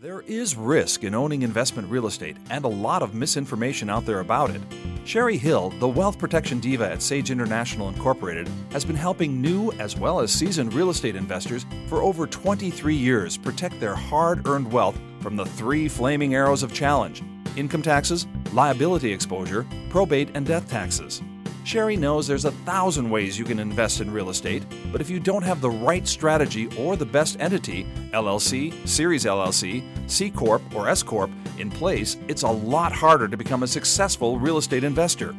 There 0.00 0.22
is 0.22 0.56
risk 0.56 1.04
in 1.04 1.14
owning 1.14 1.42
investment 1.42 1.90
real 1.90 2.06
estate 2.06 2.38
and 2.48 2.64
a 2.64 2.68
lot 2.68 3.02
of 3.02 3.12
misinformation 3.12 3.90
out 3.90 4.06
there 4.06 4.20
about 4.20 4.48
it. 4.48 4.62
Sherry 5.04 5.36
Hill, 5.36 5.74
the 5.78 5.88
wealth 5.88 6.18
protection 6.18 6.58
diva 6.58 6.90
at 6.90 7.02
Sage 7.02 7.30
International 7.30 7.90
Incorporated, 7.90 8.48
has 8.72 8.82
been 8.82 8.96
helping 8.96 9.42
new 9.42 9.72
as 9.72 9.98
well 9.98 10.20
as 10.20 10.32
seasoned 10.32 10.72
real 10.72 10.88
estate 10.88 11.16
investors 11.16 11.66
for 11.86 12.00
over 12.00 12.26
23 12.26 12.94
years 12.94 13.36
protect 13.36 13.78
their 13.78 13.94
hard 13.94 14.48
earned 14.48 14.72
wealth 14.72 14.98
from 15.20 15.36
the 15.36 15.44
three 15.44 15.86
flaming 15.86 16.34
arrows 16.34 16.62
of 16.62 16.72
challenge 16.72 17.22
income 17.56 17.82
taxes, 17.82 18.26
liability 18.54 19.12
exposure, 19.12 19.66
probate, 19.90 20.30
and 20.32 20.46
death 20.46 20.66
taxes. 20.70 21.20
Sherry 21.64 21.96
knows 21.96 22.26
there's 22.26 22.46
a 22.46 22.50
thousand 22.50 23.08
ways 23.10 23.38
you 23.38 23.44
can 23.44 23.58
invest 23.58 24.00
in 24.00 24.10
real 24.10 24.30
estate, 24.30 24.64
but 24.90 25.00
if 25.00 25.10
you 25.10 25.20
don't 25.20 25.42
have 25.42 25.60
the 25.60 25.70
right 25.70 26.06
strategy 26.08 26.68
or 26.78 26.96
the 26.96 27.04
best 27.04 27.38
entity, 27.38 27.86
LLC, 28.12 28.86
Series 28.88 29.24
LLC, 29.24 29.84
C 30.10 30.30
Corp, 30.30 30.62
or 30.74 30.88
S 30.88 31.02
Corp, 31.02 31.30
in 31.58 31.70
place, 31.70 32.16
it's 32.28 32.42
a 32.42 32.48
lot 32.48 32.92
harder 32.92 33.28
to 33.28 33.36
become 33.36 33.62
a 33.62 33.68
successful 33.68 34.38
real 34.38 34.56
estate 34.56 34.84
investor. 34.84 35.34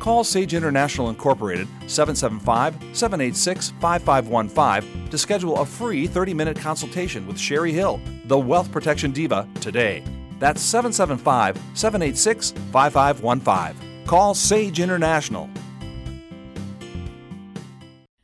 Call 0.00 0.24
Sage 0.24 0.54
International 0.54 1.10
Incorporated 1.10 1.68
775 1.86 2.74
786 2.96 3.70
5515 3.80 5.10
to 5.10 5.18
schedule 5.18 5.60
a 5.60 5.66
free 5.66 6.06
30 6.06 6.34
minute 6.34 6.58
consultation 6.58 7.26
with 7.26 7.38
Sherry 7.38 7.72
Hill, 7.72 8.00
the 8.24 8.38
Wealth 8.38 8.72
Protection 8.72 9.12
Diva, 9.12 9.46
today. 9.60 10.02
That's 10.38 10.62
775 10.62 11.56
786 11.74 12.52
5515. 12.72 13.89
Call 14.10 14.34
Sage 14.34 14.80
International. 14.80 15.48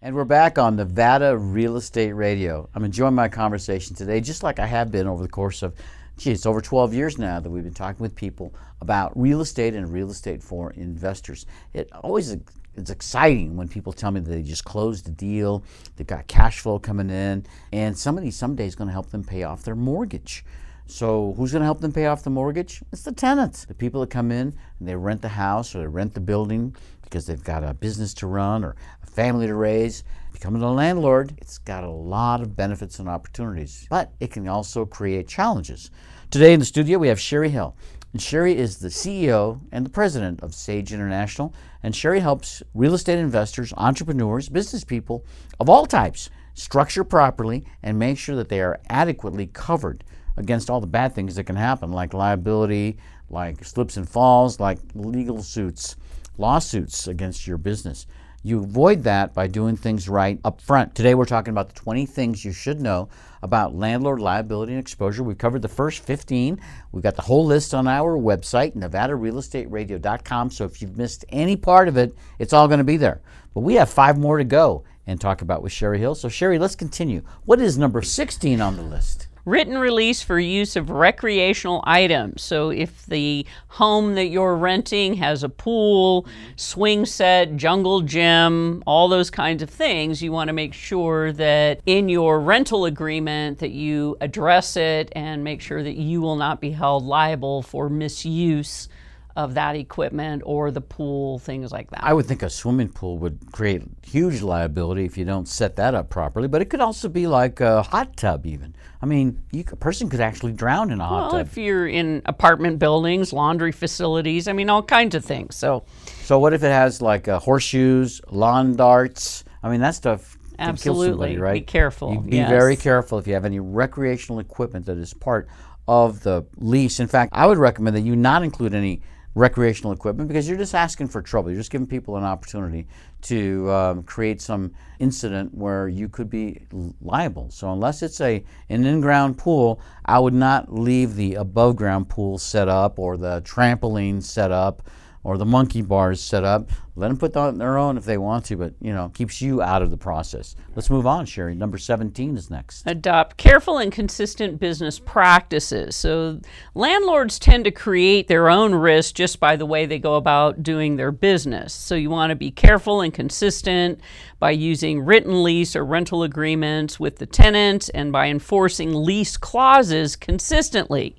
And 0.03 0.16
we're 0.16 0.24
back 0.24 0.59
on 0.59 0.74
Nevada 0.74 1.39
Real 1.39 1.76
Estate 1.76 2.11
Radio. 2.11 2.68
I'm 2.74 2.82
enjoying 2.82 3.14
my 3.14 3.28
conversation 3.28 3.95
today, 3.95 4.20
just 4.20 4.43
like 4.43 4.59
I 4.59 4.66
have 4.66 4.91
been 4.91 5.07
over 5.07 5.22
the 5.22 5.28
course 5.28 5.62
of, 5.62 5.76
gee, 6.16 6.32
it's 6.32 6.45
over 6.45 6.61
12 6.61 6.93
years 6.93 7.18
now 7.18 7.39
that 7.39 7.49
we've 7.49 7.62
been 7.62 7.72
talking 7.72 8.03
with 8.03 8.16
people 8.16 8.53
about 8.80 9.16
real 9.16 9.41
estate 9.41 9.74
and 9.74 9.93
real 9.93 10.11
estate 10.11 10.43
for 10.43 10.72
investors. 10.72 11.47
It 11.72 11.89
always 12.03 12.37
it's 12.74 12.91
exciting 12.91 13.57
when 13.57 13.68
people 13.68 13.93
tell 13.93 14.11
me 14.11 14.18
that 14.18 14.28
they 14.28 14.43
just 14.43 14.64
closed 14.64 15.07
a 15.07 15.12
deal, 15.12 15.62
they've 15.95 16.05
got 16.05 16.26
cash 16.26 16.59
flow 16.59 16.80
coming 16.80 17.11
in, 17.11 17.47
and 17.72 17.97
somebody 17.97 18.32
someday 18.32 18.66
is 18.66 18.74
going 18.74 18.89
to 18.89 18.93
help 18.93 19.11
them 19.11 19.22
pay 19.22 19.45
off 19.45 19.62
their 19.62 19.76
mortgage. 19.76 20.45
So 20.87 21.34
who's 21.37 21.51
going 21.53 21.61
to 21.61 21.66
help 21.66 21.80
them 21.80 21.93
pay 21.93 22.07
off 22.07 22.22
the 22.22 22.30
mortgage? 22.30 22.82
It's 22.93 23.03
the 23.03 23.12
tenants, 23.12 23.64
the 23.64 23.74
people 23.74 24.01
that 24.03 24.11
come 24.11 24.30
in 24.30 24.55
and 24.78 24.89
they 24.89 24.95
rent 24.95 25.20
the 25.20 25.28
house 25.28 25.74
or 25.74 25.80
they 25.80 25.87
rent 25.87 26.14
the 26.14 26.20
building 26.20 26.76
because 27.03 27.26
they've 27.26 27.43
got 27.43 27.64
a 27.64 27.74
business 27.74 28.14
to 28.14 28.26
run 28.26 28.64
or 28.64 28.76
a 29.03 29.07
family 29.07 29.49
to 29.49 29.55
raise. 29.55 30.05
Becoming 30.32 30.62
a 30.62 30.72
landlord, 30.72 31.34
it's 31.39 31.59
got 31.59 31.82
a 31.82 31.91
lot 31.91 32.41
of 32.41 32.55
benefits 32.55 33.01
and 33.01 33.09
opportunities, 33.09 33.87
but 33.91 34.12
it 34.20 34.30
can 34.30 34.47
also 34.47 34.87
create 34.87 35.26
challenges. 35.26 35.91
Today 36.30 36.53
in 36.53 36.61
the 36.61 36.66
studio 36.66 36.99
we 36.99 37.09
have 37.09 37.20
Sherry 37.20 37.49
Hill. 37.49 37.74
And 38.12 38.22
Sherry 38.22 38.57
is 38.57 38.78
the 38.78 38.89
CEO 38.89 39.61
and 39.72 39.84
the 39.84 39.91
president 39.91 40.41
of 40.41 40.55
Sage 40.55 40.93
International. 40.93 41.53
And 41.82 41.95
Sherry 41.95 42.20
helps 42.20 42.62
real 42.74 42.95
estate 42.95 43.18
investors, 43.18 43.74
entrepreneurs, 43.76 44.49
business 44.49 44.84
people 44.84 45.24
of 45.59 45.68
all 45.68 45.84
types 45.84 46.30
structure 46.55 47.05
properly 47.05 47.66
and 47.82 47.99
make 47.99 48.18
sure 48.18 48.37
that 48.37 48.49
they 48.49 48.61
are 48.61 48.80
adequately 48.89 49.47
covered 49.47 50.03
against 50.37 50.70
all 50.70 50.80
the 50.80 50.87
bad 50.87 51.14
things 51.14 51.37
that 51.37 51.45
can 51.45 51.57
happen, 51.57 51.93
like 51.93 52.14
liability, 52.14 52.99
like 53.30 53.64
slips 53.64 53.97
and 53.97 54.09
falls, 54.09 54.61
like 54.61 54.78
legal 54.95 55.43
suits, 55.43 55.97
lawsuits 56.39 57.09
against 57.09 57.47
your 57.47 57.59
business. 57.59 58.07
You 58.43 58.61
avoid 58.61 59.03
that 59.03 59.34
by 59.34 59.49
doing 59.49 59.76
things 59.76 60.09
right 60.09 60.39
up 60.45 60.61
front. 60.61 60.95
Today 60.95 61.16
we're 61.16 61.24
talking 61.24 61.51
about 61.51 61.68
the 61.68 61.80
20 61.80 62.07
things 62.07 62.45
you 62.45 62.53
should 62.53 62.80
know 62.80 63.09
about 63.43 63.74
landlord 63.74 64.20
liability 64.20 64.72
and 64.72 64.80
exposure. 64.80 65.24
We've 65.24 65.37
covered 65.37 65.62
the 65.62 65.68
first 65.68 66.05
15. 66.05 66.61
We've 66.93 67.03
got 67.03 67.16
the 67.16 67.22
whole 67.22 67.45
list 67.45 67.74
on 67.74 67.89
our 67.89 68.16
website, 68.16 68.76
nevadarealestateradio.com. 68.76 70.51
So 70.51 70.64
if 70.64 70.80
you've 70.80 70.97
missed 70.97 71.24
any 71.30 71.57
part 71.57 71.89
of 71.89 71.97
it, 71.97 72.14
it's 72.39 72.53
all 72.53 72.68
going 72.68 72.78
to 72.78 72.84
be 72.84 72.97
there. 72.97 73.20
But 73.53 73.62
we 73.62 73.74
have 73.74 73.91
five 73.91 74.16
more 74.16 74.39
to 74.39 74.45
go 74.45 74.84
and 75.09 75.20
talk 75.20 75.43
about 75.43 75.62
with 75.62 75.72
Sherry 75.72 75.99
Hill. 75.99 76.14
So 76.14 76.28
Sherry, 76.28 76.61
let's 76.61 76.76
continue. 76.76 77.22
What 77.47 77.61
is 77.61 77.76
number 77.76 78.01
16 78.01 78.61
on 78.61 78.76
the 78.76 78.82
list? 78.82 79.26
Written 79.47 79.78
release 79.78 80.20
for 80.20 80.38
use 80.38 80.76
of 80.76 80.90
recreational 80.90 81.82
items. 81.86 82.42
So 82.42 82.70
if 82.70 83.07
the 83.07 83.47
home 83.68 84.16
that 84.16 84.26
you're 84.26 84.57
renting 84.57 85.14
has 85.14 85.44
a 85.44 85.49
pool, 85.49 86.26
swing 86.57 87.07
set, 87.07 87.57
jungle 87.57 88.03
gym, 88.03 88.82
all 88.86 89.09
those 89.09 89.30
kinds 89.30 89.62
of 89.62 89.70
things, 89.70 90.20
you 90.20 90.32
want 90.32 90.49
to 90.49 90.53
make 90.53 90.74
sure 90.74 91.32
that 91.32 91.80
in 91.86 92.09
your 92.09 92.40
rental 92.40 92.84
agreement 92.84 93.61
that 93.61 93.70
you 93.70 94.16
address 94.20 94.76
it 94.76 95.12
and 95.12 95.44
make 95.44 95.61
sure 95.61 95.82
that 95.82 95.97
you 95.97 96.20
will 96.20 96.36
not 96.36 96.61
be 96.61 96.72
held 96.72 97.05
liable 97.05 97.62
for 97.62 97.88
misuse 97.88 98.88
of 99.37 99.55
that 99.55 99.76
equipment 99.76 100.43
or 100.47 100.70
the 100.70 100.80
pool, 100.80 101.39
things 101.39 101.70
like 101.70 101.91
that. 101.91 102.03
I 102.03 102.14
would 102.14 102.26
think 102.26 102.43
a 102.43 102.49
swimming 102.49 102.89
pool 102.89 103.18
would 103.18 103.53
create 103.53 103.82
huge 104.03 104.41
liability 104.41 105.05
if 105.05 105.18
you 105.18 105.26
don't 105.26 105.47
set 105.47 105.76
that 105.76 105.95
up 105.95 106.09
properly, 106.09 106.49
but 106.49 106.62
it 106.62 106.66
could 106.66 106.80
also 106.80 107.09
be 107.09 107.26
like 107.26 107.61
a 107.61 107.82
hot 107.82 108.16
tub, 108.16 108.47
even. 108.47 108.74
I 109.03 109.07
mean, 109.07 109.43
you, 109.53 109.62
a 109.70 109.76
person 109.76 110.09
could 110.09 110.20
actually 110.20 110.53
drown 110.53 110.91
in 110.91 111.01
a 111.01 111.05
hot 111.05 111.14
well, 111.14 111.24
tub. 111.24 111.32
Well, 111.32 111.43
if 111.43 111.59
you're 111.59 111.87
in 111.87 112.22
apartment 112.24 112.78
buildings, 112.78 113.32
laundry 113.32 113.72
facilities, 113.72 114.49
I 114.49 114.55
mean, 114.55 114.70
all 114.70 114.82
kinds 114.82 115.14
of 115.14 115.24
things. 115.24 115.55
So, 115.55 115.84
so 116.22 116.39
what 116.39 116.55
if 116.55 116.62
it 116.64 116.72
has 116.72 117.03
like 117.03 117.28
uh, 117.28 117.39
horseshoes, 117.39 118.22
lawn 118.30 118.74
darts? 118.74 119.45
I 119.62 119.68
mean, 119.68 119.82
that 119.82 119.95
stuff 119.95 120.39
Absolutely. 120.59 121.09
somebody, 121.11 121.39
right? 121.39 121.66
Be 121.66 121.72
careful, 121.72 122.14
You 122.14 122.20
be 122.20 122.37
yes. 122.37 122.49
very 122.49 122.76
careful 122.76 123.18
if 123.18 123.26
you 123.26 123.34
have 123.34 123.45
any 123.45 123.61
recreational 123.61 124.39
equipment 124.39 124.87
that 124.87 124.97
is 124.97 125.12
part 125.12 125.47
of 125.87 126.22
the 126.22 126.47
lease. 126.57 127.01
In 127.01 127.07
fact, 127.07 127.32
I 127.34 127.47
would 127.47 127.59
recommend 127.59 127.95
that 127.97 128.01
you 128.01 128.16
not 128.16 128.43
include 128.43 128.74
any 128.74 129.03
recreational 129.37 129.93
equipment 129.93 130.26
because 130.28 130.49
you're 130.49 130.57
just 130.57 130.74
asking 130.74 131.07
for 131.07 131.20
trouble. 131.20 131.51
You're 131.51 131.61
just 131.61 131.70
giving 131.70 131.87
people 131.87 132.16
an 132.16 132.24
opportunity 132.24 132.89
to 133.22 133.70
um, 133.70 134.03
create 134.03 134.41
some 134.41 134.72
incident 134.99 135.55
where 135.55 135.89
you 135.89 136.09
could 136.09 136.30
be 136.30 136.66
liable. 137.03 137.51
So 137.51 137.70
unless 137.70 138.03
it's 138.03 138.20
a 138.22 138.43
an 138.70 138.87
in-ground 138.87 139.37
pool, 139.37 139.80
I 140.07 140.18
would 140.18 140.34
not 140.34 140.72
leave 140.72 141.16
the 141.16 141.34
above-ground 141.34 142.09
pool 142.09 142.39
set 142.39 142.68
up 142.68 142.99
or 142.99 143.18
the 143.18 143.43
trampoline 143.43 144.22
set 144.22 144.51
up 144.51 144.82
or 145.26 145.36
the 145.36 145.44
monkey 145.44 145.82
bars 145.82 146.20
set 146.20 146.44
up. 146.44 146.70
Let 146.94 147.08
them 147.08 147.16
put 147.16 147.36
on 147.36 147.58
their 147.58 147.76
own 147.78 147.98
if 147.98 148.04
they 148.04 148.16
want 148.16 148.44
to, 148.46 148.56
but 148.56 148.74
you 148.80 148.92
know, 148.92 149.10
keeps 149.12 149.42
you 149.42 149.60
out 149.60 149.82
of 149.82 149.90
the 149.90 149.96
process. 149.96 150.54
Let's 150.76 150.88
move 150.88 151.04
on, 151.04 151.26
Sherry. 151.26 151.56
Number 151.56 151.78
17 151.78 152.36
is 152.36 152.48
next. 152.48 152.84
Adopt 152.86 153.36
careful 153.36 153.78
and 153.78 153.90
consistent 153.90 154.60
business 154.60 155.00
practices. 155.00 155.96
So 155.96 156.40
landlords 156.74 157.40
tend 157.40 157.64
to 157.64 157.72
create 157.72 158.28
their 158.28 158.48
own 158.48 158.72
risk 158.72 159.16
just 159.16 159.40
by 159.40 159.56
the 159.56 159.66
way 159.66 159.84
they 159.84 159.98
go 159.98 160.14
about 160.14 160.62
doing 160.62 160.94
their 160.94 161.10
business. 161.10 161.74
So 161.74 161.96
you 161.96 162.08
want 162.08 162.30
to 162.30 162.36
be 162.36 162.52
careful 162.52 163.00
and 163.00 163.12
consistent 163.12 164.00
by 164.38 164.52
using 164.52 165.00
written 165.00 165.42
lease 165.42 165.74
or 165.74 165.84
rental 165.84 166.22
agreements 166.22 167.00
with 167.00 167.16
the 167.16 167.26
tenants 167.26 167.88
and 167.88 168.12
by 168.12 168.28
enforcing 168.28 168.94
lease 168.94 169.36
clauses 169.36 170.14
consistently 170.14 171.16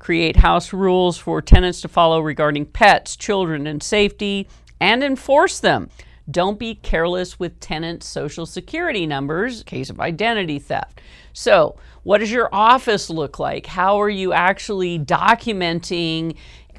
create 0.00 0.36
house 0.36 0.72
rules 0.72 1.16
for 1.16 1.40
tenants 1.40 1.80
to 1.82 1.88
follow 1.88 2.20
regarding 2.20 2.66
pets, 2.66 3.14
children, 3.14 3.68
and 3.68 3.80
safety, 3.80 4.48
and 4.80 5.04
enforce 5.04 5.60
them. 5.60 5.88
Don't 6.28 6.58
be 6.58 6.74
careless 6.76 7.38
with 7.38 7.60
tenant 7.60 8.02
social 8.02 8.46
security 8.46 9.06
numbers 9.06 9.62
case 9.62 9.90
of 9.90 10.00
identity 10.00 10.58
theft. 10.58 11.00
So, 11.32 11.76
what 12.02 12.18
does 12.18 12.32
your 12.32 12.48
office 12.52 13.10
look 13.10 13.38
like? 13.38 13.66
How 13.66 14.00
are 14.00 14.08
you 14.08 14.32
actually 14.32 14.98
documenting 14.98 16.36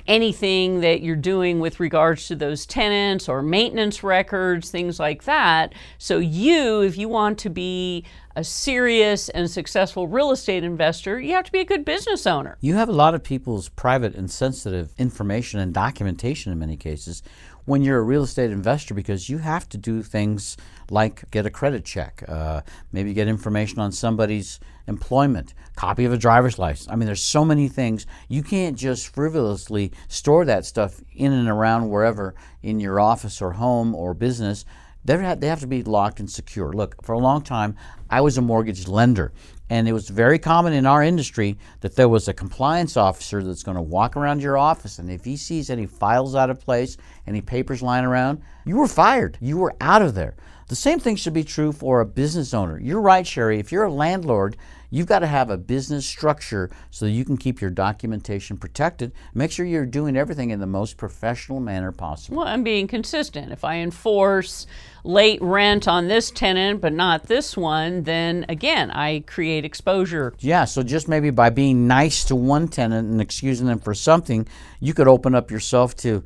anything 0.07 0.81
that 0.81 1.01
you're 1.01 1.15
doing 1.15 1.59
with 1.59 1.79
regards 1.79 2.27
to 2.27 2.35
those 2.35 2.65
tenants 2.65 3.29
or 3.29 3.41
maintenance 3.41 4.03
records, 4.03 4.69
things 4.69 4.99
like 4.99 5.23
that. 5.23 5.73
So, 5.97 6.17
you, 6.17 6.81
if 6.81 6.97
you 6.97 7.09
want 7.09 7.37
to 7.39 7.49
be 7.49 8.05
a 8.35 8.43
serious 8.43 9.29
and 9.29 9.49
successful 9.49 10.07
real 10.07 10.31
estate 10.31 10.63
investor, 10.63 11.19
you 11.19 11.33
have 11.33 11.45
to 11.45 11.51
be 11.51 11.59
a 11.59 11.65
good 11.65 11.83
business 11.83 12.25
owner. 12.25 12.57
You 12.61 12.75
have 12.75 12.89
a 12.89 12.93
lot 12.93 13.13
of 13.13 13.23
people's 13.23 13.69
private 13.69 14.15
and 14.15 14.31
sensitive 14.31 14.93
information 14.97 15.59
and 15.59 15.73
documentation 15.73 16.51
in 16.51 16.59
many 16.59 16.77
cases 16.77 17.23
when 17.65 17.81
you're 17.83 17.99
a 17.99 18.03
real 18.03 18.23
estate 18.23 18.51
investor 18.51 18.93
because 18.93 19.29
you 19.29 19.37
have 19.37 19.67
to 19.69 19.77
do 19.77 20.01
things 20.01 20.57
like 20.89 21.29
get 21.31 21.45
a 21.45 21.49
credit 21.49 21.85
check, 21.85 22.23
uh, 22.27 22.61
maybe 22.91 23.13
get 23.13 23.27
information 23.27 23.79
on 23.79 23.91
somebody's 23.91 24.59
employment, 24.87 25.53
copy 25.75 26.05
of 26.05 26.13
a 26.13 26.17
driver's 26.17 26.59
license. 26.59 26.89
I 26.91 26.95
mean, 26.95 27.05
there's 27.05 27.21
so 27.21 27.45
many 27.45 27.67
things. 27.67 28.05
You 28.27 28.43
can't 28.43 28.77
just 28.77 29.13
frivolously 29.13 29.91
store 30.07 30.45
that 30.45 30.65
stuff 30.65 31.01
in 31.13 31.31
and 31.31 31.47
around 31.47 31.89
wherever 31.89 32.35
in 32.61 32.79
your 32.79 32.99
office 32.99 33.41
or 33.41 33.51
home 33.51 33.95
or 33.95 34.13
business. 34.13 34.65
They 35.03 35.17
have 35.17 35.61
to 35.61 35.67
be 35.67 35.81
locked 35.81 36.19
and 36.19 36.29
secure. 36.29 36.71
Look, 36.71 37.03
for 37.03 37.13
a 37.13 37.19
long 37.19 37.41
time, 37.41 37.75
I 38.09 38.21
was 38.21 38.37
a 38.37 38.41
mortgage 38.41 38.87
lender, 38.87 39.31
and 39.67 39.87
it 39.87 39.93
was 39.93 40.07
very 40.09 40.37
common 40.37 40.73
in 40.73 40.85
our 40.85 41.01
industry 41.01 41.57
that 41.79 41.95
there 41.95 42.09
was 42.09 42.27
a 42.27 42.33
compliance 42.33 42.97
officer 42.97 43.41
that's 43.41 43.63
going 43.63 43.77
to 43.77 43.81
walk 43.81 44.15
around 44.15 44.43
your 44.43 44.59
office, 44.59 44.99
and 44.99 45.09
if 45.09 45.25
he 45.25 45.37
sees 45.37 45.71
any 45.71 45.87
files 45.87 46.35
out 46.35 46.51
of 46.51 46.59
place, 46.59 46.97
any 47.25 47.41
papers 47.41 47.81
lying 47.81 48.05
around, 48.05 48.43
you 48.63 48.77
were 48.77 48.87
fired. 48.87 49.39
You 49.41 49.57
were 49.57 49.73
out 49.81 50.03
of 50.03 50.13
there. 50.13 50.35
The 50.71 50.77
same 50.77 50.99
thing 50.99 51.17
should 51.17 51.33
be 51.33 51.43
true 51.43 51.73
for 51.73 51.99
a 51.99 52.05
business 52.05 52.53
owner. 52.53 52.79
You're 52.79 53.01
right, 53.01 53.27
Sherry. 53.27 53.59
If 53.59 53.73
you're 53.73 53.83
a 53.83 53.91
landlord, 53.91 54.55
you've 54.89 55.05
got 55.05 55.19
to 55.19 55.27
have 55.27 55.49
a 55.49 55.57
business 55.57 56.05
structure 56.05 56.69
so 56.91 57.03
that 57.03 57.11
you 57.11 57.25
can 57.25 57.35
keep 57.35 57.59
your 57.59 57.69
documentation 57.69 58.55
protected. 58.55 59.11
Make 59.33 59.51
sure 59.51 59.65
you're 59.65 59.85
doing 59.85 60.15
everything 60.15 60.49
in 60.49 60.61
the 60.61 60.65
most 60.65 60.95
professional 60.95 61.59
manner 61.59 61.91
possible. 61.91 62.37
Well, 62.37 62.47
I'm 62.47 62.63
being 62.63 62.87
consistent. 62.87 63.51
If 63.51 63.65
I 63.65 63.79
enforce 63.79 64.65
late 65.03 65.41
rent 65.41 65.89
on 65.89 66.07
this 66.07 66.31
tenant 66.31 66.79
but 66.79 66.93
not 66.93 67.23
this 67.23 67.57
one, 67.57 68.03
then 68.03 68.45
again, 68.47 68.91
I 68.91 69.25
create 69.27 69.65
exposure. 69.65 70.33
Yeah, 70.39 70.63
so 70.63 70.83
just 70.83 71.09
maybe 71.09 71.31
by 71.31 71.49
being 71.49 71.85
nice 71.85 72.23
to 72.25 72.35
one 72.37 72.69
tenant 72.69 73.11
and 73.11 73.19
excusing 73.19 73.67
them 73.67 73.79
for 73.79 73.93
something, 73.93 74.47
you 74.79 74.93
could 74.93 75.09
open 75.09 75.35
up 75.35 75.51
yourself 75.51 75.97
to 75.97 76.23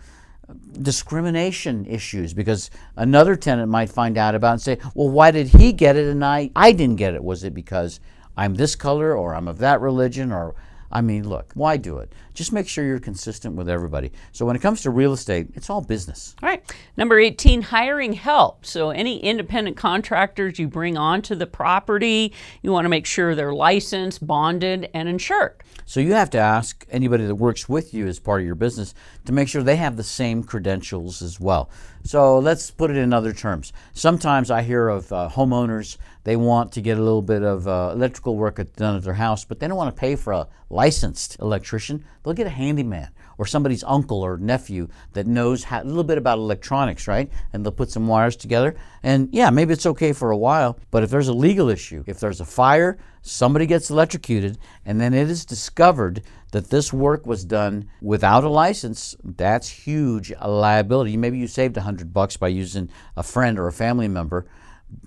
discrimination 0.81 1.85
issues 1.85 2.33
because 2.33 2.69
another 2.95 3.35
tenant 3.35 3.71
might 3.71 3.89
find 3.89 4.17
out 4.17 4.35
about 4.35 4.53
and 4.53 4.61
say, 4.61 4.77
well, 4.93 5.09
why 5.09 5.31
did 5.31 5.47
he 5.47 5.71
get 5.73 5.95
it 5.95 6.07
and 6.07 6.23
I, 6.23 6.51
I 6.55 6.71
didn't 6.71 6.97
get 6.97 7.13
it? 7.13 7.23
Was 7.23 7.43
it 7.43 7.53
because 7.53 7.99
I'm 8.37 8.55
this 8.55 8.75
color 8.75 9.15
or 9.15 9.33
I'm 9.33 9.47
of 9.47 9.57
that 9.59 9.81
religion 9.81 10.31
or 10.31 10.55
I 10.91 11.01
mean, 11.01 11.27
look, 11.27 11.51
why 11.53 11.77
do 11.77 11.97
it? 11.97 12.13
Just 12.33 12.53
make 12.53 12.67
sure 12.67 12.85
you're 12.85 12.99
consistent 12.99 13.55
with 13.55 13.69
everybody. 13.69 14.11
So 14.31 14.45
when 14.45 14.55
it 14.55 14.61
comes 14.61 14.81
to 14.81 14.89
real 14.89 15.13
estate, 15.13 15.47
it's 15.53 15.69
all 15.69 15.81
business. 15.81 16.35
All 16.41 16.49
right. 16.49 16.63
Number 16.97 17.19
18, 17.19 17.61
hiring 17.63 18.13
help. 18.13 18.65
So 18.65 18.89
any 18.89 19.19
independent 19.19 19.77
contractors 19.77 20.59
you 20.59 20.67
bring 20.67 20.97
onto 20.97 21.35
the 21.35 21.47
property, 21.47 22.33
you 22.61 22.71
want 22.71 22.85
to 22.85 22.89
make 22.89 23.05
sure 23.05 23.35
they're 23.35 23.53
licensed, 23.53 24.25
bonded, 24.25 24.89
and 24.93 25.09
insured. 25.09 25.61
So 25.85 25.99
you 25.99 26.13
have 26.13 26.31
to 26.31 26.39
ask 26.39 26.85
anybody 26.89 27.25
that 27.25 27.35
works 27.35 27.69
with 27.69 27.93
you 27.93 28.07
as 28.07 28.19
part 28.19 28.41
of 28.41 28.45
your 28.45 28.55
business 28.55 28.95
to 29.25 29.31
make 29.31 29.47
sure 29.47 29.61
they 29.61 29.75
have 29.75 29.97
the 29.97 30.03
same 30.03 30.43
credentials 30.43 31.21
as 31.21 31.39
well. 31.39 31.69
So 32.03 32.39
let's 32.39 32.71
put 32.71 32.89
it 32.91 32.97
in 32.97 33.13
other 33.13 33.33
terms. 33.33 33.71
Sometimes 33.93 34.49
I 34.49 34.63
hear 34.63 34.87
of 34.87 35.11
uh, 35.11 35.29
homeowners, 35.31 35.97
they 36.25 36.35
want 36.35 36.71
to 36.71 36.81
get 36.81 36.97
a 36.97 37.01
little 37.03 37.21
bit 37.21 37.43
of 37.43 37.67
uh, 37.67 37.91
electrical 37.93 38.35
work 38.35 38.59
done 38.75 38.95
at 38.95 39.03
their 39.03 39.13
house, 39.13 39.45
but 39.45 39.59
they 39.59 39.67
don't 39.67 39.77
want 39.77 39.95
to 39.95 39.99
pay 39.99 40.15
for 40.15 40.33
a 40.33 40.47
licensed 40.71 41.39
electrician. 41.39 42.03
They'll 42.23 42.33
get 42.33 42.47
a 42.47 42.49
handyman 42.49 43.09
or 43.37 43.45
somebody's 43.45 43.83
uncle 43.83 44.23
or 44.23 44.37
nephew 44.37 44.87
that 45.13 45.27
knows 45.27 45.65
how, 45.65 45.83
a 45.83 45.83
little 45.83 46.03
bit 46.03 46.17
about 46.17 46.39
electronics, 46.39 47.07
right? 47.07 47.29
And 47.53 47.63
they'll 47.63 47.71
put 47.71 47.91
some 47.91 48.07
wires 48.07 48.35
together. 48.35 48.75
And 49.03 49.29
yeah, 49.31 49.51
maybe 49.51 49.73
it's 49.73 49.85
okay 49.85 50.13
for 50.13 50.31
a 50.31 50.37
while, 50.37 50.79
but 50.89 51.03
if 51.03 51.11
there's 51.11 51.27
a 51.27 51.33
legal 51.33 51.69
issue, 51.69 52.03
if 52.07 52.19
there's 52.19 52.41
a 52.41 52.45
fire, 52.45 52.97
somebody 53.21 53.67
gets 53.67 53.91
electrocuted, 53.91 54.57
and 54.83 54.99
then 54.99 55.13
it 55.13 55.29
is 55.29 55.45
discovered 55.45 56.23
that 56.53 56.71
this 56.71 56.91
work 56.91 57.27
was 57.27 57.45
done 57.45 57.87
without 58.01 58.43
a 58.43 58.49
license, 58.49 59.15
that's 59.23 59.69
huge 59.69 60.33
liability. 60.43 61.17
Maybe 61.17 61.37
you 61.37 61.47
saved 61.47 61.77
a 61.77 61.81
hundred 61.81 62.13
bucks 62.13 62.35
by 62.35 62.47
using 62.47 62.89
a 63.15 63.21
friend 63.21 63.59
or 63.59 63.67
a 63.67 63.73
family 63.73 64.07
member 64.07 64.47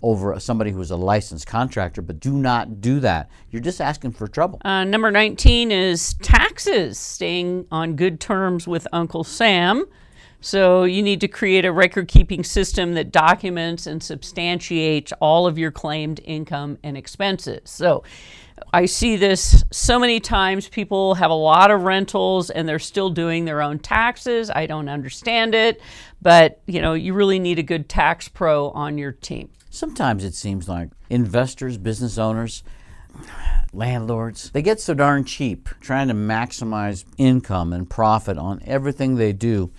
over 0.02 0.38
somebody 0.40 0.70
who's 0.70 0.90
a 0.90 0.96
licensed 0.96 1.46
contractor, 1.46 2.02
but 2.02 2.20
do 2.20 2.32
not 2.32 2.80
do 2.80 3.00
that. 3.00 3.30
You're 3.50 3.62
just 3.62 3.80
asking 3.80 4.12
for 4.12 4.28
trouble. 4.28 4.60
Uh, 4.64 4.84
number 4.84 5.10
19 5.10 5.70
is 5.70 6.14
taxes, 6.22 6.98
staying 6.98 7.66
on 7.70 7.96
good 7.96 8.20
terms 8.20 8.66
with 8.66 8.86
Uncle 8.92 9.24
Sam. 9.24 9.86
So 10.40 10.84
you 10.84 11.02
need 11.02 11.20
to 11.22 11.28
create 11.28 11.64
a 11.64 11.72
record 11.72 12.06
keeping 12.06 12.44
system 12.44 12.94
that 12.94 13.10
documents 13.10 13.86
and 13.86 14.00
substantiates 14.02 15.12
all 15.20 15.46
of 15.46 15.58
your 15.58 15.72
claimed 15.72 16.20
income 16.24 16.78
and 16.84 16.96
expenses. 16.96 17.62
So 17.64 18.04
I 18.72 18.86
see 18.86 19.16
this 19.16 19.64
so 19.72 19.98
many 19.98 20.20
times. 20.20 20.68
People 20.68 21.14
have 21.14 21.30
a 21.30 21.34
lot 21.34 21.70
of 21.70 21.82
rentals 21.82 22.50
and 22.50 22.68
they're 22.68 22.78
still 22.78 23.10
doing 23.10 23.44
their 23.44 23.62
own 23.62 23.78
taxes. 23.78 24.50
I 24.50 24.66
don't 24.66 24.88
understand 24.88 25.54
it, 25.54 25.80
but 26.22 26.60
you 26.66 26.80
know, 26.80 26.94
you 26.94 27.14
really 27.14 27.38
need 27.38 27.58
a 27.58 27.62
good 27.62 27.88
tax 27.88 28.28
pro 28.28 28.70
on 28.70 28.96
your 28.98 29.12
team. 29.12 29.50
Sometimes 29.70 30.24
it 30.24 30.34
seems 30.34 30.68
like 30.68 30.90
investors, 31.10 31.76
business 31.76 32.18
owners, 32.18 32.62
landlords, 33.72 34.50
they 34.50 34.62
get 34.62 34.80
so 34.80 34.94
darn 34.94 35.24
cheap 35.24 35.68
trying 35.80 36.08
to 36.08 36.14
maximize 36.14 37.04
income 37.16 37.72
and 37.72 37.88
profit 37.88 38.38
on 38.38 38.60
everything 38.64 39.16
they 39.16 39.32
do. 39.32 39.70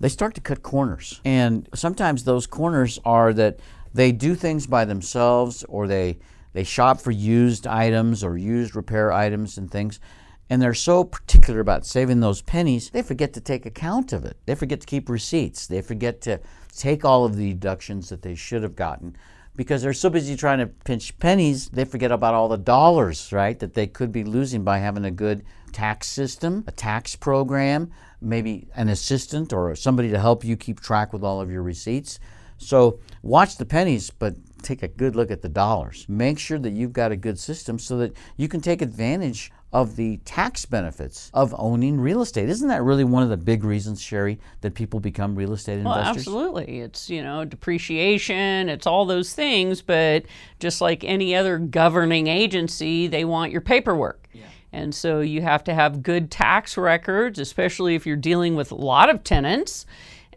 They 0.00 0.08
start 0.08 0.34
to 0.34 0.40
cut 0.40 0.62
corners. 0.62 1.20
And 1.24 1.68
sometimes 1.74 2.24
those 2.24 2.46
corners 2.46 2.98
are 3.04 3.32
that 3.32 3.60
they 3.94 4.12
do 4.12 4.34
things 4.34 4.66
by 4.66 4.84
themselves 4.84 5.64
or 5.64 5.86
they 5.86 6.18
they 6.52 6.64
shop 6.64 7.02
for 7.02 7.10
used 7.10 7.66
items 7.66 8.24
or 8.24 8.38
used 8.38 8.74
repair 8.74 9.12
items 9.12 9.58
and 9.58 9.70
things. 9.70 10.00
And 10.48 10.62
they're 10.62 10.72
so 10.72 11.04
particular 11.04 11.60
about 11.60 11.84
saving 11.84 12.20
those 12.20 12.40
pennies, 12.40 12.88
they 12.90 13.02
forget 13.02 13.34
to 13.34 13.40
take 13.40 13.66
account 13.66 14.12
of 14.14 14.24
it. 14.24 14.38
They 14.46 14.54
forget 14.54 14.80
to 14.80 14.86
keep 14.86 15.10
receipts. 15.10 15.66
They 15.66 15.82
forget 15.82 16.22
to 16.22 16.40
take 16.76 17.04
all 17.04 17.24
of 17.24 17.36
the 17.36 17.50
deductions 17.50 18.08
that 18.08 18.22
they 18.22 18.34
should 18.34 18.62
have 18.62 18.76
gotten 18.76 19.16
because 19.56 19.82
they're 19.82 19.94
so 19.94 20.10
busy 20.10 20.36
trying 20.36 20.58
to 20.58 20.66
pinch 20.66 21.18
pennies, 21.18 21.68
they 21.70 21.84
forget 21.84 22.12
about 22.12 22.34
all 22.34 22.48
the 22.48 22.58
dollars, 22.58 23.32
right, 23.32 23.58
that 23.58 23.74
they 23.74 23.86
could 23.86 24.12
be 24.12 24.22
losing 24.22 24.62
by 24.62 24.78
having 24.78 25.04
a 25.04 25.10
good 25.10 25.44
tax 25.72 26.06
system, 26.08 26.62
a 26.66 26.72
tax 26.72 27.16
program, 27.16 27.90
maybe 28.20 28.68
an 28.74 28.88
assistant 28.88 29.52
or 29.52 29.74
somebody 29.74 30.10
to 30.10 30.18
help 30.18 30.44
you 30.44 30.56
keep 30.56 30.80
track 30.80 31.12
with 31.12 31.24
all 31.24 31.40
of 31.40 31.50
your 31.50 31.62
receipts. 31.62 32.18
So 32.58 33.00
watch 33.22 33.56
the 33.56 33.66
pennies, 33.66 34.10
but 34.10 34.34
take 34.62 34.82
a 34.82 34.88
good 34.88 35.16
look 35.16 35.30
at 35.30 35.42
the 35.42 35.48
dollars. 35.48 36.06
Make 36.08 36.38
sure 36.38 36.58
that 36.58 36.72
you've 36.72 36.92
got 36.92 37.12
a 37.12 37.16
good 37.16 37.38
system 37.38 37.78
so 37.78 37.98
that 37.98 38.16
you 38.36 38.48
can 38.48 38.60
take 38.60 38.82
advantage 38.82 39.52
of 39.72 39.96
the 39.96 40.18
tax 40.18 40.64
benefits 40.64 41.30
of 41.34 41.54
owning 41.58 42.00
real 42.00 42.22
estate. 42.22 42.48
Isn't 42.48 42.68
that 42.68 42.82
really 42.82 43.04
one 43.04 43.22
of 43.22 43.28
the 43.28 43.36
big 43.36 43.64
reasons, 43.64 44.00
Sherry, 44.00 44.38
that 44.60 44.74
people 44.74 45.00
become 45.00 45.34
real 45.34 45.52
estate 45.52 45.78
investors? 45.78 46.04
Well, 46.26 46.44
absolutely. 46.44 46.80
It's, 46.80 47.10
you 47.10 47.22
know, 47.22 47.44
depreciation, 47.44 48.68
it's 48.68 48.86
all 48.86 49.04
those 49.04 49.34
things, 49.34 49.82
but 49.82 50.24
just 50.60 50.80
like 50.80 51.04
any 51.04 51.34
other 51.34 51.58
governing 51.58 52.26
agency, 52.26 53.06
they 53.06 53.24
want 53.24 53.52
your 53.52 53.60
paperwork. 53.60 54.28
Yeah. 54.32 54.44
And 54.72 54.94
so 54.94 55.20
you 55.20 55.42
have 55.42 55.64
to 55.64 55.74
have 55.74 56.02
good 56.02 56.30
tax 56.30 56.76
records, 56.76 57.38
especially 57.38 57.94
if 57.94 58.06
you're 58.06 58.16
dealing 58.16 58.54
with 58.54 58.70
a 58.72 58.76
lot 58.76 59.10
of 59.10 59.24
tenants. 59.24 59.86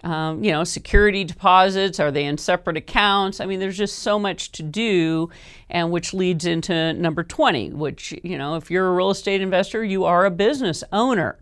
Um, 0.04 0.43
you 0.43 0.52
know, 0.52 0.64
security 0.64 1.24
deposits, 1.26 2.00
are 2.00 2.12
they 2.12 2.24
in 2.26 2.38
separate 2.38 2.78
accounts? 2.78 3.41
I 3.41 3.45
mean, 3.45 3.60
there's 3.60 3.78
just 3.78 4.00
so 4.00 4.18
much 4.18 4.52
to 4.54 4.64
do, 4.64 5.30
and 5.70 5.91
which 5.91 6.14
leads 6.14 6.45
into 6.45 6.93
number 6.93 7.24
20, 7.24 7.72
which, 7.72 8.14
you 8.24 8.38
know, 8.38 8.56
if 8.56 8.72
you're 8.72 8.88
a 8.88 8.93
real 8.93 9.10
estate 9.10 9.41
investor, 9.41 9.84
you 9.84 10.06
are 10.06 10.26
a 10.26 10.32
business 10.32 10.84
owner. 10.93 11.38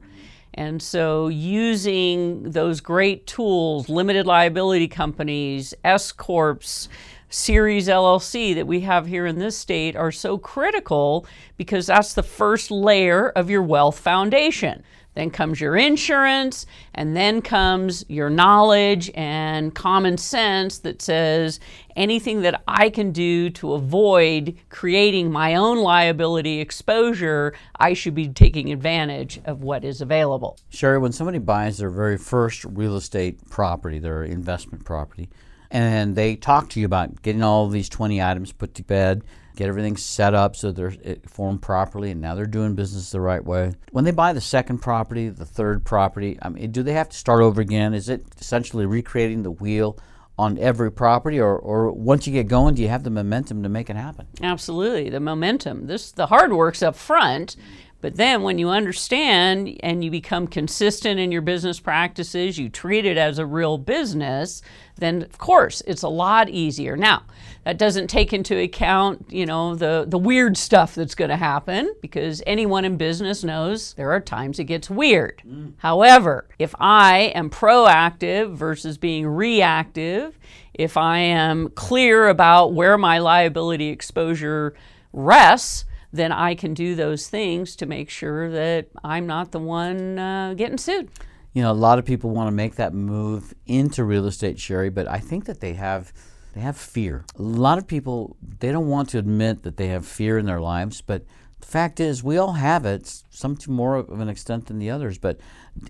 And 0.56 0.82
so, 0.82 1.28
using 1.28 2.50
those 2.50 2.82
great 2.82 3.28
tools, 3.28 3.90
limited 3.90 4.26
liability 4.26 4.88
companies, 4.88 5.76
S 5.84 6.12
Corps, 6.12 6.90
Series 7.30 7.90
LLC 7.90 8.56
that 8.56 8.68
we 8.68 8.80
have 8.82 9.06
here 9.06 9.26
in 9.26 9.38
this 9.38 9.58
state 9.58 9.98
are 9.98 10.14
so 10.14 10.38
critical 10.38 11.26
because 11.58 11.88
that's 11.88 12.14
the 12.14 12.24
first 12.24 12.72
layer 12.72 13.30
of 13.30 13.50
your 13.50 13.62
wealth 13.62 14.00
foundation. 14.00 14.82
Then 15.18 15.32
comes 15.32 15.60
your 15.60 15.76
insurance, 15.76 16.68
and 16.94 17.18
then 17.18 17.42
comes 17.42 18.06
your 18.08 18.30
knowledge 18.30 19.10
and 19.16 19.74
common 19.74 20.20
sense 20.20 20.78
that 20.80 21.02
says 21.02 21.60
anything 21.96 22.44
that 22.44 22.62
I 22.68 22.92
can 22.92 23.12
do 23.12 23.50
to 23.50 23.74
avoid 23.74 24.56
creating 24.70 25.32
my 25.32 25.56
own 25.56 25.80
liability 25.80 26.60
exposure, 26.60 27.56
I 27.80 27.94
should 27.94 28.14
be 28.14 28.28
taking 28.28 28.72
advantage 28.72 29.42
of 29.46 29.64
what 29.64 29.84
is 29.84 30.02
available. 30.02 30.60
Sherry, 30.70 31.00
when 31.00 31.14
somebody 31.14 31.40
buys 31.40 31.80
their 31.80 31.90
very 31.90 32.20
first 32.20 32.64
real 32.64 32.96
estate 32.96 33.40
property, 33.50 33.98
their 33.98 34.24
investment 34.24 34.86
property, 34.86 35.30
and 35.72 36.16
they 36.16 36.36
talk 36.36 36.70
to 36.70 36.80
you 36.80 36.86
about 36.86 37.24
getting 37.24 37.42
all 37.42 37.68
these 37.68 37.90
20 37.90 38.22
items 38.22 38.52
put 38.52 38.76
to 38.76 38.84
bed, 38.84 39.24
get 39.58 39.68
everything 39.68 39.98
set 39.98 40.34
up 40.34 40.56
so 40.56 40.72
they're 40.72 40.94
formed 41.28 41.62
properly, 41.62 42.12
and 42.12 42.22
now 42.22 42.36
they're 42.36 42.46
doing 42.46 42.76
business 42.76 43.12
the 43.12 43.20
right 43.20 43.44
way. 43.44 43.74
When 43.92 44.06
they 44.06 44.12
buy 44.12 44.34
the 44.34 44.42
second 44.42 44.80
property, 44.80 45.30
the 45.30 45.46
third 45.46 45.84
property, 45.84 46.38
I 46.42 46.50
mean, 46.50 46.72
do 46.72 46.84
they 46.84 46.94
have 46.94 47.10
to 47.10 47.18
start 47.18 47.42
over 47.42 47.62
again? 47.62 47.94
Is 47.94 48.10
it 48.10 48.26
essentially 48.40 48.86
recreating 48.86 49.44
the 49.44 49.52
wheel? 49.52 49.98
on 50.40 50.56
every 50.60 50.92
property 50.92 51.40
or, 51.40 51.58
or 51.58 51.92
once 51.92 52.28
you 52.28 52.32
get 52.32 52.48
going 52.48 52.76
do 52.76 52.82
you 52.84 52.88
have 52.88 53.04
the 53.04 53.10
momentum 53.10 53.64
to 53.64 53.70
make 53.70 53.90
it 53.90 53.96
happen 53.96 54.28
absolutely 54.44 55.10
the 55.10 55.20
momentum 55.20 55.88
this 55.88 56.12
the 56.12 56.28
hard 56.28 56.54
work's 56.54 56.84
up 56.84 56.96
front 56.96 57.56
but 58.00 58.16
then 58.16 58.44
when 58.44 58.60
you 58.60 58.70
understand 58.70 59.76
and 59.82 60.04
you 60.04 60.12
become 60.12 60.48
consistent 60.48 61.20
in 61.20 61.32
your 61.32 61.42
business 61.42 61.80
practices, 61.80 62.58
you 62.58 62.70
treat 62.70 63.06
it 63.06 63.18
as 63.18 63.40
a 63.40 63.46
real 63.46 63.78
business, 63.78 64.62
then 64.98 65.24
of 65.24 65.38
course 65.40 65.82
it's 65.88 66.04
a 66.04 66.10
lot 66.10 66.48
easier. 66.50 66.96
Now, 66.96 67.24
that 67.68 67.78
doesn't 67.78 68.08
take 68.08 68.32
into 68.32 68.58
account, 68.58 69.26
you 69.28 69.46
know, 69.46 69.76
the 69.76 70.06
the 70.08 70.18
weird 70.18 70.56
stuff 70.56 70.96
that's 70.96 71.16
going 71.16 71.28
to 71.28 71.36
happen 71.36 71.94
because 72.02 72.42
anyone 72.48 72.86
in 72.86 72.96
business 72.96 73.44
knows 73.44 73.94
there 73.96 74.10
are 74.10 74.22
times 74.22 74.58
it 74.58 74.64
gets 74.64 74.90
weird. 74.90 75.42
Mm. 75.46 75.74
However, 75.76 76.48
if 76.60 76.74
I 76.80 77.34
am 77.36 77.50
proactive 77.50 78.56
versus 78.56 78.98
being 78.98 79.28
reactive, 79.28 80.40
if 80.74 80.96
I 80.96 81.18
am 81.18 81.68
clear 81.72 82.30
about 82.30 82.72
where 82.72 82.98
my 82.98 83.18
liability 83.18 83.90
exposure 83.90 84.74
rests, 85.12 85.84
then 86.14 86.32
I 86.32 86.56
can 86.56 86.74
do 86.74 86.96
those 86.96 87.28
things 87.28 87.76
to 87.76 87.86
make 87.86 88.10
sure 88.10 88.50
that 88.50 88.88
I'm 89.04 89.28
not 89.28 89.52
the 89.52 89.60
one 89.60 90.18
uh, 90.18 90.54
getting 90.54 90.78
sued. 90.78 91.10
You 91.52 91.64
know, 91.64 91.72
a 91.72 91.74
lot 91.74 92.00
of 92.00 92.06
people 92.06 92.30
want 92.30 92.48
to 92.48 92.54
make 92.54 92.76
that 92.76 92.94
move 92.94 93.54
into 93.66 94.06
real 94.06 94.26
estate, 94.26 94.58
Sherry, 94.58 94.90
but 94.90 95.06
I 95.06 95.20
think 95.20 95.44
that 95.48 95.60
they 95.60 95.74
have 95.74 96.14
they 96.58 96.64
have 96.64 96.76
fear. 96.76 97.24
A 97.38 97.42
lot 97.44 97.78
of 97.78 97.86
people 97.86 98.36
they 98.42 98.72
don't 98.72 98.88
want 98.88 99.10
to 99.10 99.20
admit 99.20 99.62
that 99.62 99.78
they 99.78 99.90
have 99.90 100.08
fear 100.08 100.40
in 100.40 100.48
their 100.48 100.60
lives, 100.60 101.02
but 101.02 101.24
the 101.60 101.68
fact 101.68 102.00
is 102.00 102.24
we 102.24 102.38
all 102.38 102.54
have 102.54 102.84
it, 102.84 103.22
some 103.30 103.56
to 103.58 103.70
more 103.70 103.98
of 103.98 104.20
an 104.20 104.28
extent 104.28 104.66
than 104.66 104.80
the 104.80 104.90
others, 104.90 105.20
but 105.20 105.40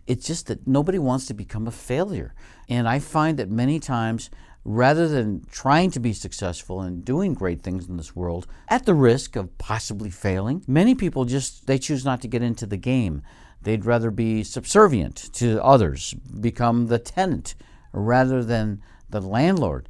it's 0.07 0.28
just 0.28 0.47
that 0.47 0.68
nobody 0.68 0.99
wants 0.99 1.26
to 1.28 1.34
become 1.34 1.68
a 1.68 1.72
failure. 1.72 2.34
And 2.68 2.86
I 2.86 2.99
find 2.99 3.39
that 3.39 3.49
many 3.49 3.80
times 3.80 4.30
rather 4.65 5.07
than 5.07 5.45
trying 5.49 5.91
to 5.91 6.01
be 6.01 6.11
successful 6.11 6.82
and 6.82 7.05
doing 7.05 7.34
great 7.34 7.63
things 7.63 7.88
in 7.88 7.95
this 7.95 8.13
world 8.13 8.45
at 8.68 8.86
the 8.86 8.93
risk 8.93 9.38
of 9.38 9.57
possibly 9.57 10.09
failing 10.09 10.61
many 10.68 10.93
people 10.93 11.24
just 11.24 11.68
they 11.68 11.78
choose 11.78 12.03
not 12.03 12.20
to 12.20 12.28
get 12.28 12.41
into 12.41 12.65
the 12.65 12.76
game 12.76 13.22
they'd 13.61 13.86
rather 13.86 14.11
be 14.11 14.43
subservient 14.43 15.15
to 15.32 15.63
others 15.63 16.13
become 16.41 16.88
the 16.88 16.99
tenant 16.99 17.55
rather 17.93 18.43
than 18.43 18.82
the 19.09 19.22
landlord 19.22 19.88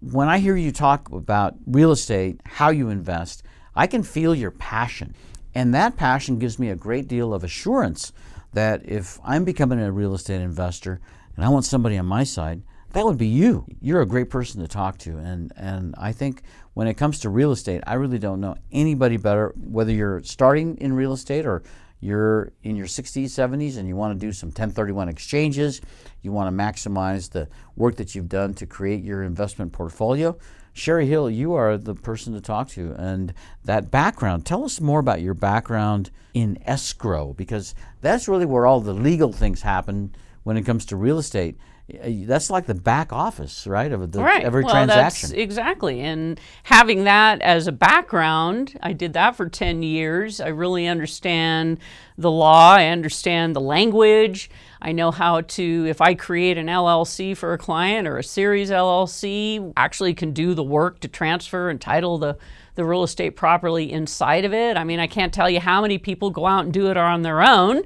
when 0.00 0.28
i 0.28 0.38
hear 0.38 0.56
you 0.56 0.72
talk 0.72 1.10
about 1.12 1.54
real 1.66 1.90
estate 1.90 2.40
how 2.44 2.70
you 2.70 2.88
invest 2.88 3.42
i 3.74 3.86
can 3.86 4.02
feel 4.02 4.34
your 4.34 4.50
passion 4.50 5.14
and 5.54 5.74
that 5.74 5.96
passion 5.96 6.38
gives 6.38 6.58
me 6.58 6.68
a 6.70 6.76
great 6.76 7.08
deal 7.08 7.32
of 7.34 7.44
assurance 7.44 8.12
that 8.52 8.80
if 8.84 9.18
i'm 9.24 9.44
becoming 9.44 9.80
a 9.80 9.92
real 9.92 10.14
estate 10.14 10.40
investor 10.40 11.00
and 11.36 11.44
i 11.44 11.48
want 11.48 11.64
somebody 11.64 11.96
on 11.96 12.06
my 12.06 12.24
side 12.24 12.62
that 12.96 13.04
would 13.04 13.18
be 13.18 13.26
you. 13.26 13.66
You're 13.82 14.00
a 14.00 14.06
great 14.06 14.30
person 14.30 14.62
to 14.62 14.68
talk 14.68 14.96
to. 15.00 15.18
And, 15.18 15.52
and 15.54 15.94
I 15.98 16.12
think 16.12 16.40
when 16.72 16.86
it 16.86 16.94
comes 16.94 17.20
to 17.20 17.28
real 17.28 17.52
estate, 17.52 17.82
I 17.86 17.92
really 17.94 18.18
don't 18.18 18.40
know 18.40 18.56
anybody 18.72 19.18
better, 19.18 19.52
whether 19.54 19.92
you're 19.92 20.22
starting 20.22 20.78
in 20.78 20.94
real 20.94 21.12
estate 21.12 21.44
or 21.44 21.62
you're 22.00 22.52
in 22.62 22.76
your 22.76 22.86
60s, 22.86 23.24
70s, 23.24 23.76
and 23.76 23.88
you 23.88 23.96
want 23.96 24.18
to 24.18 24.26
do 24.26 24.32
some 24.32 24.48
1031 24.48 25.08
exchanges, 25.08 25.80
you 26.22 26.32
want 26.32 26.54
to 26.54 26.62
maximize 26.62 27.30
the 27.30 27.48
work 27.74 27.96
that 27.96 28.14
you've 28.14 28.28
done 28.28 28.54
to 28.54 28.66
create 28.66 29.02
your 29.02 29.22
investment 29.22 29.72
portfolio. 29.72 30.36
Sherry 30.72 31.06
Hill, 31.06 31.30
you 31.30 31.54
are 31.54 31.78
the 31.78 31.94
person 31.94 32.34
to 32.34 32.40
talk 32.40 32.68
to. 32.70 32.92
And 32.98 33.32
that 33.64 33.90
background, 33.90 34.44
tell 34.44 34.64
us 34.64 34.78
more 34.78 35.00
about 35.00 35.22
your 35.22 35.32
background 35.32 36.10
in 36.34 36.58
escrow, 36.66 37.32
because 37.32 37.74
that's 38.02 38.28
really 38.28 38.44
where 38.44 38.66
all 38.66 38.80
the 38.80 38.92
legal 38.92 39.32
things 39.32 39.62
happen 39.62 40.14
when 40.42 40.58
it 40.58 40.66
comes 40.66 40.84
to 40.86 40.96
real 40.96 41.18
estate 41.18 41.56
that's 41.88 42.50
like 42.50 42.66
the 42.66 42.74
back 42.74 43.12
office, 43.12 43.64
right, 43.64 43.92
of 43.92 44.10
the, 44.10 44.20
right. 44.20 44.42
every 44.42 44.64
well, 44.64 44.74
transaction. 44.74 45.28
That's 45.28 45.40
exactly. 45.40 46.00
And 46.00 46.40
having 46.64 47.04
that 47.04 47.40
as 47.42 47.68
a 47.68 47.72
background, 47.72 48.76
I 48.82 48.92
did 48.92 49.12
that 49.12 49.36
for 49.36 49.48
10 49.48 49.84
years. 49.84 50.40
I 50.40 50.48
really 50.48 50.88
understand 50.88 51.78
the 52.18 52.30
law, 52.30 52.74
I 52.74 52.86
understand 52.86 53.54
the 53.54 53.60
language. 53.60 54.50
I 54.82 54.92
know 54.92 55.12
how 55.12 55.42
to, 55.42 55.86
if 55.88 56.00
I 56.00 56.14
create 56.14 56.58
an 56.58 56.66
LLC 56.66 57.36
for 57.36 57.52
a 57.52 57.58
client 57.58 58.08
or 58.08 58.18
a 58.18 58.24
series 58.24 58.70
LLC, 58.70 59.72
actually 59.76 60.14
can 60.14 60.32
do 60.32 60.54
the 60.54 60.64
work 60.64 60.98
to 61.00 61.08
transfer 61.08 61.70
and 61.70 61.80
title 61.80 62.18
the, 62.18 62.36
the 62.74 62.84
real 62.84 63.04
estate 63.04 63.36
properly 63.36 63.92
inside 63.92 64.44
of 64.44 64.52
it. 64.52 64.76
I 64.76 64.82
mean, 64.82 64.98
I 64.98 65.06
can't 65.06 65.32
tell 65.32 65.48
you 65.48 65.60
how 65.60 65.82
many 65.82 65.98
people 65.98 66.30
go 66.30 66.46
out 66.46 66.64
and 66.64 66.72
do 66.72 66.90
it 66.90 66.96
on 66.96 67.22
their 67.22 67.42
own 67.42 67.84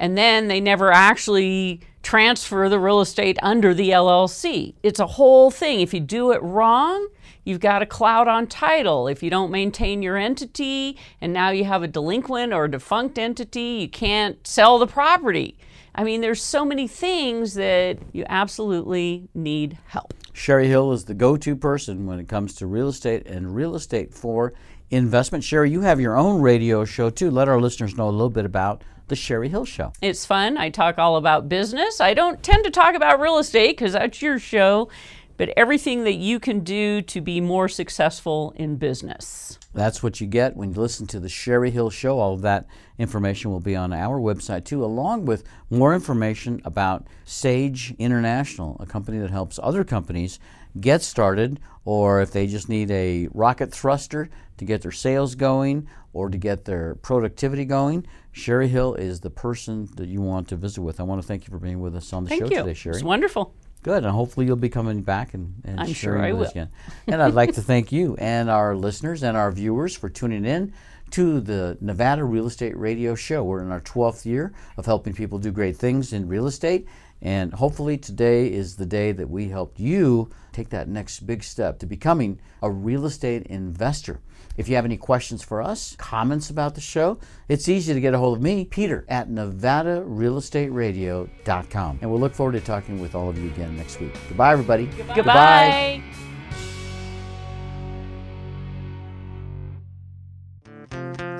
and 0.00 0.16
then 0.16 0.48
they 0.48 0.60
never 0.60 0.90
actually 0.90 1.80
transfer 2.02 2.70
the 2.70 2.80
real 2.80 3.00
estate 3.00 3.38
under 3.42 3.74
the 3.74 3.90
LLC. 3.90 4.74
It's 4.82 4.98
a 4.98 5.06
whole 5.06 5.50
thing. 5.50 5.80
If 5.80 5.92
you 5.92 6.00
do 6.00 6.32
it 6.32 6.42
wrong, 6.42 7.06
you've 7.44 7.60
got 7.60 7.82
a 7.82 7.86
cloud 7.86 8.26
on 8.26 8.46
title. 8.46 9.06
If 9.06 9.22
you 9.22 9.28
don't 9.28 9.50
maintain 9.50 10.02
your 10.02 10.16
entity 10.16 10.96
and 11.20 11.34
now 11.34 11.50
you 11.50 11.64
have 11.64 11.82
a 11.82 11.86
delinquent 11.86 12.54
or 12.54 12.64
a 12.64 12.70
defunct 12.70 13.18
entity, 13.18 13.78
you 13.82 13.88
can't 13.88 14.44
sell 14.46 14.78
the 14.78 14.86
property. 14.86 15.58
I 15.94 16.02
mean, 16.02 16.22
there's 16.22 16.42
so 16.42 16.64
many 16.64 16.88
things 16.88 17.52
that 17.54 17.98
you 18.12 18.24
absolutely 18.26 19.28
need 19.34 19.76
help. 19.88 20.14
Sherry 20.32 20.68
Hill 20.68 20.92
is 20.92 21.04
the 21.04 21.14
go 21.14 21.36
to 21.36 21.54
person 21.54 22.06
when 22.06 22.18
it 22.18 22.26
comes 22.26 22.54
to 22.54 22.66
real 22.66 22.88
estate 22.88 23.26
and 23.26 23.54
real 23.54 23.74
estate 23.74 24.14
for 24.14 24.54
investment. 24.88 25.44
Sherry, 25.44 25.70
you 25.70 25.82
have 25.82 26.00
your 26.00 26.16
own 26.16 26.40
radio 26.40 26.86
show 26.86 27.10
too. 27.10 27.30
Let 27.30 27.48
our 27.48 27.60
listeners 27.60 27.98
know 27.98 28.08
a 28.08 28.10
little 28.10 28.30
bit 28.30 28.46
about 28.46 28.82
the 29.10 29.16
Sherry 29.16 29.50
Hill 29.50 29.66
Show. 29.66 29.92
It's 30.00 30.24
fun. 30.24 30.56
I 30.56 30.70
talk 30.70 30.96
all 30.96 31.16
about 31.16 31.50
business. 31.50 32.00
I 32.00 32.14
don't 32.14 32.42
tend 32.42 32.64
to 32.64 32.70
talk 32.70 32.94
about 32.94 33.20
real 33.20 33.36
estate 33.36 33.76
because 33.76 33.92
that's 33.92 34.22
your 34.22 34.38
show, 34.38 34.88
but 35.36 35.50
everything 35.56 36.04
that 36.04 36.14
you 36.14 36.40
can 36.40 36.60
do 36.60 37.02
to 37.02 37.20
be 37.20 37.40
more 37.40 37.68
successful 37.68 38.54
in 38.56 38.76
business. 38.76 39.58
That's 39.74 40.02
what 40.02 40.20
you 40.20 40.26
get 40.26 40.56
when 40.56 40.72
you 40.72 40.80
listen 40.80 41.06
to 41.08 41.20
the 41.20 41.28
Sherry 41.28 41.70
Hill 41.70 41.90
Show. 41.90 42.18
All 42.18 42.34
of 42.34 42.42
that 42.42 42.66
information 42.98 43.50
will 43.50 43.60
be 43.60 43.76
on 43.76 43.92
our 43.92 44.18
website 44.18 44.64
too, 44.64 44.84
along 44.84 45.26
with 45.26 45.44
more 45.70 45.92
information 45.92 46.62
about 46.64 47.06
Sage 47.24 47.94
International, 47.98 48.76
a 48.80 48.86
company 48.86 49.18
that 49.18 49.30
helps 49.30 49.58
other 49.62 49.84
companies 49.84 50.38
get 50.78 51.02
started, 51.02 51.60
or 51.84 52.20
if 52.20 52.32
they 52.32 52.46
just 52.46 52.68
need 52.68 52.90
a 52.90 53.28
rocket 53.32 53.72
thruster 53.72 54.28
to 54.58 54.64
get 54.64 54.82
their 54.82 54.92
sales 54.92 55.34
going 55.34 55.88
or 56.12 56.28
to 56.28 56.38
get 56.38 56.64
their 56.64 56.96
productivity 56.96 57.64
going, 57.64 58.06
Sherry 58.32 58.68
Hill 58.68 58.94
is 58.94 59.20
the 59.20 59.30
person 59.30 59.88
that 59.96 60.08
you 60.08 60.20
want 60.20 60.48
to 60.48 60.56
visit 60.56 60.82
with. 60.82 61.00
I 61.00 61.02
want 61.04 61.20
to 61.20 61.26
thank 61.26 61.46
you 61.46 61.50
for 61.50 61.58
being 61.58 61.80
with 61.80 61.96
us 61.96 62.12
on 62.12 62.24
the 62.24 62.30
thank 62.30 62.42
show 62.42 62.48
you. 62.48 62.58
today, 62.58 62.74
Sherry. 62.74 62.96
It's 62.96 63.04
wonderful. 63.04 63.54
Good, 63.82 64.04
and 64.04 64.12
hopefully 64.12 64.44
you'll 64.44 64.56
be 64.56 64.68
coming 64.68 65.00
back 65.00 65.32
and, 65.32 65.54
and 65.64 65.80
I'm 65.80 65.92
sharing 65.94 66.20
sure 66.20 66.22
I 66.22 66.32
with 66.32 66.38
will. 66.38 66.46
us 66.46 66.50
again. 66.50 66.68
And 67.06 67.22
I'd 67.22 67.32
like 67.32 67.54
to 67.54 67.62
thank 67.62 67.90
you 67.90 68.14
and 68.18 68.50
our 68.50 68.76
listeners 68.76 69.22
and 69.22 69.36
our 69.36 69.50
viewers 69.50 69.96
for 69.96 70.10
tuning 70.10 70.44
in 70.44 70.74
to 71.12 71.40
the 71.40 71.78
Nevada 71.80 72.22
Real 72.24 72.46
Estate 72.46 72.76
Radio 72.76 73.14
Show. 73.14 73.42
We're 73.42 73.62
in 73.62 73.72
our 73.72 73.80
12th 73.80 74.26
year 74.26 74.52
of 74.76 74.84
helping 74.84 75.14
people 75.14 75.38
do 75.38 75.50
great 75.50 75.76
things 75.76 76.12
in 76.12 76.28
real 76.28 76.46
estate. 76.46 76.86
And 77.22 77.52
hopefully 77.54 77.96
today 77.96 78.52
is 78.52 78.76
the 78.76 78.86
day 78.86 79.12
that 79.12 79.28
we 79.28 79.48
helped 79.48 79.80
you 79.80 80.30
take 80.52 80.68
that 80.70 80.88
next 80.88 81.20
big 81.20 81.42
step 81.42 81.78
to 81.80 81.86
becoming 81.86 82.40
a 82.62 82.70
real 82.70 83.06
estate 83.06 83.46
investor. 83.46 84.20
If 84.56 84.68
you 84.68 84.76
have 84.76 84.84
any 84.84 84.96
questions 84.96 85.42
for 85.42 85.60
us, 85.62 85.96
comments 85.96 86.50
about 86.50 86.74
the 86.74 86.80
show, 86.80 87.18
it's 87.48 87.68
easy 87.68 87.94
to 87.94 88.00
get 88.00 88.14
a 88.14 88.18
hold 88.18 88.38
of 88.38 88.42
me, 88.42 88.64
Peter, 88.64 89.04
at 89.08 89.30
NevadaRealEstateRadio.com. 89.30 91.98
And 92.02 92.10
we'll 92.10 92.20
look 92.20 92.34
forward 92.34 92.52
to 92.52 92.60
talking 92.60 93.00
with 93.00 93.14
all 93.14 93.28
of 93.28 93.38
you 93.38 93.48
again 93.48 93.76
next 93.76 94.00
week. 94.00 94.12
Goodbye, 94.28 94.52
everybody. 94.52 94.86
Goodbye. 94.86 95.14
Goodbye. 95.14 96.02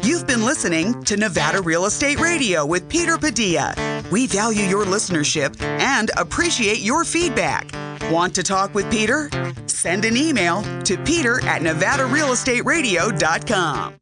You've 0.03 0.27
been 0.27 0.47
listening 0.47 1.03
to 1.05 1.17
Nevada 1.17 1.61
Real 1.61 1.85
Estate 1.85 2.19
Radio 2.21 2.65
with 2.65 2.89
Peter 2.89 3.19
Padilla. 3.19 3.75
We 4.11 4.27
value 4.27 4.63
your 4.63 4.85
listenership 4.85 5.61
and 5.61 6.11
appreciate 6.17 6.81
your 6.81 7.05
feedback. 7.05 7.71
Want 8.11 8.35
to 8.35 8.43
talk 8.43 8.75
with 8.75 8.91
Peter? 8.91 9.31
Send 9.67 10.05
an 10.05 10.17
email 10.17 10.63
to 10.83 10.99
peter 10.99 11.37
at 11.47 11.63
nevadarealestateradio.com. 11.63 14.00